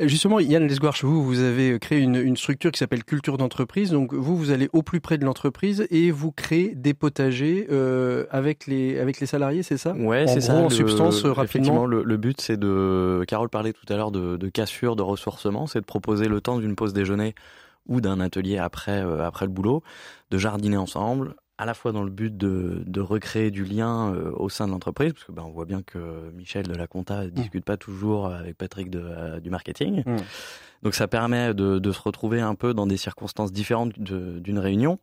Euh, 0.00 0.08
justement, 0.08 0.40
Yann 0.40 0.66
Lesguarche, 0.66 1.04
vous, 1.04 1.22
vous 1.22 1.40
avez 1.40 1.78
créé 1.78 2.00
une, 2.00 2.16
une 2.16 2.36
structure 2.36 2.72
qui 2.72 2.78
s'appelle 2.78 3.04
Culture 3.04 3.36
d'entreprise. 3.36 3.90
Donc, 3.90 4.14
vous, 4.14 4.36
vous 4.36 4.50
allez 4.50 4.68
au 4.72 4.82
plus 4.82 5.00
près 5.00 5.18
de 5.18 5.24
l'entreprise 5.24 5.86
et 5.90 6.10
vous 6.10 6.32
créez 6.32 6.74
des 6.74 6.94
potagers 6.94 7.66
euh, 7.70 8.24
avec 8.30 8.66
les 8.66 8.98
avec 8.98 9.20
les 9.20 9.26
salariés, 9.26 9.62
c'est 9.62 9.76
ça? 9.76 9.92
Ouais, 9.92 10.26
c'est 10.26 10.40
ça. 10.40 10.54
En 10.54 10.70
substance, 10.70 11.24
euh, 11.24 11.32
rapidement. 11.32 11.86
Le, 11.86 12.02
le, 12.02 12.16
but, 12.16 12.40
c'est 12.40 12.56
de. 12.56 13.22
Carole 13.28 13.50
parlait 13.50 13.72
tout 13.72 13.90
à 13.92 13.96
l'heure 13.96 14.10
de, 14.10 14.36
de 14.36 14.48
cassure, 14.48 14.96
de 14.96 15.02
ressourcement, 15.02 15.66
c'est 15.66 15.80
de 15.80 15.86
proposer 15.86 16.28
le 16.28 16.40
temps 16.40 16.58
d'une 16.58 16.74
pause 16.74 16.94
déjeuner 16.94 17.34
ou 17.86 18.00
d'un 18.00 18.18
atelier 18.20 18.56
après 18.56 19.00
après 19.20 19.44
le 19.44 19.52
boulot, 19.52 19.82
de 20.30 20.38
jardiner 20.38 20.78
ensemble, 20.78 21.34
à 21.56 21.66
la 21.66 21.74
fois 21.74 21.92
dans 21.92 22.02
le 22.02 22.10
but 22.10 22.36
de, 22.36 22.82
de 22.86 23.00
recréer 23.00 23.50
du 23.50 23.64
lien 23.64 24.12
euh, 24.12 24.32
au 24.34 24.48
sein 24.48 24.66
de 24.66 24.72
l'entreprise, 24.72 25.12
parce 25.12 25.24
que 25.24 25.32
ben, 25.32 25.44
on 25.46 25.50
voit 25.50 25.66
bien 25.66 25.82
que 25.82 26.30
Michel 26.32 26.66
de 26.66 26.74
la 26.74 26.86
compta 26.86 27.24
ne 27.24 27.28
mmh. 27.28 27.30
discute 27.30 27.64
pas 27.64 27.76
toujours 27.76 28.26
avec 28.26 28.56
Patrick 28.56 28.90
de, 28.90 29.00
euh, 29.02 29.40
du 29.40 29.50
marketing. 29.50 30.02
Mmh. 30.04 30.16
Donc 30.82 30.94
ça 30.94 31.08
permet 31.08 31.54
de, 31.54 31.78
de, 31.78 31.92
se 31.92 32.00
retrouver 32.02 32.40
un 32.40 32.54
peu 32.54 32.74
dans 32.74 32.86
des 32.86 32.98
circonstances 32.98 33.52
différentes 33.52 33.98
d'une 33.98 34.58
réunion. 34.58 34.98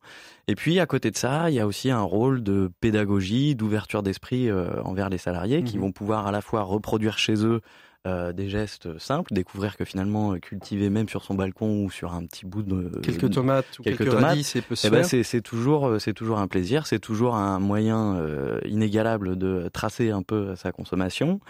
Et 0.48 0.54
puis 0.54 0.80
à 0.80 0.86
côté 0.86 1.10
de 1.10 1.18
ça, 1.18 1.50
il 1.50 1.56
y 1.56 1.60
a 1.60 1.66
aussi 1.66 1.90
un 1.90 2.02
rôle 2.02 2.44
de 2.44 2.70
pédagogie, 2.82 3.56
d'ouverture 3.56 4.04
d'esprit 4.04 4.50
euh, 4.50 4.82
envers 4.84 5.10
les 5.10 5.18
salariés 5.18 5.64
qui 5.64 5.78
mmh. 5.78 5.82
vont 5.82 5.92
pouvoir 5.92 6.28
à 6.28 6.32
la 6.32 6.42
fois 6.42 6.64
reproduire 6.64 7.18
chez 7.18 7.46
eux 7.46 7.62
euh, 8.08 8.34
des 8.34 8.50
gestes 8.50 8.98
simples, 8.98 9.32
découvrir 9.32 9.78
que 9.78 9.86
finalement 9.86 10.34
euh, 10.34 10.40
cultiver 10.40 10.90
même 10.90 11.08
sur 11.08 11.24
son 11.24 11.36
balcon 11.36 11.84
ou 11.84 11.92
sur 11.92 12.14
un 12.14 12.26
petit 12.26 12.48
bout 12.48 12.64
de 12.64 13.00
quelques 13.02 13.30
tomates 13.32 13.78
ou 13.78 13.84
quelques, 13.84 14.12
radis, 14.12 14.44
c'est 14.44 14.64
eh 14.84 14.90
ben 14.90 15.04
c'est 15.04 15.42
toujours 15.42 15.88
euh, 15.88 16.00
c'est 16.00 16.14
toujours 16.14 16.40
un 16.40 16.48
plaisir, 16.48 16.88
c'est 16.88 16.98
toujours 16.98 17.36
un 17.36 17.60
moyen 17.60 18.20
inégalable 18.66 19.38
de 19.38 19.70
tracer 19.72 20.10
un 20.10 20.24
peu 20.24 20.56
sa 20.56 20.72
consommation. 20.72 21.42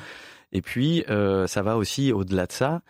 Et 0.52 0.62
puis 0.62 1.06
ça 1.08 1.62
va 1.62 1.78
aussi 1.78 2.12
au-delà 2.12 2.48
de 2.48 2.52
ça. 2.52 2.82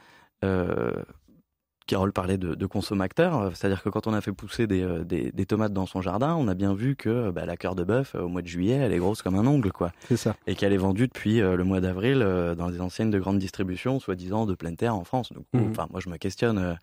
Carole 1.87 2.13
parlait 2.13 2.37
de, 2.37 2.55
de 2.55 2.65
consommateurs, 2.65 3.51
c'est-à-dire 3.55 3.83
que 3.83 3.89
quand 3.89 4.07
on 4.07 4.13
a 4.13 4.21
fait 4.21 4.31
pousser 4.31 4.67
des, 4.67 4.81
euh, 4.81 5.03
des, 5.03 5.31
des, 5.31 5.45
tomates 5.45 5.73
dans 5.73 5.85
son 5.85 6.01
jardin, 6.01 6.35
on 6.35 6.47
a 6.47 6.53
bien 6.53 6.73
vu 6.73 6.95
que 6.95 7.31
bah, 7.31 7.45
la 7.45 7.57
cœur 7.57 7.75
de 7.75 7.83
bœuf, 7.83 8.15
au 8.15 8.27
mois 8.27 8.41
de 8.41 8.47
juillet, 8.47 8.75
elle 8.75 8.93
est 8.93 8.97
grosse 8.97 9.21
comme 9.21 9.35
un 9.35 9.45
ongle, 9.45 9.71
quoi. 9.71 9.91
C'est 10.07 10.17
ça. 10.17 10.35
Et 10.47 10.55
qu'elle 10.55 10.73
est 10.73 10.77
vendue 10.77 11.07
depuis 11.07 11.41
euh, 11.41 11.55
le 11.55 11.63
mois 11.63 11.81
d'avril 11.81 12.21
euh, 12.21 12.55
dans 12.55 12.67
les 12.67 12.81
enseignes 12.81 13.11
de 13.11 13.19
grande 13.19 13.39
distribution, 13.39 13.99
soi-disant 13.99 14.45
de 14.45 14.53
pleine 14.53 14.77
terre 14.77 14.95
en 14.95 15.03
France. 15.03 15.33
Donc, 15.33 15.45
mmh. 15.53 15.71
enfin, 15.71 15.87
moi, 15.91 15.99
je 15.99 16.09
me 16.09 16.17
questionne. 16.17 16.77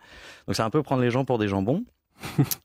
Donc, 0.47 0.57
c'est 0.57 0.63
un 0.63 0.71
peu 0.71 0.83
prendre 0.83 1.03
les 1.03 1.11
gens 1.11 1.25
pour 1.25 1.39
des 1.39 1.49
jambons. 1.49 1.85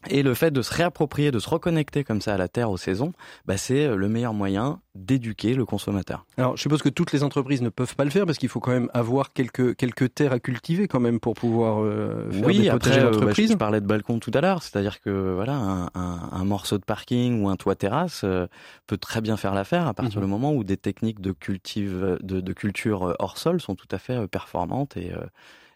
Et 0.10 0.24
le 0.24 0.34
fait 0.34 0.52
de 0.52 0.62
se 0.62 0.74
réapproprier, 0.74 1.32
de 1.32 1.40
se 1.40 1.50
reconnecter 1.50 2.04
comme 2.04 2.22
ça 2.22 2.34
à 2.34 2.38
la 2.38 2.48
terre, 2.48 2.72
aux 2.72 2.78
saisons, 2.78 3.14
bah 3.46 3.58
c'est 3.58 3.86
euh, 3.86 3.96
le 3.96 4.10
meilleur 4.10 4.34
moyen 4.34 4.80
d'éduquer 4.96 5.56
le 5.56 5.66
consommateur. 5.66 6.26
Alors, 6.38 6.56
je 6.56 6.62
suppose 6.62 6.84
que 6.84 6.90
toutes 6.90 7.12
les 7.14 7.24
entreprises 7.24 7.62
ne 7.62 7.70
peuvent 7.70 7.96
pas 7.96 8.04
le 8.04 8.12
faire 8.12 8.26
parce 8.26 8.38
qu'il 8.38 8.50
faut 8.50 8.60
quand 8.60 8.72
même 8.72 8.90
avoir 8.94 9.34
quelques 9.34 9.76
quelques 9.76 10.14
terres 10.14 10.34
à 10.34 10.40
cultiver 10.40 10.88
quand 10.88 11.00
même 11.00 11.20
pour 11.20 11.34
pouvoir 11.34 11.84
euh, 11.84 12.30
faire 12.32 12.46
oui, 12.46 12.60
des 12.60 12.70
après, 12.70 13.02
d'entreprise. 13.02 13.50
Euh, 13.50 13.54
je, 13.54 13.58
parlais 13.58 13.82
de 13.82 13.88
balcon 13.88 14.20
tout 14.20 14.32
à 14.34 14.42
l'heure, 14.42 14.62
c'est-à-dire 14.62 15.02
que 15.02 15.34
voilà, 15.34 15.54
un, 15.54 15.86
un, 15.96 16.30
un, 16.32 16.46
morceau 16.46 16.78
de 16.78 16.84
parking 16.84 17.42
ou 17.42 17.50
un 17.50 17.56
toit 17.56 17.76
terrasse 17.76 18.22
euh, 18.24 18.46
peut 18.86 18.98
très 18.98 19.22
bien 19.22 19.36
faire 19.36 19.56
l'affaire 19.56 19.88
à 19.88 19.94
partir 19.94 20.20
mhm. 20.20 20.26
du 20.26 20.32
moment 20.32 20.54
où 20.54 20.64
des 20.64 20.78
techniques 20.78 21.22
de 21.22 21.32
cultive 21.32 22.20
de, 22.22 22.40
de 22.40 22.54
culture 22.54 23.16
hors 23.18 23.38
sol 23.38 23.60
sont 23.62 23.76
tout 23.76 23.88
à 23.92 23.98
fait 23.98 24.28
performantes 24.28 24.96
et 24.98 25.12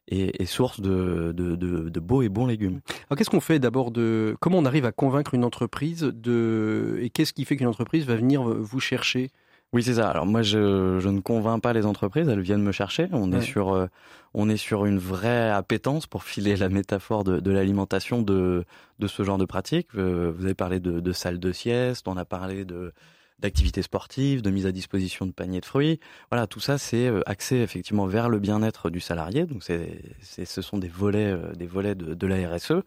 et, 0.08 0.42
et 0.42 0.46
source 0.46 0.80
de, 0.80 1.34
de, 1.36 1.56
de, 1.56 1.90
de, 1.90 2.00
beaux 2.00 2.22
et 2.22 2.30
bons 2.30 2.46
légumes. 2.46 2.80
Alors 3.10 3.18
qu'est-ce 3.18 3.30
qu'on 3.30 3.40
fait 3.42 3.60
d'abord 3.60 3.92
de 3.92 4.36
comment 4.40 4.58
on 4.58 4.66
arrive 4.66 4.86
à 4.86 4.92
convaincre 4.92 5.34
une 5.34 5.44
entreprise 5.44 6.02
de 6.02 6.98
et 7.02 7.10
qu'est-ce 7.10 7.34
qui 7.34 7.46
fait 7.46 7.58
qu'une 7.58 7.68
entreprise 7.68 8.06
va 8.06 8.16
venir 8.16 8.44
vous 8.44 8.80
chercher? 8.80 9.32
Oui, 9.74 9.84
c'est 9.84 9.96
ça. 9.96 10.10
Alors 10.10 10.26
moi, 10.26 10.44
je, 10.44 10.98
je, 11.00 11.10
ne 11.10 11.20
convainc 11.20 11.62
pas 11.62 11.74
les 11.74 11.86
entreprises, 11.86 12.30
elles 12.30 12.40
viennent 12.40 12.64
me 12.64 12.72
chercher. 12.72 13.10
On 13.12 13.34
est 13.34 13.42
sur, 13.42 13.74
euh, 13.74 13.88
on 14.34 14.48
est 14.48 14.58
sur 14.58 14.86
une 14.86 14.98
vraie 14.98 15.50
appétence 15.52 16.08
pour 16.08 16.24
filer 16.24 16.56
la 16.56 16.70
métaphore 16.70 17.26
de, 17.26 17.42
de 17.42 17.52
l'alimentation 17.52 18.22
de, 18.22 18.64
de 19.00 19.08
ce 19.08 19.24
genre 19.24 19.38
de 19.38 19.44
pratique. 19.44 19.90
Euh, 19.96 20.32
vous 20.34 20.46
avez 20.46 20.54
parlé 20.54 20.80
de, 20.80 21.02
de 21.02 21.12
salles 21.12 21.40
de 21.40 21.52
sieste, 21.52 22.08
on 22.08 22.16
a 22.16 22.24
parlé 22.24 22.64
de 22.64 22.94
d'activités 23.40 23.82
sportives, 23.82 24.42
de 24.42 24.50
mise 24.50 24.66
à 24.66 24.72
disposition 24.72 25.26
de 25.26 25.32
paniers 25.32 25.60
de 25.60 25.66
fruits. 25.66 26.00
Voilà, 26.32 26.48
tout 26.48 26.60
ça 26.60 26.78
c'est 26.78 27.08
euh, 27.08 27.22
axé 27.26 27.58
effectivement 27.58 28.08
vers 28.08 28.30
le 28.30 28.40
bien-être 28.40 28.90
du 28.90 29.00
salarié. 29.00 29.46
Donc 29.46 29.64
c'est, 29.64 30.02
ce 30.22 30.62
sont 30.62 30.78
des 30.78 30.88
volets, 30.88 31.32
euh, 31.32 31.54
des 31.54 31.68
volets 31.68 31.96
de, 31.96 32.14
de 32.14 32.28
la 32.28 32.50
RSE. 32.50 32.84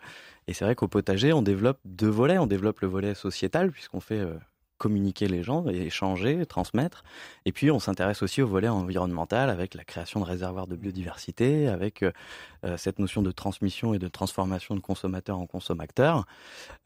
Et 0.49 0.53
c'est 0.53 0.65
vrai 0.65 0.75
qu'au 0.75 0.89
potager, 0.89 1.33
on 1.33 1.43
développe 1.43 1.79
deux 1.85 2.09
volets. 2.09 2.39
On 2.39 2.47
développe 2.47 2.81
le 2.81 2.89
volet 2.89 3.15
sociétal 3.15 3.71
puisqu'on 3.71 4.01
fait 4.01 4.19
euh, 4.19 4.35
communiquer 4.81 5.29
les 5.29 5.43
gens, 5.43 5.67
et 5.69 5.83
échanger, 5.83 6.47
transmettre. 6.47 7.05
Et 7.45 7.53
puis 7.53 7.71
on 7.71 7.79
s'intéresse 7.79 8.23
aussi 8.23 8.41
au 8.41 8.49
volet 8.49 8.69
environnemental 8.69 9.51
avec 9.51 9.75
la 9.75 9.85
création 9.85 10.21
de 10.21 10.25
réservoirs 10.25 10.67
de 10.67 10.75
biodiversité, 10.75 11.69
avec 11.69 12.03
euh, 12.03 12.13
euh, 12.65 12.77
cette 12.77 12.99
notion 12.99 13.23
de 13.23 13.31
transmission 13.31 13.95
et 13.95 13.99
de 13.99 14.09
transformation 14.09 14.75
de 14.75 14.81
consommateur 14.81 15.39
en 15.39 15.47
consommateur. 15.47 16.27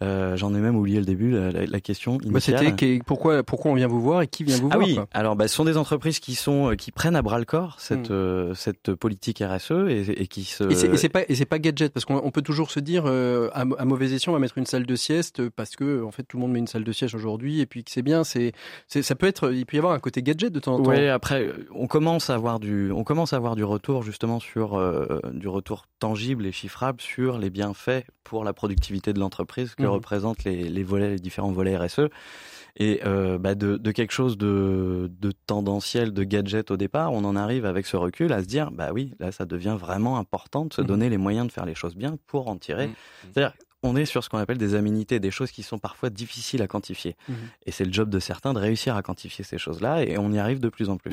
Euh, 0.03 0.37
J'en 0.37 0.55
ai 0.55 0.59
même 0.59 0.77
oublié 0.77 0.99
le 0.99 1.07
début, 1.07 1.33
la, 1.33 1.51
la, 1.51 1.67
la 1.67 1.81
question 1.81 2.17
bah, 2.17 2.25
initiale. 2.27 2.67
C'était 2.67 3.01
pourquoi 3.05 3.45
pourquoi 3.45 3.71
on 3.71 3.75
vient 3.75 3.87
vous 3.87 4.01
voir 4.01 4.23
et 4.23 4.27
qui 4.27 4.43
vient 4.43 4.57
vous 4.57 4.69
ah 4.73 4.77
voir 4.77 4.89
oui, 4.89 4.99
alors 5.13 5.37
bah, 5.37 5.47
ce 5.47 5.55
sont 5.55 5.65
des 5.65 5.77
entreprises 5.77 6.19
qui 6.19 6.35
sont 6.35 6.73
euh, 6.73 6.75
qui 6.75 6.91
prennent 6.91 7.17
à 7.17 7.23
bras 7.23 7.39
le 7.39 7.45
corps 7.45 7.77
cette 7.79 8.11
hmm. 8.11 8.55
cette 8.55 8.95
politique 8.95 9.43
RSE 9.45 9.89
et, 9.89 10.23
et 10.23 10.27
qui 10.27 10.45
se 10.45 10.65
et 10.65 10.97
c'est 10.97 11.09
pas 11.09 11.23
et 11.29 11.45
pas 11.45 11.59
gadget 11.61 11.93
parce 11.93 12.05
qu'on 12.05 12.31
peut 12.33 12.43
toujours 12.43 12.73
se 12.73 12.81
dire 12.81 13.07
à, 13.07 13.61
à 13.61 13.85
mauvais 13.85 14.13
escient 14.13 14.33
on 14.33 14.35
va 14.35 14.41
mettre 14.41 14.59
une 14.59 14.67
salle 14.67 14.87
de 14.87 14.97
sieste 14.97 15.49
parce 15.51 15.77
que 15.77 16.03
en 16.03 16.11
fait 16.11 16.25
tout 16.25 16.37
le 16.37 16.43
monde 16.43 16.53
met 16.53 16.59
une 16.59 16.67
salle 16.67 16.85
de 16.85 16.93
siège 16.93 17.15
aujourd'hui 17.15 17.61
et 17.61 17.67
puis 17.67 17.84
c'est 17.89 18.03
bien. 18.03 18.25
C'est, 18.25 18.53
ça 18.89 19.15
peut 19.15 19.27
être, 19.27 19.53
il 19.53 19.67
peut 19.67 19.77
y 19.77 19.79
avoir 19.79 19.93
un 19.93 19.99
côté 19.99 20.23
gadget 20.23 20.53
de 20.53 20.61
temps 20.61 20.75
en 20.75 20.83
temps. 20.83 20.91
Oui, 20.91 21.09
après, 21.09 21.51
on 21.75 21.87
commence 21.87 22.31
à 22.31 22.35
avoir 22.35 22.61
du, 22.61 22.91
on 22.93 23.05
commence 23.05 23.33
à 23.33 23.37
avoir 23.37 23.57
du 23.57 23.65
retour 23.65 24.03
justement 24.03 24.41
sur 24.41 24.75
euh, 24.75 25.21
du 25.33 25.49
retour 25.49 25.87
tangible 25.99 26.47
et 26.47 26.53
chiffrable 26.53 27.01
sur 27.01 27.39
les 27.39 27.51
bienfaits 27.51 28.05
pour 28.23 28.45
la 28.45 28.53
productivité 28.53 29.13
de 29.13 29.21
l'entreprise 29.21 29.75
que 29.75 29.83
mmh. 29.83 29.87
représentent 29.87 30.45
les, 30.45 30.69
les 30.69 30.83
volets, 30.83 31.11
les 31.11 31.19
différents 31.19 31.53
volets 31.53 31.77
RSE 31.77 32.09
et 32.77 33.01
euh, 33.05 33.39
bah 33.39 33.55
de, 33.55 33.77
de, 33.77 33.93
quelque 33.93 34.13
chose 34.13 34.37
de, 34.37 35.11
de, 35.21 35.33
tendanciel, 35.47 36.13
de 36.13 36.25
gadget 36.25 36.71
au 36.71 36.77
départ, 36.77 37.13
on 37.13 37.25
en 37.25 37.37
arrive 37.37 37.67
avec 37.67 37.87
ce 37.87 37.97
recul 37.97 38.33
à 38.33 38.43
se 38.43 38.47
dire, 38.47 38.73
bah 38.73 38.91
oui, 38.93 39.15
là 39.21 39.31
ça 39.31 39.45
devient 39.45 39.77
vraiment 39.79 40.19
important 40.19 40.65
de 40.65 40.73
se 40.73 40.81
mmh. 40.81 40.87
donner 40.87 41.09
les 41.09 41.19
moyens 41.19 41.47
de 41.47 41.53
faire 41.53 41.67
les 41.67 41.75
choses 41.75 41.95
bien 41.95 42.17
pour 42.27 42.49
en 42.49 42.57
tirer. 42.57 42.89
Mmh. 42.89 42.95
C'est-à-dire, 43.33 43.55
on 43.85 43.97
est 43.97 44.07
sur 44.07 44.25
ce 44.25 44.31
qu'on 44.31 44.39
appelle 44.39 44.59
des 44.59 44.75
aménités, 44.75 45.21
des 45.21 45.31
choses 45.31 45.51
qui 45.51 45.63
sont 45.63 45.79
parfois 45.79 46.11
difficiles 46.11 46.63
à 46.63 46.67
quantifier. 46.67 47.17
Mhm. 47.29 47.37
Et 47.67 47.71
c'est 47.71 47.85
le 47.85 47.93
job 47.93 48.09
de 48.09 48.19
certains 48.19 48.55
de 48.55 48.59
réussir 48.59 48.97
à 48.97 49.03
quantifier 49.03 49.45
ces 49.45 49.59
choses-là, 49.59 50.03
et 50.03 50.19
on 50.19 50.33
y 50.33 50.39
arrive 50.39 50.59
de 50.59 50.71
plus 50.71 50.89
en 50.89 50.97
plus. 50.97 51.13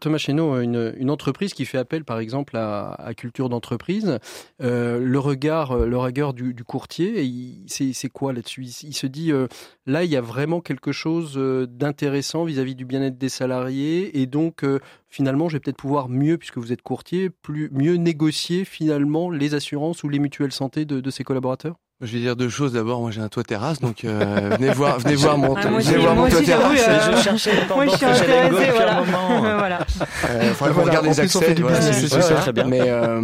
Thomas 0.00 0.18
Chéneau, 0.18 0.60
une, 0.60 0.94
une, 0.96 1.10
entreprise 1.10 1.52
qui 1.52 1.66
fait 1.66 1.78
appel, 1.78 2.04
par 2.04 2.20
exemple, 2.20 2.56
à, 2.56 2.92
à 2.92 3.12
culture 3.14 3.48
d'entreprise, 3.48 4.18
euh, 4.62 5.00
le 5.00 5.18
regard, 5.18 5.72
euh, 5.72 5.86
le 5.86 5.98
regard 5.98 6.32
du, 6.32 6.54
du 6.54 6.64
courtier, 6.64 7.28
c'est 7.66 8.08
quoi 8.08 8.32
là-dessus? 8.32 8.64
Il, 8.82 8.94
se 8.94 9.06
dit, 9.06 9.32
euh, 9.32 9.48
là, 9.86 10.04
il 10.04 10.10
y 10.10 10.16
a 10.16 10.20
vraiment 10.20 10.60
quelque 10.60 10.92
chose 10.92 11.36
d'intéressant 11.68 12.44
vis-à-vis 12.44 12.76
du 12.76 12.84
bien-être 12.84 13.18
des 13.18 13.28
salariés, 13.28 14.20
et 14.20 14.26
donc 14.26 14.62
euh, 14.62 14.78
finalement, 15.08 15.48
je 15.48 15.56
vais 15.56 15.60
peut-être 15.60 15.76
pouvoir 15.76 16.08
mieux, 16.08 16.38
puisque 16.38 16.58
vous 16.58 16.72
êtes 16.72 16.82
courtier, 16.82 17.30
plus 17.30 17.68
mieux 17.72 17.96
négocier 17.96 18.64
finalement 18.64 19.28
les 19.30 19.54
assurances 19.54 20.04
ou 20.04 20.08
les 20.08 20.20
mutuelles 20.20 20.52
santé 20.52 20.84
de, 20.84 21.00
de 21.00 21.10
ses 21.10 21.24
collaborateurs? 21.24 21.76
Je 22.02 22.12
vais 22.12 22.20
dire 22.20 22.36
deux 22.36 22.48
choses. 22.48 22.72
D'abord, 22.72 23.00
moi 23.00 23.10
j'ai 23.10 23.20
un 23.20 23.28
toit 23.28 23.44
terrasse, 23.44 23.80
donc 23.80 24.04
euh, 24.04 24.50
venez 24.58 24.72
voir, 24.72 24.98
venez 24.98 25.14
voir 25.14 25.38
mon, 25.38 25.54
ah, 25.56 25.60
venez 25.60 25.98
voir 25.98 26.14
mon 26.14 26.28
toit 26.28 26.42
terrasse. 26.42 26.80
Euh, 26.86 27.16
je 27.16 27.22
cherchais 27.22 27.52
le 27.54 27.74
moi, 27.74 27.86
je 27.86 27.96
suis 27.96 28.70
voilà. 28.70 29.02
voilà. 29.58 29.86
Euh, 30.28 30.54
faudrait 30.54 30.72
voilà, 30.72 30.90
regarder 30.90 31.08
les 31.08 31.20
accès. 31.20 31.54
Voilà, 31.54 31.80
c'est 31.80 32.08
ça, 32.08 32.34
très 32.34 32.52
bien. 32.52 32.64
Mais 32.64 32.82
euh, 32.82 33.22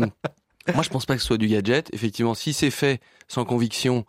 moi, 0.74 0.82
je 0.82 0.88
pense 0.88 1.06
pas 1.06 1.14
que 1.14 1.20
ce 1.20 1.26
soit 1.26 1.38
du 1.38 1.48
gadget. 1.48 1.88
Effectivement, 1.92 2.34
si 2.34 2.52
c'est 2.52 2.70
fait 2.70 3.00
sans 3.26 3.44
conviction, 3.44 4.04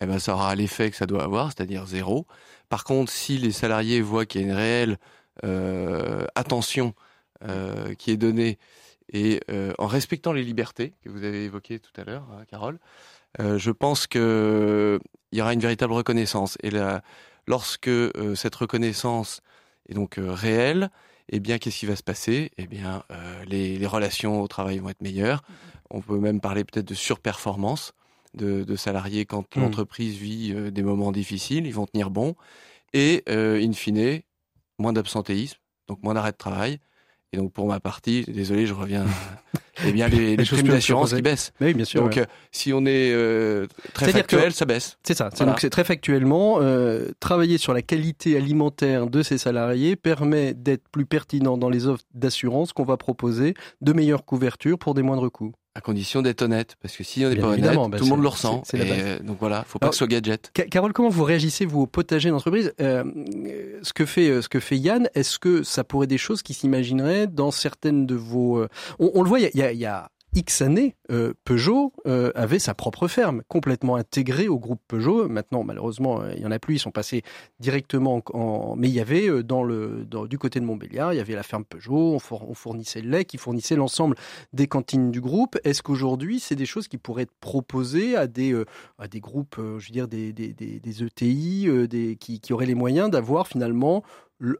eh 0.00 0.06
ben 0.06 0.18
ça 0.18 0.34
aura 0.34 0.54
l'effet 0.54 0.90
que 0.90 0.96
ça 0.96 1.06
doit 1.06 1.22
avoir, 1.22 1.52
c'est-à-dire 1.52 1.86
zéro. 1.86 2.26
Par 2.68 2.84
contre, 2.84 3.12
si 3.12 3.38
les 3.38 3.52
salariés 3.52 4.00
voient 4.00 4.26
qu'il 4.26 4.40
y 4.40 4.44
a 4.44 4.46
une 4.48 4.54
réelle 4.54 4.98
euh, 5.44 6.24
attention 6.34 6.94
euh, 7.48 7.94
qui 7.94 8.10
est 8.10 8.16
donnée 8.16 8.58
et 9.12 9.40
euh, 9.50 9.72
en 9.78 9.86
respectant 9.86 10.32
les 10.32 10.42
libertés 10.42 10.94
que 11.02 11.08
vous 11.08 11.24
avez 11.24 11.44
évoquées 11.44 11.78
tout 11.78 11.92
à 12.00 12.04
l'heure, 12.04 12.26
hein, 12.32 12.44
Carole, 12.48 12.78
euh, 13.40 13.58
je 13.58 13.70
pense 13.70 14.06
qu'il 14.06 15.00
y 15.32 15.40
aura 15.40 15.52
une 15.52 15.60
véritable 15.60 15.92
reconnaissance. 15.92 16.56
Et 16.62 16.70
lorsque 17.46 17.88
euh, 17.88 18.34
cette 18.34 18.54
reconnaissance 18.54 19.42
est 19.88 19.94
donc 19.94 20.18
euh, 20.18 20.32
réelle, 20.32 20.90
eh 21.30 21.40
bien, 21.40 21.58
qu'est-ce 21.58 21.78
qui 21.78 21.86
va 21.86 21.96
se 21.96 22.02
passer? 22.02 22.50
Eh 22.58 22.66
bien, 22.66 23.02
les, 23.46 23.78
les, 23.78 23.86
relations 23.86 24.42
au 24.42 24.46
travail 24.46 24.78
vont 24.78 24.90
être 24.90 25.00
meilleures. 25.00 25.42
On 25.88 26.02
peut 26.02 26.18
même 26.18 26.38
parler 26.38 26.64
peut-être 26.64 26.86
de 26.86 26.94
surperformance 26.94 27.94
de, 28.34 28.62
de 28.62 28.76
salariés 28.76 29.24
quand 29.24 29.56
mmh. 29.56 29.60
l'entreprise 29.60 30.18
vit 30.18 30.52
des 30.70 30.82
moments 30.82 31.12
difficiles. 31.12 31.66
Ils 31.66 31.72
vont 31.72 31.86
tenir 31.86 32.10
bon. 32.10 32.36
Et, 32.92 33.22
in 33.26 33.72
fine, 33.72 34.20
moins 34.78 34.92
d'absentéisme, 34.92 35.58
donc 35.88 36.02
moins 36.02 36.12
d'arrêt 36.12 36.32
de 36.32 36.36
travail 36.36 36.78
Et 37.34 37.36
donc 37.36 37.52
pour 37.52 37.66
ma 37.66 37.80
partie, 37.80 38.24
désolé, 38.28 38.64
je 38.64 38.74
reviens. 38.74 39.04
eh 39.84 39.90
bien, 39.90 40.06
les, 40.06 40.36
les 40.36 40.44
primes 40.44 40.68
d'assurance 40.68 41.12
qui 41.12 41.20
baissent. 41.20 41.52
Mais 41.58 41.66
oui, 41.68 41.74
bien 41.74 41.84
sûr. 41.84 42.02
Donc, 42.02 42.24
si 42.52 42.72
on 42.72 42.86
est 42.86 43.12
très 43.92 44.12
factuel, 44.12 44.52
ça 44.52 44.64
baisse. 44.66 44.98
C'est 45.02 45.14
ça. 45.14 45.30
Donc, 45.30 45.58
c'est 45.58 45.70
très 45.70 45.82
factuellement, 45.82 46.60
travailler 47.18 47.58
sur 47.58 47.74
la 47.74 47.82
qualité 47.82 48.36
alimentaire 48.36 49.08
de 49.08 49.22
ses 49.24 49.36
salariés 49.36 49.96
permet 49.96 50.54
d'être 50.54 50.88
plus 50.92 51.06
pertinent 51.06 51.58
dans 51.58 51.70
les 51.70 51.88
offres 51.88 52.04
d'assurance 52.14 52.72
qu'on 52.72 52.84
va 52.84 52.96
proposer, 52.96 53.54
de 53.80 53.92
meilleures 53.92 54.24
couvertures 54.24 54.78
pour 54.78 54.94
des 54.94 55.02
moindres 55.02 55.30
coûts. 55.30 55.54
À 55.76 55.80
condition 55.80 56.22
d'être 56.22 56.42
honnête, 56.42 56.76
parce 56.80 56.96
que 56.96 57.02
si 57.02 57.24
on 57.24 57.30
n'est 57.30 57.36
pas 57.36 57.48
honnête, 57.48 57.74
bah, 57.74 57.98
tout 57.98 58.04
le 58.04 58.10
monde 58.10 58.22
le 58.22 58.28
ressent. 58.28 58.62
Et 58.74 59.22
donc 59.24 59.38
voilà, 59.40 59.64
faut 59.66 59.80
pas 59.80 59.88
que 59.88 59.94
ce 59.94 59.98
soit 59.98 60.06
gadget. 60.06 60.52
Carole, 60.70 60.92
comment 60.92 61.08
vous 61.08 61.24
réagissez 61.24 61.66
vous 61.66 61.80
au 61.80 61.86
potager 61.86 62.30
d'entreprise? 62.30 62.72
Euh, 62.80 63.02
Ce 63.82 63.92
que 63.92 64.04
fait 64.06 64.28
euh, 64.28 64.40
ce 64.40 64.48
que 64.48 64.60
fait 64.60 64.78
Yann, 64.78 65.08
est-ce 65.14 65.38
que 65.38 65.64
ça 65.64 65.82
pourrait 65.82 66.06
des 66.06 66.18
choses 66.18 66.42
qui 66.42 66.54
s'imagineraient 66.54 67.26
dans 67.26 67.50
certaines 67.50 68.06
de 68.06 68.14
vos 68.14 68.58
euh, 68.58 68.68
on, 69.00 69.22
le 69.22 69.28
voit, 69.28 69.40
il 69.40 69.50
y 69.52 69.62
a, 69.62 69.72
y 69.72 69.84
a 69.84 70.10
X 70.36 70.62
années, 70.62 70.96
euh, 71.12 71.32
Peugeot 71.44 71.92
euh, 72.06 72.32
avait 72.34 72.58
sa 72.58 72.74
propre 72.74 73.06
ferme, 73.06 73.42
complètement 73.46 73.94
intégrée 73.94 74.48
au 74.48 74.58
groupe 74.58 74.80
Peugeot. 74.88 75.28
Maintenant, 75.28 75.62
malheureusement, 75.62 76.22
euh, 76.22 76.32
il 76.36 76.42
y 76.42 76.46
en 76.46 76.50
a 76.50 76.58
plus. 76.58 76.74
Ils 76.74 76.80
sont 76.80 76.90
passés 76.90 77.22
directement 77.60 78.20
en. 78.32 78.74
Mais 78.76 78.88
il 78.88 78.94
y 78.94 79.00
avait 79.00 79.44
dans 79.44 79.62
le 79.62 80.06
du 80.28 80.38
côté 80.38 80.58
de 80.58 80.64
Montbéliard, 80.64 81.12
il 81.12 81.18
y 81.18 81.20
avait 81.20 81.36
la 81.36 81.44
ferme 81.44 81.64
Peugeot. 81.64 82.14
On, 82.14 82.54
fournissait 82.54 83.00
le 83.00 83.10
lait, 83.10 83.24
qui 83.24 83.38
fournissait 83.38 83.76
l'ensemble 83.76 84.16
des 84.52 84.66
cantines 84.66 85.12
du 85.12 85.20
groupe. 85.20 85.56
Est-ce 85.62 85.82
qu'aujourd'hui, 85.82 86.40
c'est 86.40 86.56
des 86.56 86.66
choses 86.66 86.88
qui 86.88 86.98
pourraient 86.98 87.22
être 87.22 87.38
proposées 87.40 88.16
à 88.16 88.26
des 88.26 88.54
groupes, 89.16 89.56
je 89.58 89.86
veux 89.86 89.92
dire 89.92 90.08
des 90.08 90.32
des, 90.32 91.02
ETI, 91.04 91.68
qui, 92.18 92.40
qui 92.40 92.52
auraient 92.52 92.66
les 92.66 92.74
moyens 92.74 93.08
d'avoir 93.08 93.46
finalement 93.46 94.02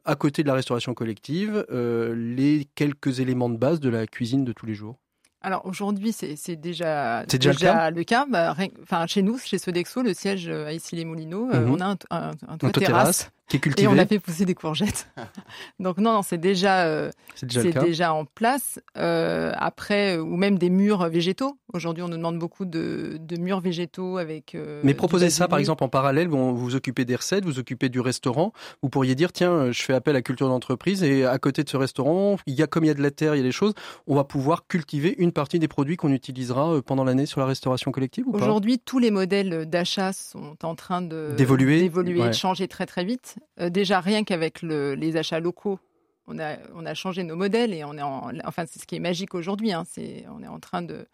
à 0.05 0.15
côté 0.15 0.43
de 0.43 0.49
la 0.49 0.55
restauration 0.55 0.95
collective, 0.95 1.67
les 1.71 2.69
quelques 2.77 3.19
éléments 3.19 3.51
de 3.51 3.57
base 3.57 3.81
de 3.81 3.89
la 3.89 4.07
cuisine 4.07 4.45
de 4.45 4.53
tous 4.53 4.67
les 4.67 4.75
jours? 4.75 4.99
Alors 5.45 5.67
aujourd'hui, 5.67 6.13
c'est 6.13 6.57
déjà, 6.57 7.25
déjà, 7.27 7.91
le 7.91 8.03
cas. 8.03 8.25
Bah, 8.29 8.57
enfin, 8.83 9.07
chez 9.07 9.21
nous, 9.21 9.39
chez 9.39 9.59
Sodexo, 9.59 10.01
le 10.01 10.15
siège 10.15 10.49
à 10.49 10.73
Issy-les-Moulineaux, 10.73 11.51
euh, 11.53 11.61
mhm. 11.61 11.71
on 11.71 11.81
a 11.81 11.85
un, 11.85 11.97
un, 12.11 12.31
un 12.49 12.57
toit 12.57 12.71
terrasse 12.71 13.31
et 13.77 13.87
on 13.87 13.99
a 13.99 14.07
fait 14.07 14.19
pousser 14.19 14.45
des 14.45 14.55
courgettes. 14.55 15.09
Donc 15.81 15.99
non, 15.99 16.13
non 16.13 16.23
c'est 16.23 16.39
déjà, 16.39 16.85
euh, 16.87 17.11
c'est 17.35 17.79
déjà, 17.79 18.13
en 18.13 18.25
place. 18.25 18.81
Euh, 18.97 19.53
après, 19.57 20.17
euh, 20.17 20.23
ou 20.23 20.37
même 20.37 20.59
des 20.59 20.71
murs 20.71 21.09
végétaux. 21.09 21.57
Aujourd'hui, 21.73 22.03
on 22.03 22.09
nous 22.09 22.17
demande 22.17 22.39
beaucoup 22.39 22.65
de, 22.65 23.19
de 23.21 23.37
murs 23.37 23.61
végétaux 23.61 24.17
avec. 24.17 24.55
Euh, 24.55 24.81
Mais 24.85 24.95
proposez 24.95 25.31
ça, 25.31 25.49
par 25.49 25.59
exemple, 25.59 25.85
en 25.85 25.89
parallèle. 25.89 26.29
Vous 26.29 26.57
vous 26.57 26.75
occupez 26.75 27.05
des 27.05 27.17
recettes, 27.17 27.45
vous 27.45 27.59
occupez 27.59 27.89
du 27.89 28.01
restaurant. 28.01 28.53
Vous 28.83 28.89
pourriez 28.89 29.15
dire, 29.15 29.33
tiens, 29.33 29.71
je 29.73 29.83
fais 29.83 29.93
appel 29.93 30.17
à 30.17 30.23
culture 30.23 30.49
d'entreprise 30.49 31.03
et 31.03 31.25
à 31.25 31.39
côté 31.39 31.65
de 31.65 31.69
ce 31.69 31.77
restaurant, 31.77 32.37
il 32.47 32.55
y 32.55 32.63
a 32.63 32.67
comme 32.67 32.85
il 32.85 32.89
y 32.89 32.91
a 32.91 32.95
de 32.95 33.03
la 33.03 33.11
terre, 33.11 33.35
il 33.35 33.39
y 33.39 33.41
a 33.41 33.45
des 33.45 33.53
choses. 33.53 33.75
On 34.07 34.15
va 34.15 34.25
pouvoir 34.25 34.67
cultiver 34.67 35.15
une 35.19 35.33
partie 35.33 35.59
des 35.59 35.69
produits 35.69 35.97
qu'on 35.97 36.13
utilisera 36.13 36.81
pendant 36.83 37.05
l'année 37.05 37.27
sur 37.27 37.41
la 37.41 37.47
restauration 37.47 37.91
collective 37.91 38.27
ou 38.27 38.33
pas? 38.33 38.39
Aujourd'hui, 38.39 38.79
tous 38.79 38.99
les 38.99 39.11
modèles 39.11 39.67
d'achat 39.67 40.13
sont 40.13 40.57
en 40.63 40.75
train 40.75 41.03
de 41.03 41.35
d'évoluer, 41.37 41.81
d'évoluer, 41.81 42.27
de 42.27 42.33
changer 42.33 42.69
très 42.69 42.87
très 42.87 43.05
vite. 43.05 43.34
Euh, 43.61 43.71
déjà, 43.71 44.01
rien 44.01 44.25
qu'avec 44.25 44.63
les 44.63 45.17
achats 45.17 45.41
locaux, 45.41 45.79
on 46.27 46.39
a, 46.39 46.57
on 46.75 46.87
a 46.87 46.95
changé 46.95 47.23
nos 47.23 47.37
modèles 47.37 47.75
et 47.75 47.85
on 47.85 47.97
est 47.99 48.03
en, 48.03 48.31
enfin, 48.45 48.65
c'est 48.67 48.81
ce 48.81 48.87
qui 48.87 48.97
est 48.97 49.01
magique 49.01 49.35
aujourd'hui. 49.35 49.73
Hein, 49.73 49.85
c'est, 49.87 50.25
on 50.31 50.43
est 50.43 50.49
en 50.49 50.59
train 50.59 50.83
de, 50.83 51.07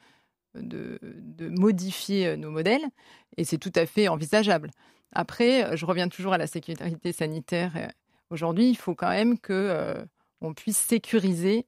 de, 0.55 0.99
modifier 1.49 2.29
euh, 2.29 2.37
nos 2.37 2.51
modèles 2.51 2.85
et 3.37 3.45
c'est 3.45 3.59
tout 3.59 3.73
à 3.75 3.87
fait 3.87 4.09
envisageable. 4.09 4.71
Après, 5.13 5.77
je 5.77 5.85
reviens 5.87 6.09
toujours 6.09 6.33
à 6.33 6.39
la 6.39 6.47
sécurité 6.47 7.13
sanitaire. 7.13 7.73
Aujourd'hui, 8.31 8.71
il 8.71 8.77
faut 8.77 8.95
quand 8.95 9.09
même 9.09 9.41
que 9.41 9.97
on 10.41 10.55
puisse 10.55 10.79
sécuriser 10.79 11.67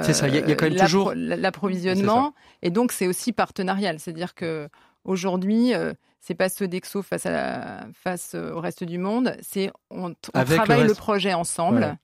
c'est 0.00 0.14
ça, 0.14 0.26
il 0.26 0.34
y, 0.34 0.38
a 0.38 0.54
quand 0.54 0.70
même 0.70 0.78
toujours 0.78 1.12
l'approvisionnement. 1.14 2.34
Et 2.62 2.70
donc, 2.70 2.92
c'est 2.92 3.06
aussi 3.06 3.32
partenarial. 3.32 4.00
C'est-à-dire 4.00 4.34
que 4.34 4.70
aujourd'hui, 5.04 5.74
c'est 6.22 6.34
pas 6.34 6.48
Sodexo 6.48 7.02
face, 7.02 7.26
à 7.26 7.84
face 7.92 8.34
au 8.34 8.60
reste 8.60 8.84
du 8.84 8.96
monde, 8.96 9.36
c'est 9.42 9.70
on, 9.90 10.14
travaille 10.14 10.86
le, 10.86 10.94
projet 10.94 11.34
ensemble. 11.34 11.98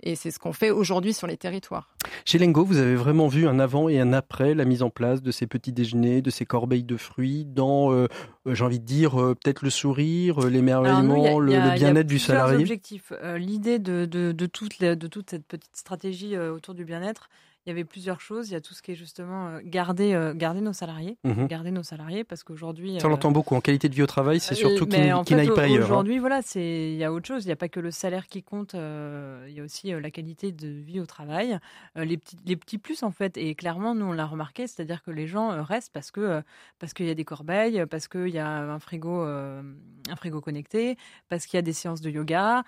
Et 0.00 0.14
c'est 0.14 0.30
ce 0.30 0.38
qu'on 0.38 0.52
fait 0.52 0.70
aujourd'hui 0.70 1.12
sur 1.12 1.26
les 1.26 1.36
territoires. 1.36 1.90
Chez 2.24 2.38
Lengo, 2.38 2.64
vous 2.64 2.78
avez 2.78 2.94
vraiment 2.94 3.26
vu 3.26 3.48
un 3.48 3.58
avant 3.58 3.88
et 3.88 3.98
un 3.98 4.12
après 4.12 4.54
la 4.54 4.64
mise 4.64 4.84
en 4.84 4.90
place 4.90 5.22
de 5.22 5.32
ces 5.32 5.48
petits 5.48 5.72
déjeuners, 5.72 6.22
de 6.22 6.30
ces 6.30 6.46
corbeilles 6.46 6.84
de 6.84 6.96
fruits, 6.96 7.44
dans, 7.44 7.92
euh, 7.92 8.06
euh, 8.46 8.54
j'ai 8.54 8.64
envie 8.64 8.78
de 8.78 8.84
dire, 8.84 9.20
euh, 9.20 9.34
peut-être 9.34 9.62
le 9.62 9.70
sourire, 9.70 10.38
l'émerveillement, 10.46 11.40
le, 11.40 11.74
bien-être 11.74 12.06
du 12.06 12.20
salarié? 12.20 12.58
objectifs. 12.58 13.12
L'idée 13.36 13.80
de, 13.80 14.04
de, 14.04 14.30
de, 14.30 14.46
toute, 14.46 14.80
de 14.80 15.06
toute 15.08 15.30
cette 15.30 15.46
petite 15.46 15.74
stratégie 15.74 16.38
autour 16.38 16.74
du 16.74 16.84
bien-être, 16.84 17.28
il 17.68 17.72
y 17.72 17.74
avait 17.74 17.84
plusieurs 17.84 18.20
choses. 18.22 18.48
Il 18.48 18.54
y 18.54 18.56
a 18.56 18.62
tout 18.62 18.72
ce 18.72 18.80
qui 18.80 18.92
est 18.92 18.94
justement 18.94 19.48
euh, 19.48 19.60
garder, 19.62 20.14
euh, 20.14 20.32
garder 20.32 20.62
nos 20.62 20.72
salariés. 20.72 21.18
Mhm. 21.24 21.48
Garder 21.48 21.70
nos 21.70 21.82
salariés 21.82 22.24
parce 22.24 22.42
qu'aujourd'hui. 22.42 22.98
Ça, 22.98 23.08
on 23.08 23.10
l'entend 23.10 23.30
beaucoup. 23.30 23.54
En 23.54 23.60
qualité 23.60 23.90
de 23.90 23.94
vie 23.94 24.02
au 24.02 24.06
travail, 24.06 24.40
c'est 24.40 24.54
surtout 24.54 24.86
qu'ils 24.86 25.00
n'aillent 25.00 25.50
pas 25.54 25.64
ailleurs. 25.64 25.82
Hein. 25.82 25.84
Aujourd'hui, 25.84 26.18
voilà, 26.18 26.40
il 26.54 26.94
y 26.94 27.04
a 27.04 27.12
autre 27.12 27.26
chose. 27.26 27.44
Il 27.44 27.48
n'y 27.48 27.52
a 27.52 27.56
pas 27.56 27.68
que 27.68 27.78
le 27.78 27.90
salaire 27.90 28.26
qui 28.26 28.42
compte. 28.42 28.74
Euh, 28.74 29.44
il 29.48 29.54
y 29.54 29.60
a 29.60 29.64
aussi 29.64 29.90
la 29.90 30.10
qualité 30.10 30.50
de 30.50 30.68
vie 30.68 30.98
au 30.98 31.04
travail. 31.04 31.58
les, 31.94 32.16
petits, 32.16 32.38
les 32.46 32.56
petits 32.56 32.78
plus, 32.78 33.02
en 33.02 33.10
fait. 33.10 33.36
Et 33.36 33.54
clairement, 33.54 33.94
nous, 33.94 34.06
on 34.06 34.12
l'a 34.12 34.26
remarqué. 34.26 34.66
C'est-à-dire 34.66 35.02
que 35.02 35.10
les 35.10 35.26
gens 35.26 35.62
restent 35.62 35.92
parce 35.92 36.10
que 36.10 36.42
parce 36.78 36.94
qu'il 36.94 37.06
y 37.06 37.10
a 37.10 37.14
des 37.14 37.26
corbeilles, 37.26 37.84
parce 37.90 38.08
qu'il 38.08 38.28
y 38.28 38.38
a 38.38 38.48
un 38.48 38.78
frigo, 38.78 39.20
un 39.20 40.16
frigo 40.16 40.40
connecté, 40.40 40.96
parce 41.28 41.44
qu'il 41.44 41.58
y 41.58 41.60
a 41.60 41.62
des 41.62 41.74
séances 41.74 42.00
de 42.00 42.08
yoga, 42.08 42.62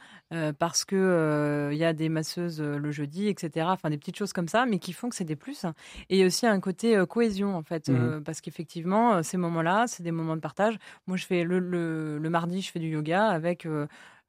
parce 0.59 0.84
qu'il 0.84 0.98
il 0.98 1.78
y 1.78 1.84
a 1.84 1.94
des 1.94 2.11
masseuses 2.11 2.61
le 2.61 2.90
jeudi, 2.90 3.28
etc. 3.28 3.66
Enfin, 3.70 3.88
des 3.88 3.96
petites 3.96 4.16
choses 4.16 4.34
comme 4.34 4.48
ça, 4.48 4.66
mais 4.66 4.78
qui 4.78 4.89
font 4.95 5.09
que 5.09 5.16
c'est 5.16 5.24
des 5.24 5.36
plus. 5.36 5.64
Et 6.09 6.16
il 6.16 6.18
y 6.18 6.22
a 6.22 6.26
aussi 6.26 6.47
un 6.47 6.61
côté 6.61 6.97
euh, 6.97 7.07
cohésion, 7.07 7.57
en 7.57 7.62
fait, 7.62 7.88
mmh 7.88 7.95
euh, 7.95 8.20
parce 8.20 8.41
qu'effectivement, 8.41 9.14
euh, 9.14 9.22
ces 9.22 9.36
moments-là, 9.36 9.84
c'est 9.86 10.03
des 10.03 10.12
moments 10.12 10.36
de 10.36 10.41
partage. 10.41 10.78
Moi, 11.07 11.16
je 11.16 11.26
fais 11.26 11.45
le, 11.45 11.59
le, 11.59 12.30
mardi, 12.30 12.62
je 12.62 12.70
fais 12.70 12.78
du 12.78 12.88
yoga 12.88 13.26
avec 13.26 13.66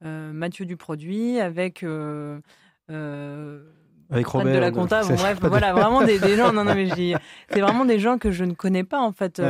Mathieu 0.01 0.65
du 0.65 0.77
produit, 0.77 1.39
avec. 1.39 1.83
avec 1.83 4.27
Robert. 4.27 4.53
De 4.53 4.59
la 4.59 4.71
compta, 4.71 5.03
bref, 5.03 5.39
voilà, 5.41 5.73
vraiment 5.73 6.03
des, 6.03 6.19
des, 6.19 6.35
gens. 6.35 6.51
Non, 6.51 6.63
non, 6.63 6.75
mais 6.75 6.89
c'est 7.49 7.61
vraiment 7.61 7.85
des 7.85 7.99
gens 7.99 8.17
que 8.17 8.31
je 8.31 8.43
ne 8.43 8.53
connais 8.53 8.83
pas 8.83 8.99
en 8.99 9.13
fait 9.13 9.41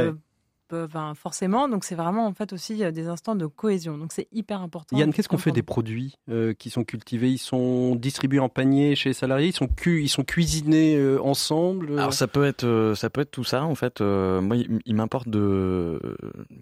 forcément. 1.15 1.67
Donc 1.67 1.83
c'est 1.83 1.95
vraiment 1.95 2.25
en 2.25 2.33
fait 2.33 2.53
aussi 2.53 2.83
euh, 2.83 2.91
des 2.91 3.07
instants 3.07 3.35
de 3.35 3.45
cohésion. 3.45 3.97
Donc 3.97 4.11
c'est 4.11 4.27
hyper 4.31 4.61
important. 4.61 4.97
Yann, 4.97 5.13
qu'est-ce 5.13 5.29
qu'on 5.29 5.37
fait 5.37 5.51
des 5.51 5.63
produits 5.63 6.17
euh, 6.29 6.53
qui 6.53 6.69
sont 6.69 6.83
cultivés? 6.83 7.29
Ils 7.29 7.37
sont 7.37 7.95
distribués 7.95 8.39
en 8.39 8.49
panier 8.49 8.95
chez 8.95 9.09
les 9.09 9.13
salariés? 9.13 9.49
Ils 9.49 9.55
sont, 9.55 9.69
ils 9.85 10.09
sont 10.09 10.23
cuisinés 10.23 10.95
euh, 10.95 11.21
ensemble 11.21 11.99
Alors 11.99 12.13
ça 12.13 12.27
peut 12.27 12.45
être 12.45 12.93
ça 12.95 13.09
peut 13.09 13.21
être 13.21 13.31
tout 13.31 13.43
ça 13.43 13.63
en 13.63 13.75
fait. 13.75 14.01
moi, 14.01 14.55
il, 14.85 14.95
m'importe 14.95 15.29
de 15.29 15.99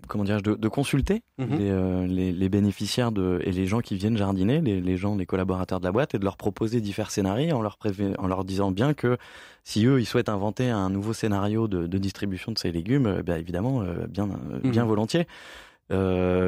comment 0.07 0.23
dire 0.23 0.41
de, 0.41 0.55
de 0.55 0.67
consulter 0.67 1.23
mhm. 1.37 2.05
les, 2.05 2.31
les, 2.31 2.49
bénéficiaires 2.49 3.11
de, 3.11 3.41
et 3.43 3.51
les 3.51 3.65
gens 3.65 3.79
qui 3.79 3.95
viennent 3.95 4.17
jardiner, 4.17 4.61
les, 4.61 4.81
les, 4.81 4.97
gens, 4.97 5.15
les 5.15 5.25
collaborateurs 5.25 5.79
de 5.79 5.85
la 5.85 5.91
boîte, 5.91 6.15
et 6.15 6.19
de 6.19 6.23
leur 6.23 6.37
proposer 6.37 6.81
divers 6.81 7.11
scénarios 7.11 7.55
en 7.55 7.61
leur, 7.61 7.77
en 8.17 8.27
leur 8.27 8.45
disant 8.45 8.71
bien 8.71 8.93
que 8.93 9.17
si 9.63 9.85
eux, 9.85 9.99
ils 9.99 10.05
souhaitent 10.05 10.29
inventer 10.29 10.69
un 10.69 10.89
nouveau 10.89 11.13
scénario 11.13 11.67
de, 11.67 11.85
distribution 11.97 12.51
de 12.51 12.57
ces 12.57 12.71
légumes, 12.71 13.05
euh, 13.05 13.23
bah, 13.23 13.37
évidemment, 13.37 13.83
euh, 13.83 13.98
bien, 14.07 14.29
euh, 14.29 14.59
bien 14.63 14.83
mhm. 14.83 14.89
volontiers. 14.89 15.27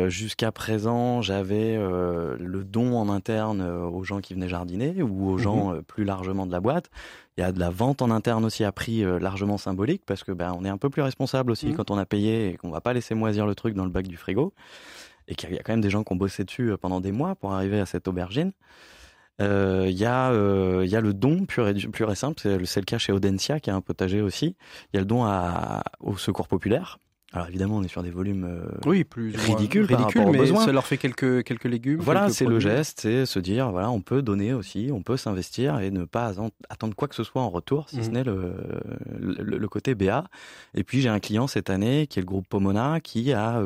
Jusqu'à 0.10 0.52
présent, 0.52 1.24
j'avais 1.24 1.76
le 1.76 2.64
don 2.64 2.95
en 2.95 3.10
interne 3.10 3.62
aux 3.62 4.04
gens 4.04 4.20
qui 4.20 4.36
venaient 4.36 4.47
jardiner 4.47 5.02
ou 5.02 5.30
aux 5.30 5.39
gens 5.39 5.74
mhm. 5.74 5.82
plus 5.82 6.04
largement 6.04 6.45
de 6.45 6.52
la 6.52 6.60
boîte. 6.60 6.91
Il 7.38 7.41
y 7.41 7.43
a 7.43 7.52
de 7.52 7.60
la 7.60 7.72
vente 7.72 8.04
en 8.04 8.12
interne 8.12 8.45
aussi 8.45 8.64
à 8.64 8.72
prix 8.72 9.04
largement 9.20 9.58
symbolique 9.58 10.04
parce 10.06 10.24
que 10.24 10.32
ben 10.32 10.56
on 10.56 10.64
est 10.64 10.70
un 10.70 10.78
peu 10.78 10.91
plus 10.91 11.02
responsable 11.02 11.52
aussi 11.52 11.70
mhm. 11.70 11.76
quand 11.76 11.89
on 11.89 11.97
a 11.97 12.06
payé 12.06 12.49
et 12.49 12.58
qu'on 12.58 12.70
va 12.70 12.82
pas 12.82 12.93
laisser 12.93 13.16
moisir 13.16 13.47
le 13.47 13.56
truc 13.56 13.74
dans 13.74 13.86
le 13.86 13.89
bac 13.89 14.08
du 14.08 14.16
frigo 14.16 14.54
et 15.28 15.34
qu'il 15.34 15.52
y 15.52 15.58
a 15.58 15.64
quand 15.64 15.74
même 15.74 15.82
des 15.82 15.89
gens 15.89 16.04
qui 16.04 16.14
ont 16.14 16.18
bossé 16.18 16.43
dessus 16.43 16.74
pendant 16.80 17.02
des 17.02 17.12
mois 17.12 17.34
pour 17.34 17.52
arriver 17.52 17.80
à 17.80 17.88
cette 17.88 18.08
aubergine. 18.08 18.52
Il 19.41 19.45
euh, 19.45 19.89
y, 19.89 20.06
euh, 20.06 20.86
y, 20.86 20.95
a 20.95 21.02
le 21.02 21.16
don 21.16 21.45
pur 21.45 21.68
et, 21.68 21.74
pur 21.74 22.12
et 22.12 22.16
simple, 22.16 22.39
c'est 22.39 22.80
le 22.80 22.86
cas 22.86 22.99
chez 22.99 23.12
Audencia 23.12 23.60
qui 23.60 23.72
a 23.72 23.76
un 23.76 23.82
potager 23.82 24.22
aussi. 24.22 24.56
Il 24.93 24.97
y 24.97 24.97
a 24.97 24.99
le 24.99 25.08
don 25.08 25.24
à, 25.24 25.84
au 25.99 26.16
secours 26.16 26.47
populaire. 26.47 26.99
Alors 27.34 27.47
évidemment, 27.47 27.77
on 27.77 27.84
est 27.84 27.88
sur 27.88 28.03
des 28.03 28.11
volumes 28.11 28.43
euh, 28.43 28.67
oui, 28.86 29.05
plus 29.05 29.34
ridicules, 29.36 29.86
ridicules 29.86 30.25
mais 30.32 30.45
ça 30.47 30.71
leur 30.73 30.86
fait 30.86 30.97
quelques 30.97 31.43
quelques 31.43 31.65
légumes. 31.65 31.99
Voilà, 32.01 32.29
c'est 32.29 32.45
le 32.45 32.59
geste, 32.59 33.01
c'est 33.01 33.25
se 33.25 33.39
dire 33.39 33.71
voilà, 33.71 33.89
on 33.89 34.01
peut 34.01 34.21
donner 34.21 34.53
aussi, 34.53 34.89
on 34.91 35.01
peut 35.01 35.15
s'investir 35.15 35.79
et 35.79 35.91
ne 35.91 36.03
pas 36.03 36.34
attendre 36.69 36.95
quoi 36.95 37.07
que 37.07 37.15
ce 37.15 37.23
soit 37.23 37.41
en 37.41 37.49
retour, 37.49 37.88
si 37.89 38.03
ce 38.03 38.09
mhm. 38.09 38.13
n'est 38.13 38.23
le, 38.25 38.55
le, 39.17 39.67
côté 39.69 39.95
BA. 39.95 40.25
Et 40.73 40.84
puis 40.84 40.99
j'ai 40.99 41.09
un 41.09 41.19
client 41.19 41.47
cette 41.47 41.69
année 41.69 42.05
qui 42.07 42.19
est 42.19 42.21
le 42.21 42.27
groupe 42.27 42.47
Pomona 42.49 42.99
qui 42.99 43.32
a 43.32 43.61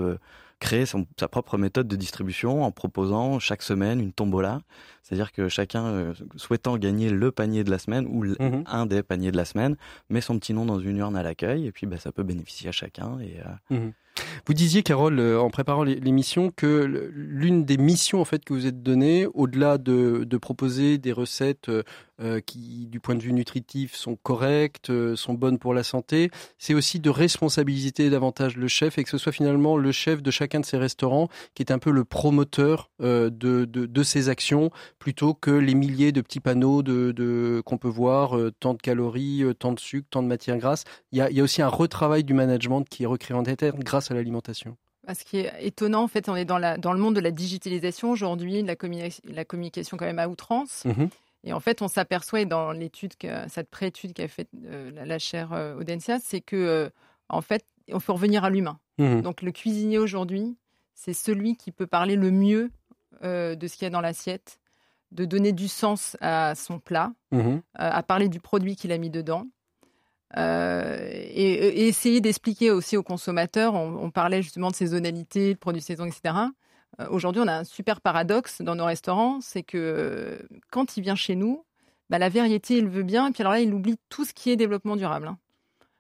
créé 0.59 0.86
sa 0.86 1.28
propre 1.28 1.57
méthode 1.57 1.88
de 1.88 1.95
distribution 1.95 2.63
en 2.63 2.72
proposant 2.72 3.39
chaque 3.39 3.61
semaine 3.61 3.99
une 3.99 4.11
tombola. 4.11 4.61
C'est-à-dire 5.06 5.32
que 5.32 5.49
chacun 5.49 5.86
euh, 5.86 6.14
souhaitant 6.36 6.78
gagner 6.78 7.12
le 7.12 7.32
panier 7.32 7.64
de 7.64 7.70
la 7.70 7.78
semaine 7.78 8.08
ou 8.10 8.26
mhm. 8.26 8.64
un 8.66 8.88
des 8.88 9.03
paniers 9.03 9.32
de 9.32 9.38
la 9.38 9.45
semaine 9.45 9.76
met 10.10 10.20
son 10.20 10.39
petit 10.39 10.53
nom 10.53 10.66
dans 10.66 10.80
une 10.80 10.97
urne 10.97 11.16
à 11.16 11.22
l'accueil 11.22 11.68
et 11.68 11.72
puis 11.72 11.86
bah, 11.86 11.97
ça 11.97 12.12
peut 12.12 12.24
bénéficier 12.24 12.70
à 12.70 12.72
chacun. 12.72 13.20
Et, 13.20 13.39
mhm. 13.74 13.93
Vous 14.45 14.53
disiez, 14.53 14.84
Carole, 14.84 15.20
euh, 15.20 15.39
en 15.39 15.49
préparant 15.49 15.84
l'émission, 15.84 16.51
que 16.56 17.12
l'une 17.14 17.66
des 17.66 17.78
missions 17.78 18.22
en 18.22 18.26
fait 18.26 18.43
que 18.43 18.53
vous 18.53 18.66
êtes 18.66 18.84
donnée, 18.84 19.28
au-delà 19.34 19.78
de, 19.78 20.24
de, 20.24 20.38
proposer 20.38 20.97
des 20.97 21.12
recettes 21.12 21.70
euh, 21.70 21.84
euh, 22.22 22.39
qui, 22.39 22.88
du 22.88 23.01
point 23.01 23.16
de 23.16 23.22
vue 23.22 23.34
nutritif, 23.34 23.93
sont 23.93 24.16
correctes, 24.16 24.89
euh, 24.89 25.18
sont 25.18 25.34
bonnes 25.34 25.60
pour 25.60 25.74
la 25.74 25.84
santé. 25.84 26.32
C'est 26.58 26.74
aussi 26.74 27.01
de 27.01 27.10
responsabiliser 27.10 28.10
davantage 28.10 28.56
le 28.56 28.70
chef 28.70 28.97
et 28.97 29.03
que 29.03 29.10
ce 29.10 29.18
soit 29.18 29.34
finalement 29.34 29.76
le 29.76 29.91
chef 29.91 30.24
de 30.24 30.32
chacun 30.32 30.62
de 30.62 30.66
ces 30.66 30.78
restaurants 30.78 31.28
qui 31.56 31.64
est 31.64 31.74
un 31.74 31.78
peu 31.78 31.91
le 31.91 32.06
promoteur 32.06 32.89
euh, 33.01 33.30
de, 33.30 33.66
de, 33.66 33.86
de, 33.86 34.03
ces 34.03 34.30
actions 34.30 34.72
plutôt 35.00 35.34
que 35.34 35.52
les 35.52 35.76
milliers 35.76 36.12
de 36.12 36.22
petits 36.22 36.39
panneaux 36.39 36.84
de, 36.84 37.12
de 37.12 37.62
qu'on 37.66 37.78
peut 37.78 37.89
voir, 37.89 38.38
tant 38.60 38.74
de 38.74 38.82
calories, 38.82 39.43
tant 39.60 39.74
de 39.74 39.80
sucre, 39.80 40.08
tant 40.10 40.24
de 40.24 40.28
matières 40.28 40.58
grasses. 40.58 40.84
Il 41.12 41.18
y 41.18 41.22
a, 41.22 41.30
il 41.30 41.36
y 41.36 41.41
a 41.41 41.43
aussi 41.43 41.62
un 41.62 41.68
retravail 41.68 42.24
du 42.24 42.34
management 42.34 42.84
qui 42.84 43.04
est 43.04 43.08
recréé 43.08 43.38
en 43.38 43.46
interne 43.46 43.80
grâce 43.84 44.10
à 44.12 44.14
l'alimentation. 44.14 44.78
Ce 45.14 45.24
qui 45.24 45.38
est 45.38 45.54
étonnant, 45.60 46.04
en 46.04 46.08
fait, 46.08 46.30
on 46.30 46.36
est 46.36 46.46
dans, 46.46 46.58
la, 46.58 46.78
dans 46.78 46.93
le 46.93 47.00
monde 47.00 47.16
de 47.16 47.20
la 47.20 47.32
digitalisation 47.32 48.10
aujourd'hui, 48.10 48.64
la, 48.64 48.76
la 49.26 49.46
communication 49.46 49.98
quand 49.98 50.06
même 50.06 50.20
à 50.20 50.28
outrance. 50.28 50.84
Mmh 50.86 51.06
et 51.48 51.54
en 51.54 51.60
fait, 51.60 51.84
on 51.84 51.88
s'aperçoit 51.88 52.43
dans 52.46 52.72
l'étude, 52.72 53.14
cette 53.50 53.70
pré-étude 53.70 54.14
qu'a 54.14 54.28
fait 54.28 54.48
euh, 54.66 54.89
la 55.06 55.20
chaire 55.20 55.54
euh, 55.54 55.76
Audencia, 55.76 56.18
c'est 56.20 56.41
que 56.41 56.56
euh, 56.56 56.89
en 57.30 57.41
fait, 57.41 57.64
il 57.88 58.00
faut 58.00 58.14
revenir 58.14 58.43
à 58.43 58.50
l'humain. 58.50 58.80
Mmh 58.98 59.22
Donc 59.22 59.43
le 59.43 59.52
cuisinier 59.52 60.00
aujourd'hui, 60.00 60.58
c'est 60.96 61.14
celui 61.14 61.56
qui 61.56 61.72
peut 61.72 61.86
parler 61.86 62.16
le 62.16 62.32
mieux 62.32 62.72
de 63.22 63.68
ce 63.68 63.74
qu'il 63.76 63.84
y 63.84 63.86
a 63.86 63.89
dans 63.89 64.02
l'assiette, 64.02 64.60
de 65.12 65.26
donner 65.26 65.51
du 65.51 65.68
sens 65.68 66.18
à 66.22 66.56
son 66.56 66.80
plat, 66.80 67.12
mmh 67.32 67.58
à 67.76 68.03
parler 68.03 68.30
du 68.30 68.39
produit 68.39 68.76
qu'il 68.76 68.91
a 68.91 68.97
mis 68.97 69.10
dedans. 69.10 69.47
Et, 70.36 71.88
essayer 71.88 72.20
d'expliquer 72.20 72.72
aussi 72.72 72.97
aux 72.97 73.03
consommateurs, 73.03 73.74
on, 73.74 73.95
on, 74.03 74.12
parlait 74.12 74.41
justement 74.41 74.70
de 74.70 74.76
saisonnalité, 74.76 75.53
de 75.53 75.60
produits 75.60 75.82
saison, 75.82 76.06
etc. 76.06 76.34
Euh, 76.99 77.08
aujourd'hui, 77.10 77.41
on 77.43 77.47
a 77.47 77.53
un 77.53 77.64
super 77.64 78.01
paradoxe 78.01 78.62
dans 78.62 78.76
nos 78.76 78.86
restaurants, 78.86 79.39
c'est 79.41 79.64
que 79.64 79.78
euh, 79.78 80.58
quand 80.72 80.97
il 80.97 81.01
vient 81.01 81.16
chez 81.16 81.36
nous, 81.36 81.66
bah, 82.10 82.20
la 82.20 82.30
variété, 82.30 82.78
il 82.78 82.88
veut 82.88 83.03
bien, 83.03 83.28
et 83.28 83.32
puis 83.32 83.41
alors 83.41 83.53
là, 83.53 83.60
il 83.60 83.74
oublie 83.74 83.97
tout 84.10 84.26
ce 84.26 84.34
qui 84.34 84.51
est 84.51 84.56
développement 84.56 84.95
durable. 84.95 85.28
Hein. 85.28 85.38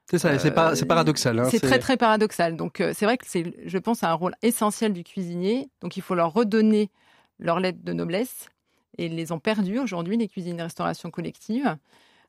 C'est 0.09 0.19
ça, 0.19 0.37
c'est 0.37 0.85
paradoxal. 0.85 1.39
Hein, 1.39 1.47
c'est 1.49 1.59
très 1.59 1.79
très 1.79 1.97
paradoxal. 1.97 2.55
Donc 2.55 2.79
euh, 2.79 2.91
c'est 2.95 3.05
vrai 3.05 3.17
que 3.17 3.25
c'est, 3.27 3.55
je 3.65 3.77
pense, 3.79 4.03
un 4.03 4.13
rôle 4.13 4.35
essentiel 4.43 4.93
du 4.93 5.03
cuisinier. 5.03 5.67
Donc 5.81 5.97
il 5.97 6.03
faut 6.03 6.13
leur 6.13 6.31
redonner 6.31 6.91
leur 7.39 7.59
lettre 7.59 7.79
de 7.81 7.91
noblesse. 7.91 8.49
Et 8.97 9.07
ils 9.07 9.15
les 9.15 9.31
ont 9.31 9.39
perdus 9.39 9.79
aujourd'hui, 9.79 10.17
les 10.17 10.27
cuisines 10.27 10.57
de 10.57 10.63
restauration 10.63 11.11
collective. 11.11 11.77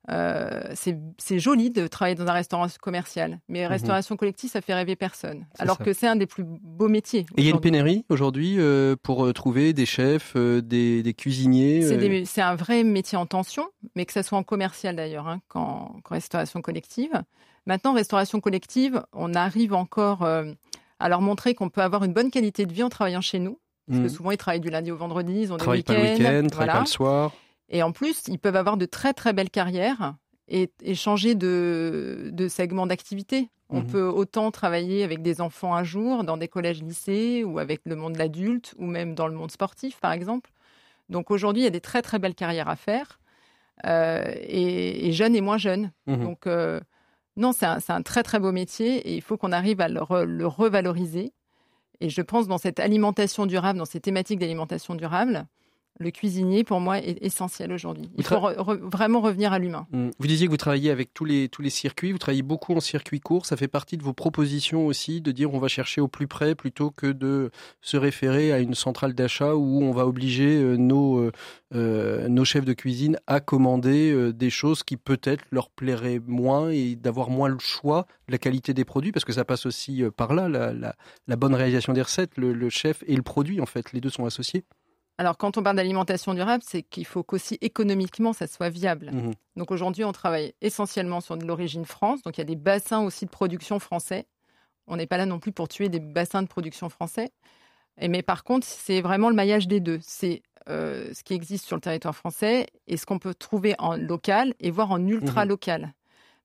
Euh, 0.08 0.72
c'est 1.18 1.38
joli 1.38 1.70
de 1.70 1.88
travailler 1.88 2.14
dans 2.14 2.26
un 2.26 2.32
restaurant 2.32 2.66
commercial, 2.80 3.40
mais 3.48 3.62
mhm. 3.62 3.68
restauration 3.68 4.16
collective, 4.16 4.50
ça 4.50 4.60
fait 4.60 4.74
rêver 4.74 4.94
personne. 4.94 5.46
Alors 5.58 5.78
que 5.78 5.92
c'est 5.92 6.06
un 6.06 6.16
des 6.16 6.26
plus 6.26 6.44
beaux 6.44 6.88
métiers. 6.88 7.26
Et 7.36 7.42
il 7.42 7.44
y 7.44 7.48
a 7.48 7.50
une 7.50 7.60
pénurie 7.60 8.04
aujourd'hui 8.08 8.56
euh, 8.58 8.94
pour 9.02 9.26
euh, 9.26 9.32
trouver 9.32 9.72
des 9.72 9.86
chefs, 9.86 10.36
des, 10.36 11.14
cuisiniers. 11.16 12.24
C'est 12.24 12.40
un 12.40 12.54
vrai 12.54 12.84
métier 12.84 13.18
en 13.18 13.26
tension, 13.26 13.66
mais 13.96 14.06
que 14.06 14.12
ça 14.12 14.22
soit 14.22 14.38
en 14.38 14.44
commercial 14.44 14.94
d'ailleurs, 14.94 15.26
hein, 15.26 15.40
qu'en 15.48 15.96
restauration 16.08 16.62
collective. 16.62 17.22
Maintenant, 17.66 17.94
restauration 17.94 18.40
collective, 18.40 19.02
on 19.12 19.34
arrive 19.34 19.74
encore 19.74 20.22
à 20.22 21.08
leur 21.08 21.20
montrer 21.20 21.54
qu'on 21.54 21.68
peut 21.68 21.82
avoir 21.82 22.04
une 22.04 22.12
bonne 22.12 22.30
qualité 22.30 22.64
de 22.64 22.72
vie 22.72 22.84
en 22.84 22.88
travaillant 22.88 23.20
chez 23.20 23.40
nous. 23.40 23.58
Parce 23.86 23.98
que 23.98 24.04
mhm. 24.04 24.08
souvent, 24.08 24.30
ils 24.32 24.36
travaillent 24.36 24.60
du 24.60 24.70
lundi 24.70 24.90
au 24.90 24.96
vendredi, 24.96 25.32
ils 25.42 25.52
ont 25.52 25.56
des 25.56 25.66
week-ends. 25.66 25.94
Pas 25.94 26.00
le 26.00 26.08
week-end, 26.08 26.46
travaillent 26.48 26.74
pas 26.74 26.80
le 26.80 26.86
soir. 26.86 27.32
Et 27.68 27.82
en 27.82 27.92
plus, 27.92 28.24
ils 28.28 28.38
peuvent 28.38 28.56
avoir 28.56 28.76
de 28.76 28.86
très 28.86 29.12
très 29.12 29.32
belles 29.32 29.50
carrières 29.50 30.14
et, 30.48 30.70
changer 30.94 31.34
de, 31.34 32.30
de 32.32 32.48
segment 32.48 32.86
d'activité. 32.86 33.50
On 33.68 33.80
mhm. 33.80 33.86
peut 33.86 34.06
autant 34.06 34.50
travailler 34.50 35.02
avec 35.02 35.22
des 35.22 35.40
enfants 35.40 35.74
un 35.74 35.82
jour 35.82 36.22
dans 36.22 36.36
des 36.36 36.46
collèges-lycées 36.46 37.42
ou 37.44 37.58
avec 37.58 37.80
le 37.84 37.96
monde 37.96 38.12
de 38.12 38.18
l'adulte 38.18 38.74
ou 38.78 38.86
même 38.86 39.14
dans 39.14 39.26
le 39.26 39.34
monde 39.34 39.50
sportif, 39.50 39.98
par 40.00 40.12
exemple. 40.12 40.50
Donc 41.08 41.30
aujourd'hui, 41.30 41.62
il 41.62 41.64
y 41.64 41.68
a 41.68 41.70
des 41.70 41.80
très 41.80 42.02
très 42.02 42.18
belles 42.18 42.34
carrières 42.34 42.68
à 42.68 42.76
faire, 42.76 43.18
euh, 43.86 44.32
et, 44.40 45.12
jeunes 45.12 45.34
et 45.34 45.40
moins 45.40 45.58
jeunes. 45.58 45.90
Mhm. 46.06 46.22
Donc 46.22 46.46
euh, 46.46 46.80
non, 47.36 47.52
c'est 47.52 47.66
un, 47.66 47.78
un, 47.88 48.02
très 48.02 48.22
très 48.22 48.38
beau 48.38 48.52
métier 48.52 48.96
et 48.96 49.14
il 49.14 49.22
faut 49.22 49.36
qu'on 49.36 49.52
arrive 49.52 49.80
à 49.80 49.88
le, 49.88 50.00
le, 50.24 50.46
revaloriser. 50.46 51.32
Et 52.00 52.10
je 52.10 52.22
pense 52.22 52.48
dans 52.48 52.58
cette 52.58 52.80
alimentation 52.80 53.46
durable, 53.46 53.78
dans 53.78 53.84
ces 53.84 54.00
thématiques 54.00 54.38
d'alimentation 54.38 54.94
durable, 54.94 55.46
le 55.98 56.10
cuisinier, 56.10 56.64
pour 56.64 56.80
moi, 56.80 56.98
est 56.98 57.18
essentiel 57.22 57.72
aujourd'hui. 57.72 58.10
Il 58.16 58.24
faut 58.24 58.38
vraiment 58.82 59.20
revenir 59.20 59.52
à 59.52 59.58
l'humain. 59.58 59.86
Mmh. 59.92 60.10
Vous 60.18 60.26
disiez 60.26 60.46
que 60.46 60.50
vous 60.50 60.56
travaillez 60.56 60.90
avec 60.90 61.14
tous 61.14 61.24
les, 61.24 61.48
tous 61.48 61.62
les 61.62 61.70
circuits, 61.70 62.12
vous 62.12 62.18
travaillez 62.18 62.42
beaucoup 62.42 62.74
en 62.74 62.80
circuit 62.80 63.20
court, 63.20 63.46
ça 63.46 63.56
fait 63.56 63.68
partie 63.68 63.96
de 63.96 64.02
vos 64.02 64.12
propositions 64.12 64.86
aussi, 64.86 65.20
de 65.20 65.32
dire 65.32 65.52
on 65.54 65.58
va 65.58 65.68
chercher 65.68 66.00
au 66.00 66.08
plus 66.08 66.26
près 66.26 66.54
plutôt 66.54 66.90
que 66.90 67.06
de 67.06 67.50
se 67.80 67.96
référer 67.96 68.52
à 68.52 68.58
une 68.58 68.74
centrale 68.74 69.14
d'achat 69.14 69.54
où 69.54 69.82
on 69.82 69.92
va 69.92 70.06
obliger 70.06 70.56
euh, 70.56 70.76
nos, 70.76 71.18
euh, 71.18 71.32
euh, 71.74 72.28
nos 72.28 72.44
chefs 72.44 72.64
de 72.64 72.72
cuisine 72.72 73.18
à 73.26 73.40
commander 73.40 74.32
des 74.32 74.50
choses 74.50 74.82
qui 74.82 74.96
peut-être 74.96 75.44
leur 75.50 75.70
plairaient 75.70 76.20
moins 76.26 76.70
et 76.70 76.96
d'avoir 76.96 77.30
moins 77.30 77.48
le 77.48 77.58
choix 77.58 78.06
de 78.28 78.32
la 78.32 78.38
qualité 78.38 78.74
des 78.74 78.84
produits, 78.84 79.12
parce 79.12 79.24
que 79.24 79.32
ça 79.32 79.44
passe 79.44 79.66
aussi 79.66 80.02
par 80.16 80.34
là, 80.34 80.48
la, 80.48 80.72
la, 80.72 81.36
bonne 81.36 81.54
réalisation 81.54 81.92
des 81.92 82.02
recettes, 82.02 82.36
le, 82.36 82.52
le 82.52 82.70
chef 82.70 83.02
et 83.06 83.16
le 83.16 83.22
produit, 83.22 83.60
en 83.60 83.66
fait, 83.66 83.92
les 83.92 84.00
deux 84.00 84.10
sont 84.10 84.26
associés. 84.26 84.64
Alors, 85.18 85.38
quand 85.38 85.56
on 85.56 85.62
parle 85.62 85.76
d'alimentation 85.76 86.34
durable, 86.34 86.62
c'est 86.66 86.82
qu'il 86.82 87.06
faut 87.06 87.22
qu'aussi 87.22 87.56
économiquement, 87.62 88.32
ça 88.32 88.46
soit 88.46 88.68
viable. 88.68 89.10
Mhm. 89.12 89.32
Donc 89.56 89.70
aujourd'hui, 89.70 90.04
on 90.04 90.12
travaille 90.12 90.54
essentiellement 90.60 91.20
sur 91.20 91.36
de 91.36 91.46
l'origine 91.46 91.86
France. 91.86 92.22
Donc 92.22 92.36
il 92.36 92.40
y 92.40 92.42
a 92.42 92.46
des 92.46 92.56
bassins 92.56 93.02
aussi 93.02 93.24
de 93.24 93.30
production 93.30 93.78
français. 93.78 94.26
On 94.86 94.96
n'est 94.96 95.06
pas 95.06 95.16
là 95.16 95.26
non 95.26 95.38
plus 95.38 95.52
pour 95.52 95.68
tuer 95.68 95.88
des 95.88 96.00
bassins 96.00 96.42
de 96.42 96.48
production 96.48 96.88
français. 96.88 97.30
Et 97.98 98.08
mais 98.08 98.22
par 98.22 98.44
contre, 98.44 98.66
c'est 98.66 99.00
vraiment 99.00 99.30
le 99.30 99.34
maillage 99.34 99.68
des 99.68 99.80
deux. 99.80 99.98
C'est 100.02 100.42
euh, 100.68 101.12
ce 101.14 101.22
qui 101.22 101.32
existe 101.32 101.64
sur 101.64 101.76
le 101.76 101.80
territoire 101.80 102.14
français 102.14 102.66
et 102.86 102.96
ce 102.96 103.06
qu'on 103.06 103.18
peut 103.18 103.34
trouver 103.34 103.74
en 103.78 103.96
local 103.96 104.52
et 104.60 104.70
voire 104.70 104.90
en 104.90 105.04
ultra 105.06 105.44
mhm. 105.44 105.48
local. 105.48 105.94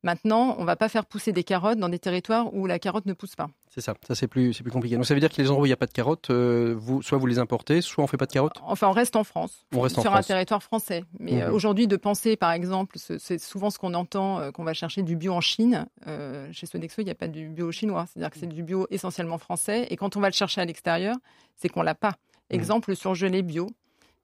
Maintenant, 0.03 0.55
on 0.57 0.61
ne 0.61 0.65
va 0.65 0.75
pas 0.75 0.89
faire 0.89 1.05
pousser 1.05 1.31
des 1.31 1.43
carottes 1.43 1.77
dans 1.77 1.89
des 1.89 1.99
territoires 1.99 2.51
où 2.53 2.65
la 2.65 2.79
carotte 2.79 3.05
ne 3.05 3.13
pousse 3.13 3.35
pas. 3.35 3.49
C'est 3.69 3.81
ça, 3.81 3.93
ça 4.05 4.15
c'est 4.15 4.27
plus, 4.27 4.51
c'est 4.51 4.63
plus 4.63 4.71
compliqué. 4.71 4.95
Donc 4.95 5.05
ça 5.05 5.13
veut 5.13 5.19
dire 5.19 5.29
que 5.29 5.39
les 5.39 5.47
endroits 5.47 5.63
où 5.63 5.65
il 5.65 5.69
n'y 5.69 5.73
a 5.73 5.77
pas 5.77 5.85
de 5.85 5.93
carottes, 5.93 6.29
euh, 6.31 6.75
vous, 6.77 7.01
soit 7.03 7.17
vous 7.19 7.27
les 7.27 7.37
importez, 7.37 7.81
soit 7.81 8.03
on 8.03 8.07
fait 8.07 8.17
pas 8.17 8.25
de 8.25 8.31
carottes? 8.31 8.57
Enfin, 8.63 8.87
on 8.87 8.91
reste 8.91 9.15
en 9.15 9.23
France, 9.23 9.65
on 9.73 9.81
reste 9.81 10.01
sur 10.01 10.13
un 10.13 10.23
territoire 10.23 10.63
français. 10.63 11.05
Mais 11.19 11.43
euh, 11.43 11.49
mhm. 11.49 11.53
aujourd'hui, 11.53 11.87
de 11.87 11.97
penser, 11.97 12.35
par 12.35 12.51
exemple, 12.51 12.97
c'est 12.97 13.37
souvent 13.37 13.69
ce 13.69 13.77
qu'on 13.77 13.93
entend, 13.93 14.39
euh, 14.39 14.51
qu'on 14.51 14.63
va 14.63 14.73
chercher 14.73 15.03
du 15.03 15.15
bio 15.15 15.33
en 15.33 15.41
Chine. 15.41 15.85
chez 16.51 16.65
Sodexo, 16.65 17.01
il 17.01 17.05
n'y 17.05 17.11
a 17.11 17.15
pas 17.15 17.27
du 17.27 17.47
bio 17.47 17.71
chinois, 17.71 18.07
c'est-à-dire 18.11 18.31
que 18.31 18.39
c'est 18.39 18.47
du 18.47 18.63
bio 18.63 18.87
essentiellement 18.89 19.37
français. 19.37 19.87
Et 19.89 19.97
quand 19.97 20.17
on 20.17 20.19
va 20.19 20.29
le 20.29 20.33
chercher 20.33 20.61
à 20.61 20.65
l'extérieur, 20.65 21.15
c'est 21.55 21.69
qu'on 21.69 21.83
l'a 21.83 21.95
pas. 21.95 22.15
Mhm. 22.49 22.59
Exemple, 22.59 22.89
le 22.89 22.95
surgelé 22.95 23.43
bio. 23.43 23.69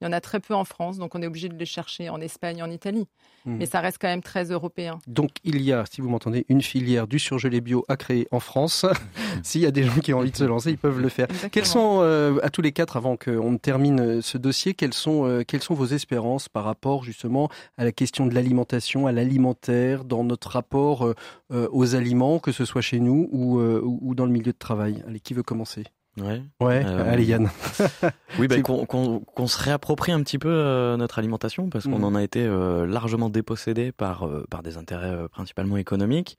Il 0.00 0.04
y 0.04 0.08
en 0.08 0.12
a 0.12 0.20
très 0.20 0.38
peu 0.38 0.54
en 0.54 0.64
France, 0.64 0.98
donc 0.98 1.14
on 1.14 1.22
est 1.22 1.26
obligé 1.26 1.48
de 1.48 1.56
les 1.56 1.66
chercher 1.66 2.08
en 2.08 2.20
Espagne, 2.20 2.62
en 2.62 2.70
Italie. 2.70 3.08
Hmm. 3.44 3.56
Mais 3.56 3.66
ça 3.66 3.80
reste 3.80 3.98
quand 4.00 4.08
même 4.08 4.22
très 4.22 4.44
européen. 4.44 5.00
Donc 5.08 5.30
il 5.42 5.60
y 5.60 5.72
a, 5.72 5.84
si 5.90 6.00
vous 6.00 6.08
m'entendez, 6.08 6.46
une 6.48 6.62
filière 6.62 7.08
du 7.08 7.18
surgelé 7.18 7.60
bio 7.60 7.84
à 7.88 7.96
créer 7.96 8.28
en 8.30 8.38
France. 8.38 8.86
S'il 9.42 9.60
y 9.60 9.66
a 9.66 9.70
des 9.70 9.82
gens 9.82 9.98
qui 9.98 10.14
ont 10.14 10.18
envie 10.18 10.30
de 10.30 10.36
se 10.36 10.44
lancer, 10.44 10.70
ils 10.70 10.78
peuvent 10.78 11.00
le 11.00 11.08
faire. 11.08 11.26
Quels 11.50 11.66
sont, 11.66 11.98
euh, 12.02 12.38
à 12.42 12.50
tous 12.50 12.62
les 12.62 12.72
quatre, 12.72 12.96
avant 12.96 13.16
qu'on 13.16 13.56
termine 13.58 14.00
euh, 14.00 14.20
ce 14.20 14.38
dossier, 14.38 14.74
quelles 14.74 14.94
sont, 14.94 15.26
euh, 15.26 15.42
quelles 15.42 15.62
sont 15.62 15.74
vos 15.74 15.86
espérances 15.86 16.48
par 16.48 16.64
rapport 16.64 17.02
justement 17.02 17.48
à 17.76 17.84
la 17.84 17.92
question 17.92 18.26
de 18.26 18.34
l'alimentation, 18.34 19.06
à 19.06 19.12
l'alimentaire, 19.12 20.04
dans 20.04 20.24
notre 20.24 20.50
rapport 20.50 21.14
aux 21.50 21.94
aliments, 21.94 22.38
que 22.38 22.52
ce 22.52 22.64
soit 22.64 22.82
chez 22.82 23.00
nous 23.00 23.28
ou, 23.32 23.58
ou 23.60 24.14
dans 24.14 24.26
le 24.26 24.32
milieu 24.32 24.52
de 24.52 24.58
travail? 24.58 25.02
Allez, 25.06 25.20
qui 25.20 25.34
veut 25.34 25.42
commencer? 25.42 25.84
Ouais. 26.20 26.42
Ouais. 26.60 26.82
Euh, 26.84 27.12
allez 27.12 27.24
Yann. 27.24 27.50
oui, 28.38 28.48
bah, 28.48 28.60
qu'on 28.62 29.46
se 29.46 29.62
réapproprie 29.62 30.12
un 30.12 30.22
petit 30.22 30.38
peu 30.38 30.48
euh, 30.48 30.96
notre 30.96 31.18
alimentation 31.18 31.68
parce 31.68 31.84
qu'on 31.84 32.00
mm. 32.00 32.04
en 32.04 32.14
a 32.14 32.22
été 32.22 32.44
euh, 32.44 32.86
largement 32.86 33.30
dépossédé 33.30 33.92
par 33.92 34.28
par 34.50 34.62
des 34.62 34.76
intérêts 34.76 35.28
principalement 35.28 35.76
économiques, 35.76 36.38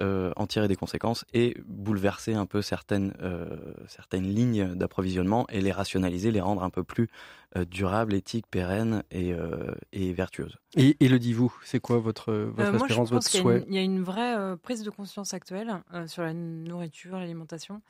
en 0.00 0.46
tirer 0.46 0.68
des 0.68 0.76
conséquences 0.76 1.24
et 1.32 1.56
bouleverser 1.66 2.34
un 2.34 2.46
peu 2.46 2.62
certaines 2.62 3.12
certaines 3.88 4.26
lignes 4.26 4.74
d'approvisionnement 4.74 5.46
et 5.50 5.60
les 5.60 5.72
rationaliser, 5.72 6.30
les 6.30 6.40
rendre 6.40 6.62
un 6.62 6.70
peu 6.70 6.84
plus 6.84 7.08
durables, 7.70 8.14
éthiques, 8.14 8.46
pérennes 8.50 9.02
et 9.10 9.34
et 9.92 10.12
vertueuses. 10.12 10.58
Et, 10.76 10.96
et 11.00 11.08
le 11.08 11.18
dites-vous, 11.18 11.54
c'est 11.64 11.80
quoi 11.80 11.98
votre 11.98 12.32
votre 12.32 12.74
espérance, 12.74 13.10
votre 13.10 13.28
souhait? 13.28 13.64
Il 13.68 13.74
y 13.74 13.78
a 13.78 13.82
une 13.82 14.02
vraie 14.02 14.56
prise 14.62 14.82
de 14.82 14.90
conscience 14.90 15.34
actuelle 15.34 15.82
sur 16.06 16.22
la 16.22 16.32
nourriture, 16.34 17.18
l'alimentation. 17.18 17.80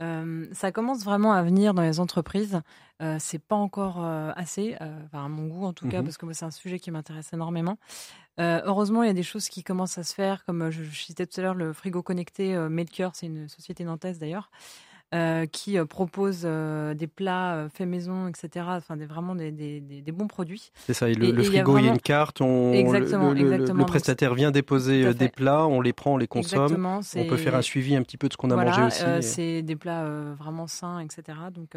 Euh, 0.00 0.46
ça 0.52 0.72
commence 0.72 1.04
vraiment 1.04 1.32
à 1.32 1.42
venir 1.42 1.74
dans 1.74 1.82
les 1.82 2.00
entreprises. 2.00 2.60
Euh, 3.00 3.16
c'est 3.20 3.38
pas 3.38 3.54
encore 3.54 4.04
euh, 4.04 4.32
assez, 4.34 4.76
euh, 4.80 4.98
à 5.12 5.28
mon 5.28 5.46
goût 5.46 5.64
en 5.64 5.72
tout 5.72 5.88
cas, 5.88 6.00
mmh 6.02 6.04
parce 6.04 6.18
que 6.18 6.32
c'est 6.32 6.44
un 6.44 6.50
sujet 6.50 6.80
qui 6.80 6.90
m'intéresse 6.90 7.32
énormément. 7.32 7.78
heureusement, 8.38 9.02
il 9.02 9.06
y 9.06 9.10
a 9.10 9.14
des 9.14 9.22
choses 9.22 9.48
qui 9.48 9.62
commencent 9.62 9.98
à 9.98 10.04
se 10.04 10.14
faire, 10.14 10.44
comme 10.44 10.70
je, 10.70 10.82
citais 10.84 11.26
tout 11.26 11.40
à 11.40 11.42
l'heure 11.42 11.54
le 11.54 11.72
frigo 11.72 12.02
connecté 12.02 12.56
Melker, 12.68 13.10
c'est 13.14 13.26
une 13.26 13.48
société 13.48 13.84
nantaise 13.84 14.18
d'ailleurs. 14.18 14.50
Euh, 15.14 15.46
qui 15.46 15.78
proposent 15.86 16.42
des 16.42 17.06
plats 17.06 17.68
faits 17.72 17.88
maison, 17.88 18.28
etc. 18.28 18.66
Enfin, 18.70 18.96
des, 18.96 19.06
vraiment 19.06 19.34
des, 19.34 19.50
des, 19.50 19.80
des 19.80 20.12
bons 20.12 20.26
produits. 20.26 20.70
C'est 20.86 20.94
ça, 20.94 21.08
le, 21.08 21.42
frigo, 21.42 21.78
il 21.78 21.86
y 21.86 21.88
a 21.88 21.92
une 21.92 22.00
carte, 22.00 22.40
on, 22.40 22.72
exactement, 22.72 23.32
le, 23.32 23.40
exactement. 23.40 23.78
le, 23.80 23.86
prestataire 23.86 24.34
vient 24.34 24.50
déposer 24.50 25.14
des 25.14 25.28
plats, 25.28 25.66
on 25.66 25.80
les 25.80 25.92
prend, 25.92 26.14
on 26.14 26.16
les 26.16 26.26
consomme. 26.26 27.00
On 27.16 27.24
peut 27.24 27.36
faire 27.36 27.54
un 27.54 27.62
suivi 27.62 27.96
un 27.96 28.02
petit 28.02 28.16
peu 28.16 28.28
de 28.28 28.32
ce 28.32 28.36
qu'on 28.36 28.50
a 28.50 28.56
mangé 28.56 28.82
aussi. 28.82 29.02
c'est 29.22 29.62
des 29.62 29.76
plats 29.76 30.04
vraiment 30.38 30.66
sains, 30.66 31.00
etc. 31.00 31.38
Donc, 31.52 31.70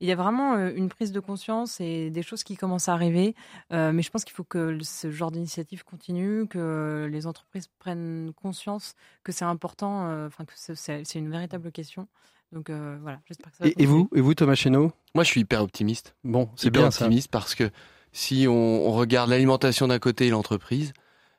il 0.00 0.08
y 0.08 0.12
a 0.12 0.16
vraiment 0.16 0.56
une 0.68 0.88
prise 0.88 1.12
de 1.12 1.20
conscience 1.20 1.80
et 1.80 2.10
des 2.10 2.22
choses 2.22 2.44
qui 2.44 2.56
commencent 2.56 2.88
à 2.88 2.92
arriver. 2.92 3.34
mais 3.70 4.02
je 4.02 4.10
pense 4.10 4.24
qu'il 4.24 4.34
faut 4.34 4.44
que 4.44 4.78
ce 4.82 5.10
genre 5.10 5.30
d'initiative 5.30 5.84
continue, 5.84 6.46
que 6.46 7.08
les 7.10 7.26
entreprises 7.26 7.68
prennent 7.78 8.32
conscience 8.34 8.94
que 9.22 9.32
c'est 9.32 9.44
important, 9.44 10.08
euh, 10.08 10.26
enfin 10.26 10.44
que 10.44 10.52
c'est 10.54 11.18
une 11.18 11.30
véritable 11.30 11.72
question. 11.72 12.08
Donc 12.54 12.70
euh, 12.70 12.96
voilà, 13.02 13.18
j'espère 13.26 13.50
que 13.50 13.56
ça. 13.58 13.66
et, 13.66 13.74
et 13.82 13.86
vous, 13.86 14.08
et 14.14 14.20
vous, 14.20 14.32
Thomas 14.34 14.54
Chéneau 14.54 14.92
Moi, 15.14 15.24
je 15.24 15.28
suis 15.28 15.40
hyper 15.40 15.60
optimiste. 15.60 16.14
Bon, 16.22 16.48
c'est 16.54 16.70
bien 16.70 16.86
optimiste 16.86 17.28
parce 17.28 17.56
que 17.56 17.68
si 18.12 18.46
on, 18.48 18.92
regarde 18.92 19.28
l'alimentation 19.28 19.88
d'un 19.88 19.98
côté 19.98 20.28
et 20.28 20.30
l'entreprise, 20.30 20.92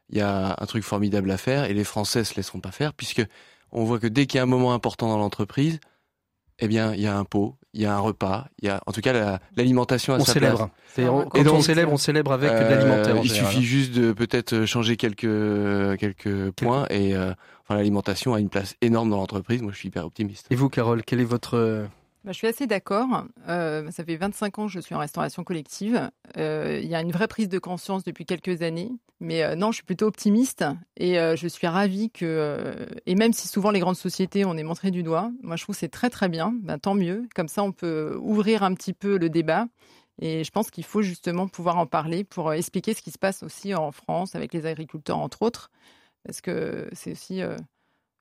il 0.10 0.18
y 0.18 0.22
a 0.22 0.58
un 0.60 0.66
truc 0.66 0.84
formidable 0.84 1.32
à 1.32 1.38
faire 1.38 1.64
et 1.64 1.74
les 1.74 1.86
Français 1.86 2.26
se 2.26 2.36
laisseront 2.36 2.60
pas 2.60 2.72
faire 2.72 2.94
puisque 2.94 3.26
on 3.72 3.86
voit 3.86 3.98
que 3.98 4.08
dès 4.08 4.26
qu'il 4.26 4.38
y 4.38 4.40
a 4.42 4.44
un 4.44 4.48
moment 4.48 4.74
important 4.74 5.08
dans 5.08 5.18
l'entreprise, 5.18 5.80
eh 6.60 6.68
bien, 6.68 6.94
il 6.94 7.02
y 7.02 7.08
a 7.08 7.18
un 7.18 7.26
pot, 7.26 7.56
il 7.74 7.82
y 7.82 7.86
a 7.86 7.96
un 7.96 8.00
repas, 8.00 8.48
il 8.62 8.68
y 8.68 8.70
a 8.70 8.82
en 8.86 8.92
tout 8.92 9.02
cas 9.02 9.40
l'alimentation 9.56 10.14
à 10.14 10.18
on 10.18 10.26
sa 10.26 10.34
célèbre. 10.34 10.70
place. 10.94 11.06
Quand 11.06 11.48
on 11.54 11.62
célèbre, 11.62 11.92
on 11.92 11.98
célèbre 11.98 12.32
avec 12.32 12.50
de 12.50 12.56
l'alimentaire. 12.56 13.16
Euh, 13.18 13.22
il 13.24 13.30
suffit 13.30 13.64
juste 13.64 13.94
de 13.94 14.14
peut-être 14.14 14.66
changer 14.66 14.96
quelques 14.96 15.98
quelques 16.00 16.52
points 16.52 16.86
et 16.90 17.16
euh, 17.16 17.34
enfin, 17.64 17.76
l'alimentation 17.76 18.34
a 18.34 18.40
une 18.40 18.50
place 18.50 18.76
énorme 18.82 19.10
dans 19.10 19.18
l'entreprise. 19.18 19.62
Moi, 19.62 19.74
je 19.74 19.78
suis 19.78 19.90
hyper 19.90 20.06
optimiste. 20.06 20.48
Et 20.50 20.56
vous, 20.56 20.70
Carole, 20.70 21.04
quel 21.04 21.20
est 21.20 21.26
votre 21.26 21.88
bah, 22.26 22.32
je 22.32 22.38
suis 22.38 22.48
assez 22.48 22.66
d'accord. 22.66 23.26
Euh, 23.50 23.92
ça 23.92 24.04
fait 24.04 24.16
25 24.16 24.58
ans 24.58 24.66
que 24.66 24.72
je 24.72 24.80
suis 24.80 24.96
en 24.96 25.00
restauration 25.00 25.44
collective. 25.44 26.10
Euh, 26.38 26.80
il 26.82 26.90
y 26.90 26.96
a 26.96 27.02
une 27.02 27.12
vraie 27.12 27.28
prise 27.28 27.50
de 27.50 27.60
conscience 27.60 28.04
depuis 28.04 28.26
quelques 28.26 28.64
années. 28.64 28.92
Mais 29.20 29.44
euh, 29.44 29.56
non, 29.56 29.72
je 29.72 29.76
suis 29.76 29.86
plutôt 29.86 30.08
optimiste 30.08 30.66
et 30.98 31.18
je 31.18 31.48
suis 31.48 31.68
ravie 31.68 32.10
que, 32.10 32.88
et 33.06 33.14
même 33.14 33.32
si 33.32 33.48
souvent 33.48 33.70
les 33.70 33.80
grandes 33.80 33.96
sociétés, 33.96 34.44
on 34.44 34.58
est 34.58 34.64
montré 34.64 34.90
du 34.90 35.04
doigt, 35.04 35.32
moi 35.44 35.56
je 35.56 35.64
trouve 35.64 35.76
c'est 35.76 35.88
très 35.90 36.10
très 36.10 36.28
bien. 36.28 36.52
Ben, 36.64 36.80
tant 36.80 36.96
mieux. 36.96 37.28
Comme 37.36 37.48
ça, 37.48 37.62
on 37.62 37.72
peut 37.72 38.18
ouvrir 38.20 38.64
un 38.64 38.74
petit 38.74 38.94
peu 38.94 39.20
le 39.20 39.30
débat. 39.30 39.68
Et 40.20 40.44
je 40.44 40.50
pense 40.50 40.72
qu'il 40.72 40.86
faut 40.86 41.04
justement 41.04 41.48
pouvoir 41.48 41.78
en 41.78 41.86
parler 41.86 42.24
pour 42.24 42.52
expliquer 42.54 42.96
ce 42.96 43.04
qui 43.04 43.12
se 43.12 43.20
passe 43.20 43.44
aussi 43.44 43.76
en 43.76 43.92
France 43.92 44.34
avec 44.34 44.52
les 44.52 44.66
agriculteurs, 44.66 45.20
entre 45.20 45.44
autres. 45.44 45.70
Parce 46.26 46.42
que 46.42 46.90
c'est 46.94 47.12
aussi 47.12 47.42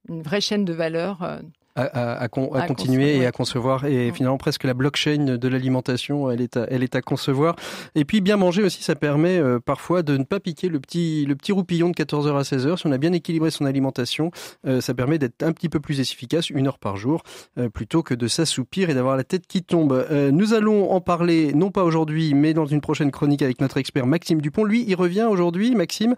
une 0.09 0.23
vraie 0.23 0.43
chaîne 0.43 0.67
de 0.67 0.75
valeur 0.75 1.41
à, 1.77 2.29
continuer 2.29 3.17
et 3.17 3.27
à 3.27 3.33
concevoir. 3.33 3.85
Et 3.85 4.13
finalement, 4.13 4.39
presque 4.39 4.65
la 4.65 4.75
blockchain 4.75 5.37
de 5.37 5.49
l'alimentation, 5.49 6.31
elle 6.31 6.41
est, 6.41 6.57
à, 6.57 6.67
elle 6.71 6.83
est 6.83 6.95
à 6.95 7.03
concevoir. 7.03 7.57
Et 7.95 8.05
puis, 8.05 8.21
bien 8.21 8.37
manger 8.37 8.63
aussi, 8.63 8.83
ça 8.83 8.95
permet 8.95 9.39
euh, 9.39 9.59
parfois 9.59 10.03
de 10.03 10.17
ne 10.17 10.25
pas 10.25 10.41
piquer 10.41 10.69
le 10.69 10.79
petit, 10.81 11.25
le 11.27 11.35
petit 11.35 11.53
roupillon 11.53 11.91
de 11.91 11.95
14h 11.95 12.37
à 12.37 12.43
16h. 12.43 12.79
Si 12.79 12.87
on 12.87 12.93
a 12.93 12.99
bien 12.99 13.13
équilibré 13.13 13.51
son 13.51 13.65
alimentation, 13.65 14.31
euh, 14.67 14.81
ça 14.81 14.95
permet 14.95 15.19
d'être 15.19 15.43
un 15.43 15.53
petit 15.53 15.69
peu 15.69 15.81
plus 15.81 16.01
efficace, 16.01 16.51
une 16.51 16.69
heure 16.69 16.79
par 16.79 16.97
jour, 16.97 17.23
euh, 17.59 17.69
plutôt 17.69 18.03
que 18.03 18.15
de 18.15 18.29
s'assoupir 18.29 18.91
et 18.91 18.95
d'avoir 18.95 19.17
la 19.17 19.25
tête 19.25 19.47
qui 19.47 19.63
tombe. 19.63 20.07
nous 20.11 20.55
allons 20.55 20.93
en 20.93 21.01
parler, 21.01 21.53
non 21.55 21.71
pas 21.71 21.85
aujourd'hui, 21.85 22.35
mais 22.35 22.55
dans 22.55 22.67
une 22.67 22.81
prochaine 22.81 23.11
chronique 23.11 23.43
avec 23.43 23.61
notre 23.61 23.79
expert 23.79 24.07
Maxime 24.07 24.41
Dupont. 24.41 24.65
Lui, 24.65 24.85
il 24.87 24.95
revient 24.95 25.27
aujourd'hui, 25.29 25.75
Maxime, 25.75 26.15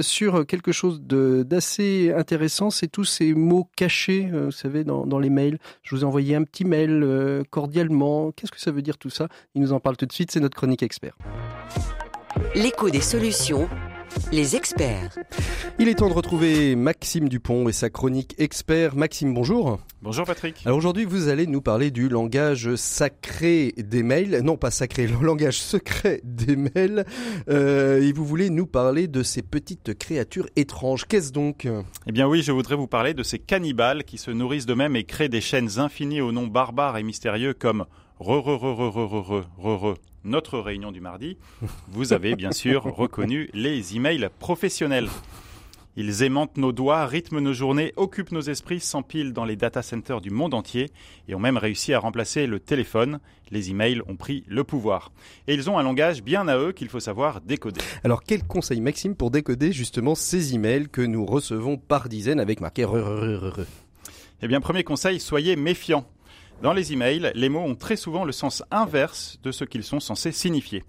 sur 0.00 0.46
quelque 0.46 0.72
chose 0.72 1.00
d'assez 1.02 2.12
intéressant. 2.16 2.70
C'est 2.70 2.88
tous 2.88 3.04
ces 3.04 3.34
mots 3.34 3.68
cachés, 3.76 4.28
vous 4.32 4.50
savez, 4.50 4.84
dans 4.84 4.93
dans, 5.06 5.18
les 5.18 5.30
mails. 5.30 5.58
Je 5.82 5.94
vous 5.94 6.02
ai 6.02 6.04
envoyé 6.04 6.34
un 6.34 6.44
petit 6.44 6.64
mail 6.64 7.02
euh, 7.02 7.42
cordialement. 7.50 8.32
Qu'est-ce 8.32 8.52
que 8.52 8.60
ça 8.60 8.70
veut 8.70 8.82
dire 8.82 8.98
tout 8.98 9.10
ça? 9.10 9.28
Il 9.54 9.62
nous 9.62 9.72
en 9.72 9.80
parle 9.80 9.96
tout 9.96 10.06
de 10.06 10.12
suite, 10.12 10.30
c'est 10.30 10.40
notre 10.40 10.56
chronique 10.56 10.82
expert. 10.82 11.16
L'écho 12.54 12.90
des 12.90 13.00
solutions 13.00 13.68
les 14.32 14.56
experts. 14.56 15.16
Il 15.78 15.88
est 15.88 15.94
temps 15.94 16.08
de 16.08 16.14
retrouver 16.14 16.76
Maxime 16.76 17.28
Dupont 17.28 17.68
et 17.68 17.72
sa 17.72 17.90
chronique 17.90 18.34
expert. 18.38 18.96
Maxime, 18.96 19.34
bonjour. 19.34 19.78
Bonjour 20.02 20.24
Patrick. 20.24 20.62
Alors 20.64 20.78
aujourd'hui, 20.78 21.04
vous 21.04 21.28
allez 21.28 21.46
nous 21.46 21.60
parler 21.60 21.90
du 21.90 22.08
langage 22.08 22.74
sacré 22.76 23.72
des 23.76 24.02
mails. 24.02 24.40
Non, 24.42 24.56
pas 24.56 24.70
sacré, 24.70 25.06
le 25.06 25.16
langage 25.24 25.58
secret 25.58 26.20
des 26.24 26.56
mails. 26.56 27.04
Euh, 27.48 28.02
et 28.02 28.12
vous 28.12 28.24
voulez 28.24 28.50
nous 28.50 28.66
parler 28.66 29.08
de 29.08 29.22
ces 29.22 29.42
petites 29.42 29.98
créatures 29.98 30.48
étranges. 30.56 31.06
Qu'est-ce 31.06 31.32
donc? 31.32 31.68
Eh 32.06 32.12
bien 32.12 32.28
oui, 32.28 32.42
je 32.42 32.52
voudrais 32.52 32.76
vous 32.76 32.86
parler 32.86 33.14
de 33.14 33.22
ces 33.22 33.38
cannibales 33.38 34.04
qui 34.04 34.18
se 34.18 34.30
nourrissent 34.30 34.66
d'eux-mêmes 34.66 34.96
et 34.96 35.04
créent 35.04 35.28
des 35.28 35.40
chaînes 35.40 35.78
infinies 35.78 36.20
aux 36.20 36.32
noms 36.32 36.46
barbares 36.46 36.98
et 36.98 37.02
mystérieux 37.02 37.54
comme 37.54 37.86
re 38.20 38.40
re 38.40 38.56
re 38.56 38.74
re 38.76 38.90
re 38.90 39.06
re 39.08 39.46
re 39.58 39.92
re 39.92 39.94
notre 40.24 40.58
réunion 40.58 40.92
du 40.92 41.00
mardi, 41.00 41.36
vous 41.88 42.12
avez 42.12 42.34
bien 42.34 42.52
sûr 42.52 42.82
reconnu 42.96 43.50
les 43.54 43.96
emails 43.96 44.28
professionnels. 44.38 45.08
Ils 45.96 46.24
aimantent 46.24 46.56
nos 46.56 46.72
doigts, 46.72 47.06
rythment 47.06 47.40
nos 47.40 47.52
journées, 47.52 47.92
occupent 47.96 48.32
nos 48.32 48.40
esprits, 48.40 48.80
s'empilent 48.80 49.32
dans 49.32 49.44
les 49.44 49.54
data 49.54 49.80
centers 49.80 50.20
du 50.20 50.30
monde 50.30 50.52
entier 50.52 50.90
et 51.28 51.36
ont 51.36 51.38
même 51.38 51.56
réussi 51.56 51.92
à 51.92 52.00
remplacer 52.00 52.48
le 52.48 52.58
téléphone. 52.58 53.20
Les 53.52 53.70
emails 53.70 54.02
ont 54.08 54.16
pris 54.16 54.42
le 54.48 54.64
pouvoir. 54.64 55.12
Et 55.46 55.54
ils 55.54 55.70
ont 55.70 55.78
un 55.78 55.84
langage 55.84 56.24
bien 56.24 56.48
à 56.48 56.58
eux 56.58 56.72
qu'il 56.72 56.88
faut 56.88 56.98
savoir 56.98 57.40
décoder. 57.40 57.80
Alors 58.02 58.24
quel 58.24 58.42
conseil 58.42 58.80
Maxime 58.80 59.14
pour 59.14 59.30
décoder 59.30 59.70
justement 59.70 60.16
ces 60.16 60.54
emails 60.56 60.88
que 60.88 61.00
nous 61.00 61.24
recevons 61.24 61.76
par 61.76 62.08
dizaines 62.08 62.40
avec 62.40 62.60
marqué 62.60 62.84
Eh 64.42 64.48
bien 64.48 64.60
premier 64.60 64.82
conseil, 64.82 65.20
soyez 65.20 65.54
méfiants. 65.54 66.04
Dans 66.62 66.72
les 66.72 66.92
emails, 66.92 67.30
les 67.34 67.48
mots 67.48 67.60
ont 67.60 67.74
très 67.74 67.96
souvent 67.96 68.24
le 68.24 68.32
sens 68.32 68.62
inverse 68.70 69.38
de 69.42 69.52
ce 69.52 69.64
qu'ils 69.64 69.84
sont 69.84 70.00
censés 70.00 70.32
signifier. 70.32 70.84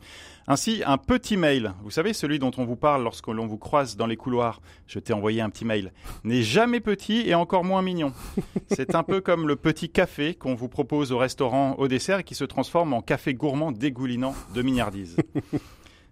Ainsi, 0.48 0.84
un 0.86 0.98
petit 0.98 1.38
mail, 1.38 1.74
vous 1.84 1.90
savez 1.90 2.14
celui 2.14 2.38
dont 2.38 2.52
on 2.58 2.66
vous 2.66 2.76
parle 2.76 3.04
lorsque 3.04 3.28
l'on 3.28 3.48
vous 3.48 3.58
croise 3.58 3.98
dans 3.98 4.06
les 4.06 4.16
couloirs, 4.16 4.62
je 4.86 5.00
t'ai 5.00 5.12
envoyé 5.12 5.42
un 5.42 5.50
petit 5.50 5.66
mail, 5.66 5.92
n'est 6.24 6.44
jamais 6.44 6.80
petit 6.80 7.28
et 7.28 7.34
encore 7.34 7.64
moins 7.64 7.82
mignon. 7.82 8.14
C'est 8.72 8.94
un 8.94 9.04
peu 9.04 9.22
comme 9.22 9.48
le 9.48 9.56
petit 9.56 9.90
café 9.90 10.36
qu'on 10.36 10.54
vous 10.54 10.70
propose 10.70 11.12
au 11.12 11.18
restaurant 11.18 11.74
au 11.80 11.88
dessert 11.88 12.20
et 12.20 12.24
qui 12.24 12.36
se 12.36 12.46
transforme 12.46 12.94
en 12.94 13.02
café 13.02 13.34
gourmand 13.34 13.72
dégoulinant 13.72 14.36
de 14.54 14.62
mignardise. 14.62 15.18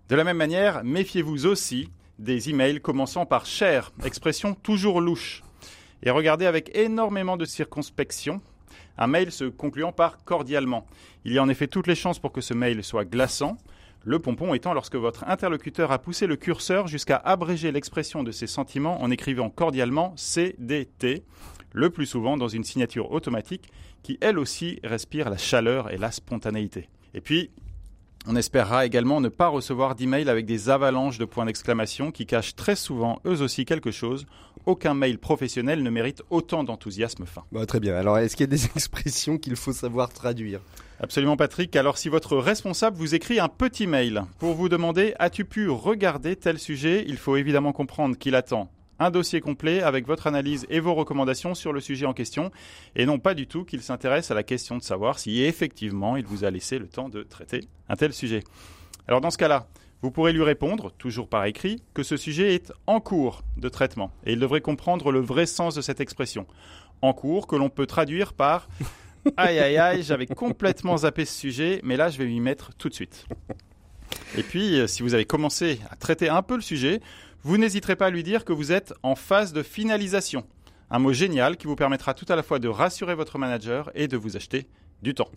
De 0.10 0.16
la 0.16 0.24
même 0.24 0.38
manière, 0.38 0.84
méfiez-vous 0.84 1.46
aussi 1.46 1.90
des 2.20 2.50
emails 2.50 2.82
commençant 2.82 3.26
par 3.26 3.46
cher, 3.46 3.92
expression 4.04 4.56
toujours 4.56 5.00
louche. 5.00 5.44
Et 6.02 6.10
regardez 6.10 6.46
avec 6.46 6.76
énormément 6.76 7.38
de 7.38 7.46
circonspection 7.46 8.42
un 8.98 9.08
mail 9.08 9.32
se 9.32 9.46
concluant 9.46 9.92
par 9.92 10.24
cordialement. 10.24 10.86
Il 11.26 11.34
y 11.34 11.38
a 11.38 11.44
en 11.44 11.50
effet 11.50 11.68
toutes 11.68 11.88
les 11.88 11.96
chances 11.96 12.20
pour 12.20 12.32
que 12.32 12.42
ce 12.42 12.54
mail 12.54 12.84
soit 12.84 13.06
glaçant, 13.06 13.58
le 14.06 14.20
pompon 14.20 14.54
étant 14.54 14.74
lorsque 14.74 14.96
votre 14.96 15.24
interlocuteur 15.26 15.92
a 15.92 16.00
poussé 16.00 16.28
le 16.28 16.36
curseur 16.36 16.88
jusqu'à 16.88 17.16
abréger 17.16 17.72
l'expression 17.72 18.24
de 18.24 18.32
ses 18.32 18.48
sentiments 18.48 19.02
en 19.02 19.10
écrivant 19.12 19.50
cordialement 19.50 20.14
CDT, 20.18 21.24
le 21.72 21.90
plus 21.90 22.06
souvent 22.06 22.36
dans 22.36 22.50
une 22.50 22.66
signature 22.66 23.12
automatique 23.12 23.72
qui 24.04 24.18
elle 24.20 24.38
aussi 24.38 24.80
respire 24.84 25.30
la 25.30 25.38
chaleur 25.38 25.92
et 25.92 25.98
la 25.98 26.12
spontanéité. 26.12 26.90
Et 27.14 27.22
puis, 27.22 27.52
on 28.26 28.36
espérera 28.36 28.86
également 28.86 29.20
ne 29.20 29.30
pas 29.30 29.48
recevoir 29.48 29.96
d'emails 29.96 30.30
avec 30.30 30.46
des 30.46 30.70
avalanches 30.70 31.18
de 31.18 31.26
points 31.26 31.46
d'exclamation 31.46 32.12
qui 32.12 32.26
cachent 32.26 32.56
très 32.56 32.76
souvent 32.76 33.20
eux 33.26 33.42
aussi 33.42 33.66
quelque 33.66 33.92
chose. 33.92 34.26
Aucun 34.66 34.94
mail 34.94 35.18
professionnel 35.18 35.84
ne 35.84 35.90
mérite 35.90 36.22
autant 36.30 36.64
d'enthousiasme 36.64 37.26
fin. 37.26 37.44
Bah, 37.52 37.66
très 37.66 37.82
bien. 37.82 37.96
Alors, 37.96 38.18
est-ce 38.18 38.38
qu'il 38.38 38.46
y 38.46 38.50
a 38.50 38.56
des 38.56 38.66
expressions 38.76 39.38
qu'il 39.38 39.56
faut 39.58 39.74
savoir 39.74 40.10
traduire? 40.10 40.62
Absolument 41.00 41.36
Patrick. 41.36 41.76
Alors 41.76 41.98
si 41.98 42.08
votre 42.08 42.38
responsable 42.38 42.96
vous 42.96 43.14
écrit 43.14 43.40
un 43.40 43.50
petit 43.50 43.88
mail 43.88 44.24
pour 44.40 44.54
vous 44.54 44.70
demander 44.70 45.14
as-tu 45.20 45.44
pu 45.44 45.70
regarder 45.70 46.38
tel 46.38 46.60
sujet, 46.60 47.04
il 47.08 47.18
faut 47.18 47.36
évidemment 47.36 47.74
comprendre 47.74 48.18
qu'il 48.18 48.36
attend 48.36 48.70
un 49.04 49.12
dossier 49.12 49.42
complet 49.42 49.82
avec 49.82 50.08
votre 50.08 50.28
analyse 50.28 50.66
et 50.70 50.80
vos 50.80 50.94
recommandations 50.94 51.56
sur 51.56 51.74
le 51.74 51.82
sujet 51.82 52.06
en 52.06 52.14
question, 52.14 52.52
et 52.96 53.06
non 53.06 53.20
pas 53.20 53.34
du 53.34 53.48
tout 53.48 53.66
qu'il 53.66 53.82
s'intéresse 53.82 54.32
à 54.32 54.34
la 54.34 54.44
question 54.44 54.78
de 54.78 54.84
savoir 54.84 55.20
si 55.20 55.44
effectivement 55.44 56.16
il 56.16 56.26
vous 56.26 56.46
a 56.46 56.52
laissé 56.52 56.80
le 56.80 56.88
temps 56.88 57.10
de 57.10 57.24
traiter 57.24 57.62
un 57.90 57.96
tel 57.96 58.14
sujet. 58.14 58.44
Alors 59.08 59.22
dans 59.22 59.30
ce 59.30 59.38
cas-là, 59.38 59.68
vous 60.02 60.12
pourrez 60.12 60.34
lui 60.34 60.44
répondre, 60.44 60.92
toujours 60.98 61.28
par 61.28 61.46
écrit, 61.46 61.84
que 61.94 62.04
ce 62.04 62.18
sujet 62.18 62.56
est 62.56 62.74
en 62.88 63.00
cours 63.00 63.44
de 63.58 63.70
traitement, 63.70 64.12
et 64.26 64.34
il 64.34 64.40
devrait 64.40 64.62
comprendre 64.62 65.12
le 65.12 65.20
vrai 65.20 65.46
sens 65.46 65.76
de 65.76 65.82
cette 65.82 66.00
expression. 66.00 66.46
En 67.02 67.14
cours, 67.14 67.48
que 67.48 67.56
l'on 67.56 67.70
peut 67.70 67.86
traduire 67.86 68.34
par 68.34 68.68
Aïe 69.38 69.60
aïe 69.60 69.78
aïe, 69.78 70.04
j'avais 70.04 70.26
complètement 70.28 70.98
zappé 70.98 71.24
ce 71.24 71.40
sujet, 71.40 71.80
mais 71.84 71.96
là 71.96 72.10
je 72.10 72.18
vais 72.18 72.26
m'y 72.26 72.42
mettre 72.42 72.72
tout 72.76 72.90
de 72.90 72.94
suite. 72.94 73.26
Et 74.38 74.44
puis, 74.44 74.80
euh, 74.80 74.88
si 74.88 75.02
vous 75.04 75.14
avez 75.14 75.26
commencé 75.26 75.80
à 75.90 75.96
traiter 75.96 76.30
un 76.30 76.42
peu 76.42 76.56
le 76.56 76.62
sujet, 76.62 77.00
vous 77.44 77.58
n'hésiterez 77.58 77.98
pas 77.98 78.06
à 78.06 78.10
lui 78.10 78.24
dire 78.24 78.46
que 78.46 78.54
vous 78.54 78.72
êtes 78.72 78.94
en 79.04 79.16
phase 79.16 79.52
de 79.52 79.64
finalisation. 79.64 80.46
Un 80.90 81.00
mot 81.00 81.12
génial 81.12 81.58
qui 81.58 81.68
vous 81.68 81.76
permettra 81.76 82.14
tout 82.14 82.26
à 82.30 82.38
la 82.38 82.44
fois 82.44 82.60
de 82.60 82.70
rassurer 82.70 83.16
votre 83.16 83.38
manager 83.38 83.92
et 83.96 84.08
de 84.08 84.16
vous 84.16 84.38
acheter 84.38 84.68
du 85.02 85.14
temps. 85.14 85.30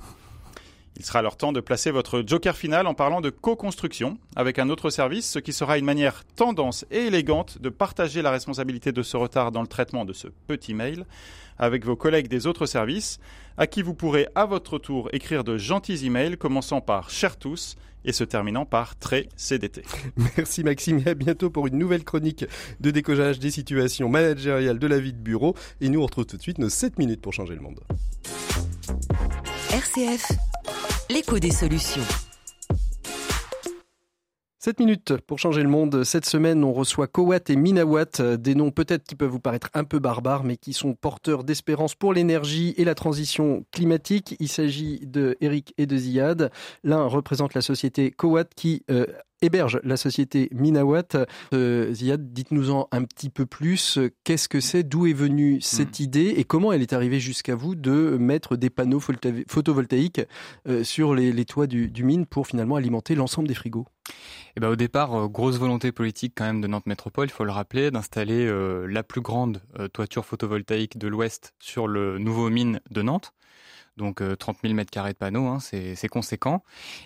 Il 0.99 1.05
sera 1.05 1.19
alors 1.19 1.37
temps 1.37 1.53
de 1.53 1.61
placer 1.61 1.91
votre 1.91 2.23
joker 2.25 2.57
final 2.57 2.87
en 2.87 2.95
parlant 2.95 3.21
de 3.21 3.29
co-construction 3.29 4.19
avec 4.35 4.59
un 4.59 4.71
autre 4.71 4.89
service, 4.89 5.29
ce 5.29 5.39
qui 5.39 5.53
sera 5.53 5.79
une 5.79 5.85
manière 5.85 6.25
tendance 6.37 6.87
et 6.91 7.07
élégante 7.07 7.61
de 7.61 7.69
partager 7.69 8.23
la 8.23 8.31
responsabilité 8.31 8.93
de 8.93 9.03
ce 9.03 9.17
retard 9.17 9.53
dans 9.53 9.61
le 9.61 9.67
traitement 9.67 10.05
de 10.05 10.13
ce 10.13 10.29
petit 10.47 10.75
mail 10.75 11.05
avec 11.59 11.85
vos 11.85 11.97
collègues 11.97 12.29
des 12.29 12.47
autres 12.47 12.67
services, 12.67 13.19
à 13.57 13.67
qui 13.67 13.83
vous 13.83 13.95
pourrez 13.95 14.29
à 14.35 14.45
votre 14.47 14.79
tour 14.79 15.09
écrire 15.13 15.45
de 15.45 15.57
gentils 15.57 16.07
emails 16.07 16.37
commençant 16.37 16.81
par 16.81 17.11
cher 17.11 17.37
tous 17.37 17.77
et 18.05 18.13
se 18.13 18.25
terminant 18.25 18.65
par 18.65 18.97
très 18.97 19.29
CDT. 19.37 19.83
Merci 20.37 20.63
Maxime 20.63 21.03
et 21.05 21.11
à 21.11 21.15
bientôt 21.15 21.51
pour 21.51 21.67
une 21.67 21.77
nouvelle 21.77 22.05
chronique 22.05 22.45
de 22.81 22.91
décollage 22.91 23.39
des 23.39 23.51
situations 23.51 24.09
managériales 24.09 24.79
de 24.79 24.87
la 24.87 24.99
vie 24.99 25.13
de 25.13 25.19
bureau. 25.19 25.55
Et 25.81 25.89
nous 25.89 26.01
on 26.01 26.07
retrouve 26.07 26.27
tout 26.27 26.37
de 26.37 26.43
suite 26.43 26.59
nos 26.59 26.69
7 26.69 26.99
minutes 26.99 27.21
pour 27.21 27.33
changer 27.33 27.55
le 27.55 27.61
monde. 27.61 27.81
RCF 29.73 30.33
l'écho 31.11 31.39
des 31.39 31.51
solutions. 31.51 32.26
7 34.67 34.81
minutes 34.81 35.17
pour 35.29 35.39
changer 35.39 35.63
le 35.63 35.69
monde. 35.69 36.03
Cette 36.03 36.27
semaine, 36.27 36.65
on 36.65 36.73
reçoit 36.73 37.07
Kowat 37.07 37.39
et 37.51 37.55
Minawat, 37.55 38.37
des 38.37 38.57
noms 38.57 38.73
peut-être 38.73 39.05
qui 39.05 39.15
peuvent 39.15 39.31
vous 39.31 39.39
paraître 39.39 39.71
un 39.75 39.85
peu 39.85 40.01
barbares, 40.01 40.43
mais 40.43 40.57
qui 40.57 40.73
sont 40.73 40.95
porteurs 40.95 41.45
d'espérance 41.45 41.95
pour 41.95 42.13
l'énergie 42.13 42.75
et 42.77 42.83
la 42.83 42.97
transition 42.97 43.65
climatique. 43.71 44.35
Il 44.41 44.49
s'agit 44.49 44.99
de 45.07 45.37
Eric 45.41 45.73
et 45.79 45.87
de 45.87 45.97
Ziad. 45.97 46.51
L'un 46.83 47.07
représente 47.07 47.55
la 47.55 47.61
société 47.61 48.11
Kowat 48.11 48.47
qui 48.57 48.83
euh, 48.91 49.07
héberge 49.41 49.79
la 49.85 49.97
société 49.97 50.49
Minawat. 50.51 51.27
Euh, 51.55 51.95
Ziad, 51.95 52.33
dites-nous-en 52.33 52.89
un 52.91 53.05
petit 53.05 53.31
peu 53.31 53.47
plus. 53.47 54.01
Qu'est-ce 54.25 54.49
que 54.49 54.59
c'est? 54.59 54.83
D'où 54.83 55.07
est 55.07 55.13
venue 55.13 55.61
cette 55.61 56.01
hmm. 56.01 56.03
idée? 56.03 56.35
Et 56.39 56.43
comment 56.43 56.73
elle 56.73 56.83
est 56.83 56.93
arrivée 56.93 57.21
jusqu'à 57.21 57.55
vous 57.55 57.77
de 57.77 58.17
mettre 58.19 58.57
des 58.57 58.71
panneaux 58.71 58.99
photovoltaïques 58.99 60.23
euh, 60.67 60.83
sur 60.83 61.15
les, 61.15 61.45
toits 61.45 61.69
du, 61.69 62.03
mine 62.03 62.27
pour 62.27 62.49
finalement 62.49 62.75
alimenter 62.75 63.15
l'ensemble 63.15 63.47
des 63.47 63.55
frigos? 63.55 63.87
Eh 64.57 64.61
ben, 64.61 64.69
au 64.69 64.77
départ, 64.77 65.15
euh, 65.15 65.29
grosse 65.29 65.59
volonté 65.59 65.93
politique 65.93 66.33
quand 66.37 66.45
même 66.45 66.61
de 66.61 66.67
Nantes 66.67 66.87
Métropole, 66.87 67.29
il 67.29 67.33
faut 67.33 67.45
le 67.45 67.53
rappeler, 67.53 67.91
d'installer 67.91 68.51
la 68.89 69.03
plus 69.03 69.21
grande 69.21 69.63
toiture 69.93 70.25
photovoltaïque 70.25 70.99
de 70.99 71.09
l'Ouest 71.09 71.55
sur 71.59 71.89
le 71.89 72.19
nouveau 72.19 72.49
mine 72.49 72.81
de 72.91 73.03
Nantes 73.03 73.33
donc 73.97 74.23
30 74.39 74.59
000 74.63 74.75
mètres 74.75 74.91
carrés 74.91 75.13
de 75.13 75.19
panneaux, 75.19 75.47
hein, 75.47 75.59
c'est 75.61 76.09
conséquent. 76.09 76.63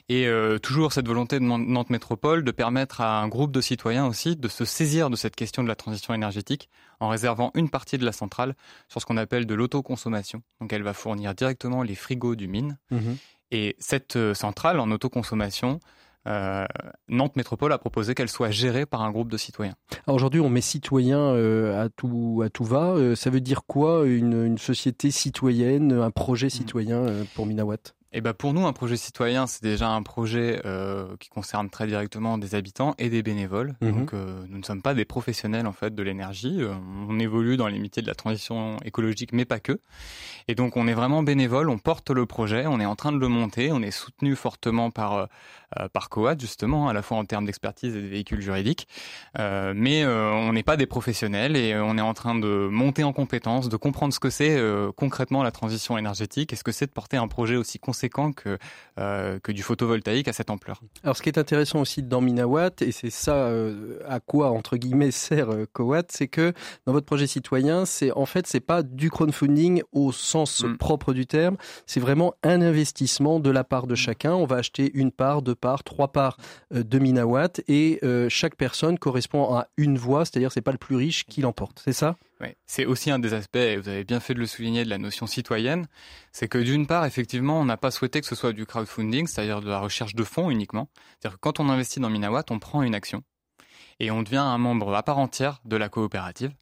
Et 0.09 0.27
euh, 0.27 0.59
toujours 0.59 0.93
cette 0.93 1.07
volonté 1.07 1.39
de 1.39 1.45
Nantes 1.45 1.91
Métropole 1.91 2.45
de 2.45 2.51
permettre 2.51 3.01
à 3.01 3.21
un 3.21 3.29
groupe 3.29 3.53
de 3.53 3.61
citoyens 3.61 4.07
aussi 4.07 4.37
de 4.37 4.49
se 4.49 4.65
saisir 4.65 5.11
de 5.11 5.17
cette 5.17 5.37
question 5.37 5.63
de 5.63 5.69
la 5.69 5.77
transition 5.77 6.15
énergétique 6.15 6.69
en 6.99 7.09
réservant 7.09 7.53
une 7.55 7.71
partie 7.71 7.99
de 7.99 8.05
la 8.05 8.13
centrale 8.13 8.55
sur 8.89 9.01
ce 9.01 9.07
qu'on 9.07 9.17
appelle 9.17 9.47
de 9.47 9.55
l'autoconsommation. 9.55 10.43
Donc 10.61 10.73
elle 10.73 10.83
va 10.83 10.93
fournir 10.93 11.35
directement 11.35 11.83
les 11.83 11.95
frigos 11.95 12.35
du 12.35 12.49
mine. 12.49 12.79
Mmh 12.91 13.13
Et 13.53 13.77
cette 13.79 14.17
euh, 14.17 14.35
centrale 14.35 14.81
en 14.81 14.91
autoconsommation, 14.91 15.81
euh, 16.27 16.67
Nantes 17.09 17.37
Métropole 17.37 17.73
a 17.73 17.79
proposé 17.79 18.15
qu'elle 18.15 18.29
soit 18.29 18.51
gérée 18.51 18.87
par 18.87 19.03
un 19.03 19.11
groupe 19.11 19.31
de 19.31 19.37
citoyens. 19.37 19.75
Aujourd'hui, 20.07 20.41
on 20.41 20.51
met 20.51 20.61
citoyen 20.61 21.19
euh, 21.19 21.85
à, 21.85 21.89
tout, 21.89 22.45
va. 22.61 22.91
Euh, 22.91 23.15
ça 23.15 23.31
veut 23.31 23.41
dire 23.41 23.63
quoi 23.67 24.07
une, 24.07 24.45
une 24.45 24.59
société 24.59 25.11
citoyenne, 25.11 25.93
un 25.93 26.11
projet 26.11 26.51
citoyen 26.51 27.07
pour 27.35 27.47
Minawat? 27.47 27.95
Eh 28.13 28.21
ben 28.21 28.33
pour 28.33 28.53
nous, 28.53 28.67
un 28.67 28.73
projet 28.73 28.97
citoyen, 28.97 29.47
c'est 29.47 29.63
déjà 29.63 29.89
un 29.89 30.03
projet 30.03 30.61
euh, 30.65 31.17
qui 31.21 31.29
concerne 31.29 31.71
très 31.71 31.87
directement 31.87 32.39
des 32.39 32.57
habitants 32.57 32.97
et 32.99 33.09
des 33.09 33.23
bénévoles. 33.23 33.77
Mhm. 33.81 33.93
Donc, 33.93 34.15
euh, 34.15 34.45
nous 34.49 34.59
ne 34.59 34.65
sommes 34.65 34.83
pas 34.83 34.95
des 34.95 35.05
professionnels 35.05 35.69
en 35.69 35.73
fait 35.73 35.95
de 35.95 36.03
l'énergie. 36.03 36.57
Euh, 36.61 36.75
on 37.09 37.21
évolue 37.21 37.57
dans 37.57 37.69
les 37.69 37.79
métiers 37.79 38.03
de 38.03 38.09
la 38.09 38.17
transition 38.17 38.79
écologique, 38.85 39.33
mais 39.33 39.45
pas 39.45 39.61
que. 39.61 39.81
Et 40.49 40.57
donc, 40.57 40.77
on 40.77 40.89
est 40.89 40.95
vraiment 40.95 41.23
bénévole. 41.23 41.71
On 41.71 41.79
porte 41.79 42.11
le 42.11 42.27
projet. 42.27 42.67
On 42.67 42.81
est 42.81 42.85
en 42.85 42.97
train 42.97 43.13
de 43.13 43.19
le 43.19 43.29
monter. 43.29 43.71
On 43.71 43.81
est 43.81 43.93
soutenu 43.93 44.35
fortement 44.35 44.91
par 44.91 45.29
par 45.93 46.09
Coat 46.09 46.35
justement, 46.37 46.89
à 46.89 46.93
la 46.93 47.01
fois 47.01 47.17
en 47.17 47.25
termes 47.25 47.47
d'expertise 47.47 47.95
et 47.95 48.03
de 48.03 48.07
véhicules 48.09 48.41
juridiques. 48.41 48.89
mais 49.39 50.05
on 50.05 50.53
n'est 50.53 50.65
pas 50.65 50.77
des 50.77 50.87
professionnels 50.87 51.57
et 51.57 51.77
on 51.77 51.97
est 51.97 52.01
en 52.01 52.13
train 52.13 52.35
de 52.35 52.67
monter 52.69 53.05
en 53.05 53.13
compétences, 53.13 53.69
de 53.69 53.77
comprendre 53.77 54.13
ce 54.13 54.19
que 54.19 54.31
c'est 54.31 54.61
concrètement 54.97 55.45
la 55.45 55.53
transition 55.53 55.97
énergétique 55.97 56.53
et 56.53 56.57
ce 56.57 56.65
que 56.65 56.73
c'est 56.73 56.87
de 56.87 56.91
porter 56.91 57.19
un 57.19 57.29
projet 57.29 57.55
aussi 57.55 57.79
conséquent 57.79 58.00
que, 58.09 58.59
euh, 58.99 59.39
que 59.41 59.53
du 59.53 59.63
photovoltaïque 59.63 60.29
à 60.29 60.33
cette 60.33 60.51
ampleur. 60.51 60.81
Alors 61.03 61.17
ce 61.17 61.23
qui 61.23 61.29
est 61.29 61.39
intéressant 61.39 61.81
aussi 61.81 62.03
dans 62.03 62.21
Minawatt, 62.21 62.83
et 62.83 62.93
c'est 62.93 63.11
ça 63.11 63.35
euh, 63.35 63.99
à 64.09 64.21
quoi 64.21 64.51
entre 64.51 64.77
guillemets 64.77 65.11
sert 65.11 65.51
euh, 65.51 65.67
Cowatt, 65.73 66.11
c'est 66.11 66.29
que 66.29 66.53
dans 66.87 66.93
votre 66.93 67.07
projet 67.07 67.27
citoyen, 67.27 67.85
c'est 67.85 68.13
en 68.13 68.27
fait 68.27 68.47
c'est 68.47 68.61
pas 68.61 68.83
du 68.83 69.11
crowdfunding 69.11 69.83
au 69.93 70.13
sens 70.13 70.65
mm. 70.65 70.77
propre 70.77 71.13
du 71.13 71.27
terme, 71.27 71.57
c'est 71.87 72.01
vraiment 72.01 72.35
un 72.43 72.63
investissement 72.63 73.41
de 73.41 73.51
la 73.51 73.65
part 73.65 73.87
de 73.87 73.95
chacun. 73.95 74.35
On 74.35 74.47
va 74.47 74.57
acheter 74.57 74.91
une 74.95 75.11
part, 75.11 75.43
deux 75.43 75.55
parts, 75.55 75.85
trois 75.85 76.09
parts 76.09 76.37
de 76.71 76.99
Minawatt 76.99 77.61
et 77.69 78.01
chaque 78.29 78.57
personne 78.57 78.99
correspond 78.99 79.55
à 79.55 79.69
une 79.77 79.99
voix, 79.99 80.25
c'est-à-dire 80.25 80.53
c'est 80.53 80.61
pas 80.61 80.73
le 80.73 80.79
plus 80.79 80.97
riche 80.97 81.25
qui 81.25 81.41
l'emporte. 81.41 81.83
C'est 81.85 81.93
ça? 81.93 82.17
C'est 82.67 82.87
aussi 82.87 83.11
un 83.11 83.19
des 83.19 83.35
aspects, 83.35 83.57
et 83.57 83.77
vous 83.77 83.89
avez 83.89 84.05
bien 84.05 84.21
fait 84.21 84.35
de 84.35 84.39
le 84.39 84.47
souligner, 84.47 84.85
de 84.85 84.91
la 84.91 84.99
notion 84.99 85.27
citoyenne, 85.27 85.87
c'est 86.33 86.49
que 86.49 86.59
d'une 86.59 86.87
part, 86.87 87.05
effectivement, 87.05 87.61
on 87.61 87.65
n'a 87.65 87.77
pas 87.77 87.91
souhaité 87.91 88.21
que 88.21 88.27
ce 88.27 88.35
soit 88.35 88.53
du 88.53 88.67
crowdfunding, 88.67 89.27
c'est-à-dire 89.27 89.61
de 89.61 89.69
la 89.69 89.79
recherche 89.79 90.15
de 90.15 90.25
fonds 90.25 90.51
uniquement. 90.51 90.89
C'est-à-dire 91.19 91.37
que 91.37 91.41
quand 91.41 91.61
on 91.61 91.69
investit 91.69 92.01
dans 92.01 92.11
Minawatt, 92.11 92.51
on 92.51 92.59
prend 92.59 92.83
une 92.83 92.95
action 92.95 93.23
et 94.01 94.11
on 94.11 94.23
devient 94.23 94.39
un 94.39 94.59
membre 94.59 94.95
à 94.95 95.03
part 95.03 95.19
entière 95.19 95.61
de 95.65 95.77
la 95.77 95.89
coopérative. 95.89 96.53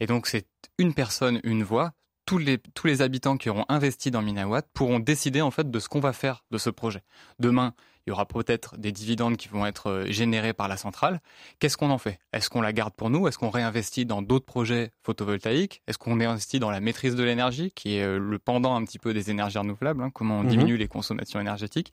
Et 0.00 0.06
donc 0.06 0.26
c'est 0.26 0.46
une 0.76 0.92
personne, 0.92 1.40
une 1.44 1.62
voix. 1.62 1.92
Tous 2.26 2.38
les, 2.38 2.58
tous 2.58 2.86
les 2.86 3.00
habitants 3.00 3.38
qui 3.38 3.48
auront 3.48 3.64
investi 3.70 4.10
dans 4.10 4.20
Minawatt 4.20 4.68
pourront 4.74 4.98
décider 4.98 5.40
en 5.40 5.50
fait 5.50 5.70
de 5.70 5.78
ce 5.78 5.88
qu'on 5.88 6.00
va 6.00 6.12
faire 6.12 6.44
de 6.50 6.58
ce 6.58 6.68
projet. 6.68 7.02
Demain, 7.38 7.72
il 8.08 8.10
y 8.10 8.12
aura 8.12 8.24
peut-être 8.24 8.78
des 8.78 8.90
dividendes 8.90 9.36
qui 9.36 9.48
vont 9.48 9.66
être 9.66 9.90
euh, 9.90 10.06
générés 10.06 10.54
par 10.54 10.66
la 10.66 10.78
centrale. 10.78 11.20
Qu'est-ce 11.58 11.76
qu'on 11.76 11.90
en 11.90 11.98
fait? 11.98 12.18
Est-ce 12.32 12.48
qu'on 12.48 12.62
la 12.62 12.72
garde 12.72 12.94
pour 12.94 13.10
nous? 13.10 13.28
Est-ce 13.28 13.36
qu'on 13.36 13.50
réinvestit 13.50 14.06
dans 14.06 14.22
d'autres 14.22 14.46
projets 14.46 14.92
photovoltaïques? 15.02 15.82
Est-ce 15.86 15.98
qu'on 15.98 16.18
investit 16.18 16.58
dans 16.58 16.70
la 16.70 16.80
maîtrise 16.80 17.16
de 17.16 17.22
l'énergie, 17.22 17.70
qui 17.70 17.96
est 17.96 18.02
euh, 18.02 18.18
le 18.18 18.38
pendant 18.38 18.74
un 18.74 18.82
petit 18.86 18.98
peu 18.98 19.12
des 19.12 19.30
énergies 19.30 19.58
renouvelables 19.58 20.02
hein, 20.02 20.10
Comment 20.14 20.38
on 20.38 20.42
mhm. 20.42 20.48
diminue 20.48 20.76
les 20.78 20.88
consommations 20.88 21.38
énergétiques? 21.38 21.92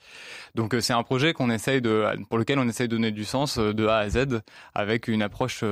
Donc 0.56 0.74
euh, 0.74 0.80
c'est 0.80 0.94
un 0.94 1.04
projet 1.04 1.34
qu'on 1.34 1.50
essaye 1.50 1.82
de, 1.82 2.06
pour 2.30 2.38
lequel 2.38 2.60
on 2.60 2.70
essaye 2.70 2.88
de 2.88 2.96
donner 2.96 3.12
du 3.12 3.26
sens 3.26 3.58
de 3.58 3.86
A 3.86 3.98
à 3.98 4.10
Z 4.10 4.40
avec 4.74 5.10
une 5.10 5.22
approche 5.22 5.66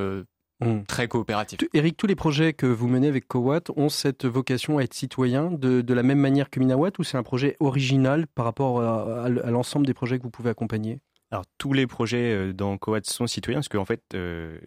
Mm. 0.60 0.84
très 0.88 1.08
coopératif. 1.08 1.60
Eric, 1.74 1.97
tous 1.97 2.08
les 2.08 2.16
projets 2.16 2.54
que 2.54 2.66
vous 2.66 2.88
menez 2.88 3.08
avec 3.08 3.28
Cowatt 3.28 3.70
ont 3.76 3.89
cette 3.89 4.26
vocation 4.26 4.78
à 4.78 4.84
être 4.84 4.93
citoyens 4.93 5.51
de, 5.51 5.93
la 5.93 6.04
même 6.04 6.20
manière 6.20 6.49
que 6.49 6.60
Minawatt 6.60 6.97
ou 6.99 7.04
c'est 7.04 7.18
un 7.18 7.24
projet 7.24 7.56
original 7.60 8.28
par 8.28 8.45
rapport 8.45 8.82
à, 8.82 9.30
l'ensemble 9.30 9.86
des 9.86 9.93
projets 9.93 10.18
que 10.18 10.24
vous 10.24 10.32
pouvez 10.32 10.49
accompagner? 10.49 10.99
Alors 11.32 11.45
tous 11.58 11.74
les 11.74 11.88
projets 11.88 12.32
euh, 12.32 12.54
dans 12.54 12.78
Cowatt 12.78 13.06
sont 13.06 13.26
citoyens 13.26 13.60
parce 13.60 13.70
qu'en 13.70 13.86
fait, 13.86 14.04
euh, 14.14 14.60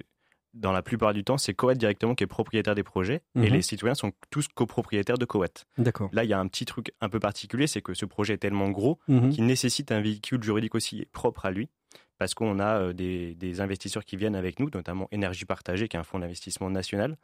dans 0.53 0.73
la 0.73 0.83
plupart 0.83 1.13
du 1.13 1.23
temps, 1.23 1.39
c'est 1.39 1.55
Cowatt 1.55 1.79
directement 1.79 2.15
qui 2.15 2.25
est 2.25 2.29
propriétaire 2.29 2.75
des 2.75 2.83
projets 2.83 3.23
et 3.37 3.41
mhm. 3.41 3.53
les 3.53 3.63
citoyens 3.63 3.95
sont 3.95 4.13
tous 4.31 4.49
copropriétaires 4.49 5.19
de 5.19 5.25
Cowatt. 5.25 5.67
D'accord. 5.79 6.11
Là, 6.13 6.25
il 6.25 6.31
y 6.31 6.33
a 6.33 6.41
un 6.41 6.49
petit 6.49 6.65
truc 6.65 6.93
un 7.01 7.09
peu 7.09 7.21
particulier, 7.21 7.67
c'est 7.67 7.83
que 7.83 7.95
ce 7.95 8.05
projet 8.05 8.35
est 8.35 8.39
tellement 8.39 8.71
gros 8.71 8.99
mhm. 9.07 9.31
qu'il 9.31 9.47
nécessite 9.47 9.93
un 9.93 10.01
véhicule 10.01 10.43
juridique 10.43 10.75
aussi 10.75 11.07
propre 11.13 11.47
à 11.47 11.51
lui 11.51 11.69
parce 12.19 12.35
qu'on 12.35 12.59
a 12.59 12.81
euh, 12.81 12.93
des, 12.93 13.61
investisseurs 13.61 14.05
qui 14.05 14.17
viennent 14.17 14.37
avec 14.37 14.61
nous, 14.61 14.69
notamment 14.73 15.09
Énergie 15.13 15.45
Partagée, 15.45 15.89
qui 15.89 15.97
est 15.97 16.01
un 16.01 16.05
fonds 16.05 16.19
d'investissement 16.19 16.71
national, 16.71 17.17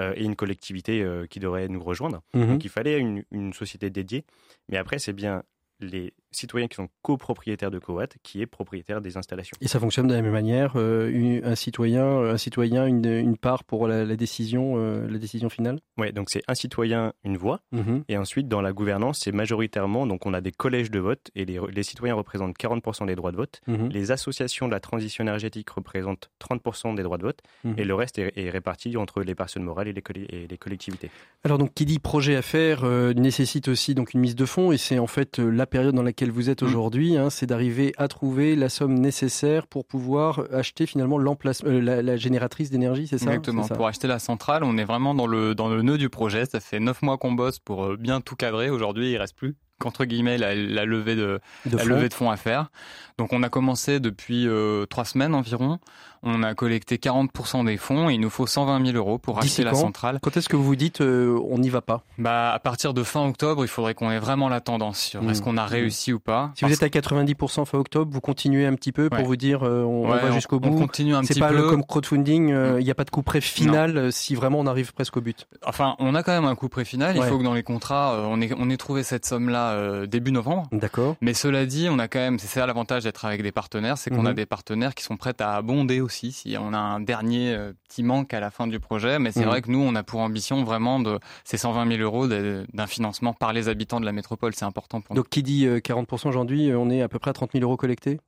euh, 0.00 0.12
et 0.16 0.24
une 0.24 0.36
collectivité 0.36 1.02
euh, 1.02 1.26
qui 1.26 1.40
devrait 1.40 1.68
nous 1.68 1.82
rejoindre. 1.82 2.22
Mhm. 2.34 2.46
Donc 2.46 2.64
il 2.64 2.70
fallait 2.70 2.98
une, 2.98 3.24
une, 3.30 3.52
société 3.52 3.90
dédiée. 3.90 4.24
Mais 4.68 4.76
après, 4.76 4.98
c'est 4.98 5.12
bien 5.12 5.42
les 5.80 6.12
citoyens 6.30 6.68
qui 6.68 6.76
sont 6.76 6.88
copropriétaires 7.02 7.70
de 7.70 7.78
Coat, 7.78 8.08
qui 8.22 8.40
est 8.40 8.46
propriétaire 8.46 9.00
des 9.00 9.16
installations. 9.16 9.56
Et 9.60 9.68
ça 9.68 9.80
fonctionne 9.80 10.06
de 10.06 10.14
la 10.14 10.22
même 10.22 10.32
manière 10.32 10.72
euh, 10.76 11.40
Un 11.44 11.54
citoyen, 11.54 12.04
un 12.04 12.36
citoyen 12.36 12.86
une, 12.86 13.36
part 13.36 13.64
pour 13.64 13.88
la, 13.88 14.04
décision, 14.16 14.74
euh, 14.76 15.08
la 15.08 15.18
décision 15.18 15.48
finale? 15.48 15.78
Oui, 15.96 16.12
donc 16.12 16.28
c'est 16.30 16.42
un 16.48 16.54
citoyen, 16.54 17.12
une 17.24 17.36
voix. 17.36 17.60
Mhm. 17.72 18.04
Et 18.08 18.16
ensuite, 18.16 18.48
dans 18.48 18.60
la 18.60 18.72
gouvernance, 18.72 19.20
c'est 19.22 19.32
majoritairement, 19.32 20.06
donc 20.06 20.26
on 20.26 20.34
a 20.34 20.40
des 20.40 20.52
collèges 20.52 20.90
de 20.90 20.98
vote 20.98 21.30
et 21.34 21.44
les, 21.44 21.82
citoyens 21.82 22.14
représentent 22.14 22.56
40% 22.58 23.06
des 23.06 23.14
droits 23.14 23.32
de 23.32 23.36
vote. 23.36 23.60
Mhm. 23.66 23.88
Les 23.88 24.10
associations 24.10 24.66
de 24.66 24.72
la 24.72 24.80
transition 24.80 25.24
énergétique 25.24 25.70
représentent 25.70 26.30
30% 26.40 26.94
des 26.94 27.02
droits 27.02 27.18
de 27.18 27.22
vote. 27.22 27.40
Mhm. 27.64 27.74
Et 27.78 27.84
le 27.84 27.94
reste 27.94 28.18
est, 28.18 28.48
réparti 28.48 28.96
entre 28.96 29.22
les 29.22 29.34
personnes 29.34 29.62
morales 29.62 29.88
et 29.88 29.92
les, 29.92 30.02
et 30.30 30.46
les, 30.48 30.58
collectivités. 30.58 31.10
Alors, 31.44 31.58
donc, 31.58 31.74
qui 31.74 31.84
dit 31.84 31.98
projet 31.98 32.34
à 32.36 32.42
faire 32.42 32.84
euh, 32.84 33.12
nécessite 33.12 33.68
aussi 33.68 33.94
donc 33.94 34.14
une 34.14 34.20
mise 34.20 34.34
de 34.34 34.46
fonds 34.46 34.72
et 34.72 34.78
c'est 34.78 34.98
en 34.98 35.06
fait 35.06 35.38
la 35.38 35.66
période 35.68 35.94
dans 35.94 36.02
laquelle 36.02 36.30
vous 36.30 36.50
êtes 36.50 36.62
mm. 36.62 36.66
aujourd'hui, 36.66 37.16
hein, 37.16 37.30
c'est 37.30 37.46
d'arriver 37.46 37.92
à 37.96 38.08
trouver 38.08 38.56
la 38.56 38.68
somme 38.68 38.94
nécessaire 38.94 39.66
pour 39.66 39.84
pouvoir 39.84 40.42
acheter 40.52 40.86
finalement 40.86 41.18
euh, 41.18 42.02
la, 42.02 42.16
génératrice 42.16 42.70
d'énergie, 42.70 43.06
c'est 43.06 43.18
ça? 43.18 43.26
Exactement. 43.26 43.66
Pour 43.68 43.86
acheter 43.86 44.08
la 44.08 44.18
centrale, 44.18 44.64
on 44.64 44.76
est 44.76 44.84
vraiment 44.84 45.14
dans 45.14 45.26
le, 45.26 45.54
dans 45.54 45.68
le 45.68 45.82
nœud 45.82 45.98
du 45.98 46.08
projet. 46.08 46.46
Ça 46.46 46.60
fait 46.60 46.80
neuf 46.80 47.02
mois 47.02 47.18
qu'on 47.18 47.32
bosse 47.32 47.58
pour 47.58 47.84
euh, 47.84 47.96
bien 47.96 48.20
tout 48.20 48.36
cadrer. 48.36 48.70
Aujourd'hui, 48.70 49.12
il 49.12 49.16
reste 49.16 49.36
plus 49.36 49.56
qu'entre 49.78 50.04
guillemets 50.04 50.38
la, 50.38 50.54
levée 50.84 51.14
de, 51.14 51.40
la 51.70 51.84
levée 51.84 52.08
de 52.08 52.14
fonds 52.14 52.30
à 52.30 52.36
faire. 52.36 52.70
Donc 53.16 53.32
on 53.32 53.42
a 53.42 53.48
commencé 53.48 54.00
depuis 54.00 54.48
euh, 54.48 54.86
trois 54.86 55.04
semaines 55.04 55.34
environ. 55.34 55.78
On 56.22 56.42
a 56.42 56.54
collecté 56.54 56.96
40% 56.96 57.64
des 57.64 57.76
fonds 57.76 58.08
et 58.08 58.14
il 58.14 58.20
nous 58.20 58.30
faut 58.30 58.46
120 58.46 58.84
000 58.84 58.96
euros 58.96 59.18
pour 59.18 59.38
acheter 59.38 59.64
la 59.64 59.74
centrale. 59.74 60.18
Quand 60.22 60.36
est-ce 60.36 60.48
que 60.48 60.56
vous 60.56 60.64
vous 60.64 60.76
dites 60.76 61.00
euh, 61.00 61.38
on 61.48 61.58
n'y 61.58 61.68
va 61.68 61.80
pas? 61.80 62.02
Bah 62.18 62.52
à 62.52 62.58
partir 62.58 62.94
de 62.94 63.02
fin 63.02 63.26
octobre, 63.26 63.64
il 63.64 63.68
faudrait 63.68 63.94
qu'on 63.94 64.10
ait 64.10 64.18
vraiment 64.18 64.48
la 64.48 64.60
tendance 64.60 64.98
sur 65.00 65.28
est-ce 65.28 65.40
hmm. 65.40 65.44
qu'on 65.44 65.56
a 65.56 65.66
hmm. 65.66 65.70
réussi 65.70 66.12
ou 66.12 66.20
pas. 66.20 66.52
Si 66.54 66.64
vous 66.64 66.72
êtes 66.72 66.82
à 66.82 66.88
90% 66.88 67.64
fin 67.64 67.78
octobre, 67.78 68.10
vous 68.12 68.20
continuez 68.20 68.66
un 68.66 68.74
petit 68.74 68.92
peu 68.92 69.08
pour 69.10 69.24
vous 69.24 69.36
dire 69.36 69.62
euh, 69.62 69.82
on, 69.82 70.08
va 70.08 70.30
jusqu'au 70.32 70.60
bout. 70.60 70.70
On 70.70 70.78
continue 70.78 71.14
un 71.14 71.22
petit 71.22 71.38
pas 71.38 71.48
peu. 71.48 71.56
C'est 71.56 71.62
pas 71.62 71.70
comme 71.70 71.84
crowdfunding, 71.84 72.52
euh, 72.52 72.80
il 72.80 72.84
n'y 72.84 72.90
a 72.90 72.94
pas 72.94 73.04
de 73.04 73.10
coup 73.10 73.22
près 73.22 73.40
final 73.40 74.12
si 74.12 74.34
vraiment 74.34 74.60
on 74.60 74.66
arrive 74.66 74.92
presque 74.92 75.16
au 75.16 75.20
but. 75.20 75.46
Enfin, 75.64 75.96
on 75.98 76.14
a 76.14 76.22
quand 76.22 76.32
même 76.32 76.44
un 76.44 76.54
coup 76.54 76.68
près 76.68 76.84
final. 76.84 77.16
Il 77.16 77.22
faut 77.22 77.38
que 77.38 77.44
dans 77.44 77.54
les 77.54 77.62
contrats, 77.62 78.26
on 78.28 78.40
ait, 78.40 78.50
on 78.58 78.70
ait 78.70 78.76
trouvé 78.76 79.02
cette 79.02 79.26
somme-là 79.26 80.06
début 80.06 80.32
novembre. 80.32 80.68
D'accord. 80.72 81.16
Mais 81.20 81.34
cela 81.34 81.66
dit, 81.66 81.88
on 81.90 81.98
a 81.98 82.08
quand 82.08 82.18
même, 82.18 82.38
c'est 82.38 82.46
ça 82.46 82.66
l'avantage 82.66 83.04
d'être 83.04 83.24
avec 83.24 83.42
des 83.42 83.52
partenaires, 83.52 83.98
c'est 83.98 84.10
qu'on 84.10 84.26
a 84.26 84.30
mhm. 84.30 84.36
des 84.36 84.46
partenaires 84.46 84.94
qui 84.94 85.04
sont 85.04 85.16
prêts 85.16 85.34
à 85.40 85.56
abonder 85.56 86.00
aussi 86.08 86.32
si 86.32 86.56
on 86.58 86.72
a 86.72 86.78
un 86.78 87.00
dernier 87.00 87.54
petit 87.86 88.02
manque 88.02 88.32
à 88.32 88.40
la 88.40 88.50
fin 88.50 88.66
du 88.66 88.80
projet. 88.80 89.18
Mais 89.18 89.30
c'est 89.30 89.40
mhm. 89.40 89.48
vrai 89.48 89.62
que 89.62 89.70
nous, 89.70 89.80
on 89.80 89.94
a 89.94 90.02
pour 90.02 90.20
ambition 90.20 90.64
vraiment 90.64 91.00
de 91.00 91.18
ces 91.44 91.58
120 91.58 91.86
000 91.96 92.02
euros 92.02 92.26
d'un 92.26 92.86
financement 92.86 93.34
par 93.34 93.52
les 93.52 93.68
habitants 93.68 94.00
de 94.00 94.06
la 94.06 94.12
métropole. 94.12 94.54
C'est 94.54 94.64
important 94.64 95.00
pour 95.00 95.14
nous. 95.14 95.22
Donc 95.22 95.28
qui 95.28 95.42
dit 95.42 95.66
40% 95.66 96.26
euh, 96.26 96.28
aujourd'hui, 96.28 96.70
euh, 96.70 96.78
on 96.78 96.90
est 96.90 97.02
à 97.02 97.08
peu 97.08 97.18
près 97.18 97.30
à 97.30 97.34
30 97.34 97.52
000 97.52 97.64
euros 97.64 97.76
collectés? 97.76 98.20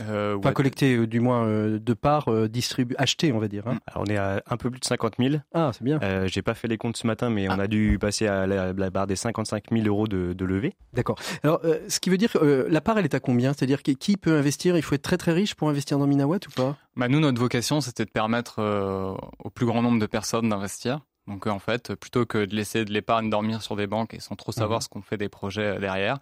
Euh, 0.00 0.38
pas 0.38 0.52
collecté, 0.52 0.96
euh, 0.96 1.06
du 1.06 1.20
moins 1.20 1.46
de 1.46 1.94
part 1.94 2.30
distribué, 2.48 2.96
acheté, 2.98 3.32
on 3.32 3.38
va 3.38 3.48
dire. 3.48 3.66
Hein. 3.66 3.78
on 3.96 4.04
est 4.06 4.16
à 4.16 4.42
un 4.48 4.56
peu 4.56 4.70
plus 4.70 4.80
de 4.80 4.84
50 4.84 5.14
000. 5.18 5.36
Ah, 5.52 5.70
c'est 5.72 5.84
bien. 5.84 5.98
Euh, 6.02 6.26
J'ai 6.26 6.42
pas 6.42 6.54
fait 6.54 6.68
les 6.68 6.78
comptes 6.78 6.96
ce 6.96 7.06
matin, 7.06 7.30
mais 7.30 7.48
on 7.48 7.58
ah. 7.58 7.62
a 7.62 7.66
dû 7.66 7.98
passer 8.00 8.26
à 8.26 8.46
la, 8.46 8.72
barre 8.90 9.06
des 9.06 9.16
55 9.16 9.64
000 9.72 9.86
euros 9.86 10.06
de, 10.06 10.32
de 10.32 10.44
levée. 10.44 10.74
D'accord. 10.92 11.16
Alors, 11.42 11.60
ce 11.88 12.00
qui 12.00 12.10
veut 12.10 12.18
dire 12.18 12.32
que 12.32 12.66
la 12.68 12.80
part, 12.80 12.98
elle 12.98 13.04
est 13.04 13.14
à 13.14 13.20
combien? 13.20 13.52
C'est-à-dire 13.52 13.82
qui 13.82 14.16
peut 14.16 14.36
investir? 14.36 14.76
Il 14.76 14.82
faut 14.82 14.94
être 14.94 15.02
très 15.02 15.18
très 15.18 15.32
riche 15.32 15.54
pour 15.54 15.68
investir 15.68 15.98
dans 15.98 16.06
Minawatt 16.06 16.46
ou 16.46 16.50
pas? 16.50 16.76
Bah, 16.96 17.08
Nous, 17.08 17.20
notre 17.20 17.40
vocation, 17.40 17.80
c'était 17.80 18.04
de 18.04 18.10
permettre 18.10 18.60
au 19.38 19.50
plus 19.50 19.66
grand 19.66 19.82
nombre 19.82 19.98
de 19.98 20.06
personnes 20.06 20.48
d'investir. 20.48 21.00
Donc 21.26 21.46
en 21.46 21.58
fait, 21.58 21.94
plutôt 21.94 22.26
que 22.26 22.44
de 22.44 22.54
laisser 22.54 22.84
de 22.84 22.92
l'épargne 22.92 23.30
dormir 23.30 23.62
sur 23.62 23.76
des 23.76 23.86
banques 23.86 24.12
et 24.14 24.20
sans 24.20 24.36
trop 24.36 24.52
savoir 24.52 24.78
mhm. 24.78 24.82
ce 24.82 24.88
qu'on 24.88 25.02
fait 25.02 25.16
des 25.16 25.28
projets 25.28 25.76
euh, 25.76 25.78
derrière, 25.78 26.18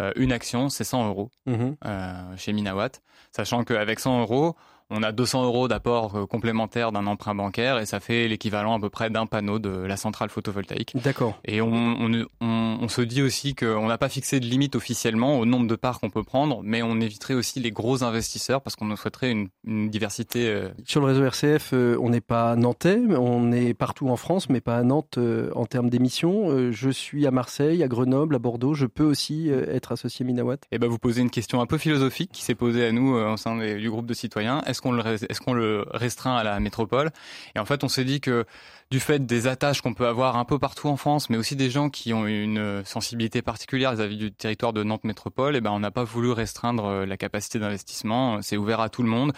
euh, 0.00 0.12
une 0.16 0.32
action, 0.32 0.68
c'est 0.68 0.84
100 0.84 1.08
euros 1.08 1.30
mhm. 1.46 1.76
euh, 1.84 2.36
chez 2.36 2.52
Minawatt, 2.52 3.02
sachant 3.32 3.64
qu'avec 3.64 3.98
100 3.98 4.20
euros, 4.20 4.54
on 4.94 5.02
a 5.02 5.12
200 5.12 5.44
euros 5.44 5.68
d'apport 5.68 6.16
euh, 6.16 6.26
complémentaire 6.26 6.92
d'un 6.92 7.06
emprunt 7.06 7.34
bancaire 7.34 7.78
et 7.78 7.86
ça 7.86 7.98
fait 7.98 8.28
l'équivalent 8.28 8.76
à 8.76 8.80
peu 8.80 8.90
près 8.90 9.10
d'un 9.10 9.26
panneau 9.26 9.58
de 9.58 9.70
la 9.70 9.96
centrale 9.96 10.30
photovoltaïque. 10.30 10.92
D'accord. 11.02 11.38
Et 11.44 11.60
on, 11.60 11.72
on, 11.72 12.26
on, 12.40 12.88
se 12.88 13.00
dit 13.00 13.22
aussi 13.22 13.54
qu'on 13.54 13.86
n'a 13.86 13.98
pas 13.98 14.08
fixé 14.08 14.38
de 14.38 14.46
limite 14.46 14.76
officiellement 14.76 15.38
au 15.38 15.46
nombre 15.46 15.66
de 15.66 15.74
parts 15.74 15.98
qu'on 15.98 16.10
peut 16.10 16.22
prendre, 16.22 16.60
mais 16.62 16.82
on 16.82 17.00
éviterait 17.00 17.34
aussi 17.34 17.58
les 17.58 17.72
gros 17.72 18.04
investisseurs 18.04 18.62
parce 18.62 18.76
qu'on 18.76 18.94
souhaiterait 18.94 19.32
une, 19.32 19.48
une 19.66 19.90
diversité. 19.90 20.46
Euh, 20.48 20.68
Sur 20.84 21.00
le 21.00 21.06
réseau 21.06 21.24
RCF, 21.24 21.70
euh, 21.72 21.98
on 22.00 22.10
n'est 22.10 22.20
pas 22.20 22.54
nantais, 22.54 23.00
on 23.08 23.50
est 23.50 23.74
partout 23.74 24.08
en 24.08 24.16
France, 24.16 24.48
mais 24.48 24.60
pas 24.60 24.76
à 24.76 24.82
Nantes 24.84 25.18
en 25.54 25.66
termes 25.66 25.90
d'émissions. 25.90 26.70
Je 26.70 26.90
suis 26.90 27.26
à 27.26 27.32
Marseille, 27.32 27.82
à 27.82 27.88
Grenoble, 27.88 28.36
à 28.36 28.38
Bordeaux. 28.38 28.74
Je 28.74 28.86
peux 28.86 29.04
aussi 29.04 29.48
être 29.48 29.90
associé 29.92 30.24
Minawatt. 30.24 30.62
Et 30.64 30.76
eh 30.76 30.78
ben 30.78 30.88
vous 30.88 30.98
posez 30.98 31.20
une 31.20 31.30
question 31.30 31.60
un 31.60 31.66
peu 31.66 31.78
philosophique 31.78 32.30
qui 32.32 32.42
s'est 32.42 32.54
posée 32.54 32.86
à 32.86 32.92
nous 32.92 33.14
au 33.14 33.36
sein 33.36 33.56
du 33.56 33.90
groupe 33.90 34.06
de 34.06 34.14
citoyens. 34.14 34.62
Est-ce 34.66 34.82
qu'on 34.84 34.92
le, 34.92 35.04
est-ce 35.06 35.40
qu'on 35.40 35.54
le 35.54 35.84
restreint 35.90 36.36
à 36.36 36.44
la 36.44 36.60
métropole? 36.60 37.10
Et 37.56 37.58
en 37.58 37.64
fait, 37.64 37.82
on 37.84 37.88
s'est 37.88 38.04
dit 38.04 38.20
que 38.20 38.44
du 38.90 39.00
fait 39.00 39.24
des 39.24 39.46
attaches 39.46 39.80
qu'on 39.80 39.94
peut 39.94 40.06
avoir 40.06 40.36
un 40.36 40.44
peu 40.44 40.58
partout 40.58 40.88
en 40.88 40.96
France, 40.96 41.30
mais 41.30 41.36
aussi 41.36 41.56
des 41.56 41.70
gens 41.70 41.90
qui 41.90 42.12
ont 42.12 42.26
une 42.26 42.82
sensibilité 42.84 43.42
particulière 43.42 43.92
vis-à-vis 43.94 44.16
du 44.16 44.32
territoire 44.32 44.72
de 44.72 44.82
Nantes 44.82 45.04
Métropole, 45.04 45.54
et 45.54 45.58
eh 45.58 45.60
ben 45.60 45.70
on 45.70 45.80
n'a 45.80 45.90
pas 45.90 46.04
voulu 46.04 46.30
restreindre 46.32 46.84
euh, 46.86 47.06
la 47.06 47.16
capacité 47.16 47.58
d'investissement. 47.58 48.40
C'est 48.42 48.56
ouvert 48.56 48.80
à 48.80 48.88
tout 48.88 49.02
le 49.02 49.08
monde. 49.08 49.32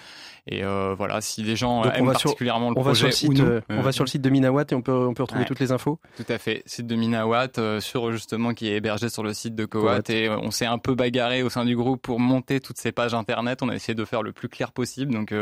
Et 0.47 0.65
euh, 0.65 0.95
voilà, 0.97 1.21
si 1.21 1.43
des 1.43 1.57
gens 1.57 1.85
aiment 1.85 2.13
particulièrement 2.13 2.71
le 2.71 2.77
projet, 2.77 3.09
va 3.09 3.29
nous, 3.29 3.41
euh, 3.41 3.61
on 3.69 3.83
va 3.83 3.93
sur 3.93 4.05
le 4.05 4.09
site 4.09 4.23
de 4.23 4.31
Minawatt 4.31 4.71
et 4.71 4.75
on 4.75 4.83
peut 4.83 4.93
on 4.93 5.15
peut 5.15 5.25
retrouver 5.25 5.45
toutes 5.45 5.59
les 5.59 5.73
infos. 5.73 5.99
Tout 6.17 6.25
à 6.29 6.39
fait, 6.39 6.63
site 6.67 6.87
de 6.87 6.95
Minawatt 6.95 7.59
sur 7.81 8.13
justement 8.13 8.55
qui 8.55 8.69
est 8.69 8.77
hébergé 8.77 9.09
sur 9.09 9.23
le 9.23 9.35
site 9.35 9.55
de 9.55 9.65
Coat 9.65 10.09
et 10.09 10.29
on 10.29 10.51
s'est 10.51 10.67
un 10.67 10.79
peu 10.79 10.95
bagarré 10.95 11.43
au 11.43 11.51
sein 11.51 11.65
du 11.65 11.77
groupe 11.77 12.01
pour 12.03 12.21
monter 12.21 12.61
toutes 12.61 12.79
ces 12.79 12.93
pages 12.93 13.15
internet. 13.15 13.63
On 13.63 13.69
a 13.69 13.75
essayé 13.75 13.95
de 13.95 14.05
faire 14.05 14.23
le 14.23 14.33
plus 14.33 14.49
clair 14.49 14.73
possible. 14.73 15.13
Donc 15.13 15.35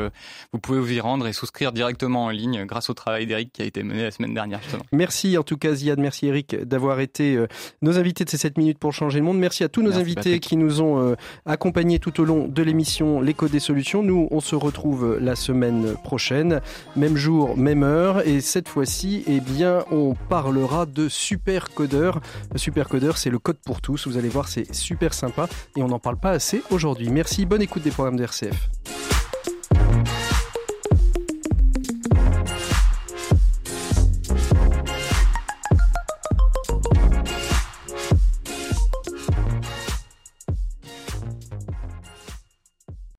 vous 0.52 0.59
pouvez 0.59 0.80
vous 0.80 0.92
y 0.92 1.00
rendre 1.00 1.26
et 1.26 1.32
souscrire 1.32 1.72
directement 1.72 2.24
en 2.24 2.30
ligne 2.30 2.64
grâce 2.64 2.88
au 2.88 2.94
travail 2.94 3.26
d'Eric 3.26 3.52
qui 3.52 3.62
a 3.62 3.66
été 3.66 3.82
mené 3.82 3.93
la 4.03 4.11
semaine 4.11 4.34
dernière. 4.34 4.61
Merci 4.92 5.36
en 5.38 5.42
tout 5.42 5.57
cas 5.57 5.74
Ziad, 5.74 5.99
merci 5.99 6.26
Eric 6.26 6.57
d'avoir 6.57 7.01
été 7.01 7.36
euh, 7.36 7.47
nos 7.82 7.99
invités 7.99 8.24
de 8.24 8.30
ces 8.30 8.38
7 8.38 8.59
minutes 8.59 8.78
pour 8.78 8.92
changer 8.92 9.18
le 9.18 9.24
monde. 9.24 9.38
Merci 9.38 9.64
à 9.64 9.68
tous 9.68 9.82
nos 9.82 9.95
invités 9.95 10.40
qui 10.40 10.57
nous 10.57 10.80
ont 10.80 11.01
euh, 11.01 11.14
accompagnés 11.47 11.99
tout 11.99 12.20
au 12.20 12.24
long 12.24 12.49
de 12.49 12.62
l'émission 12.62 13.20
L'écho 13.20 13.49
des 13.49 13.61
solutions. 13.61 14.03
Nous, 14.03 14.28
on 14.30 14.40
se 14.40 14.55
retrouve 14.55 15.18
la 15.20 15.36
semaine 15.36 15.95
prochaine, 16.03 16.61
même 16.97 17.16
jour, 17.16 17.57
même 17.57 17.82
heure. 17.82 18.26
Et 18.26 18.40
cette 18.40 18.68
fois-ci, 18.68 19.24
eh 19.26 19.40
bien, 19.40 19.84
on 19.90 20.14
parlera 20.28 20.86
de 20.86 21.09
super 21.09 21.70
codeur. 21.70 22.20
Super 22.57 22.88
codeur, 22.88 23.18
c'est 23.18 23.30
le 23.30 23.38
code 23.38 23.59
pour 23.64 23.80
tous. 23.80 24.07
Vous 24.07 24.16
allez 24.16 24.28
voir, 24.28 24.49
c'est 24.49 24.72
super 24.74 25.14
sympa 25.14 25.49
et 25.76 25.82
on 25.82 25.88
n'en 25.88 25.99
parle 25.99 26.16
pas 26.16 26.30
assez 26.30 26.62
aujourd'hui. 26.70 27.09
Merci, 27.11 27.47
bonne 27.47 27.62
écoute 27.62 27.82
des 27.82 27.90
programmes 27.90 28.16
d'RCF. 28.16 28.70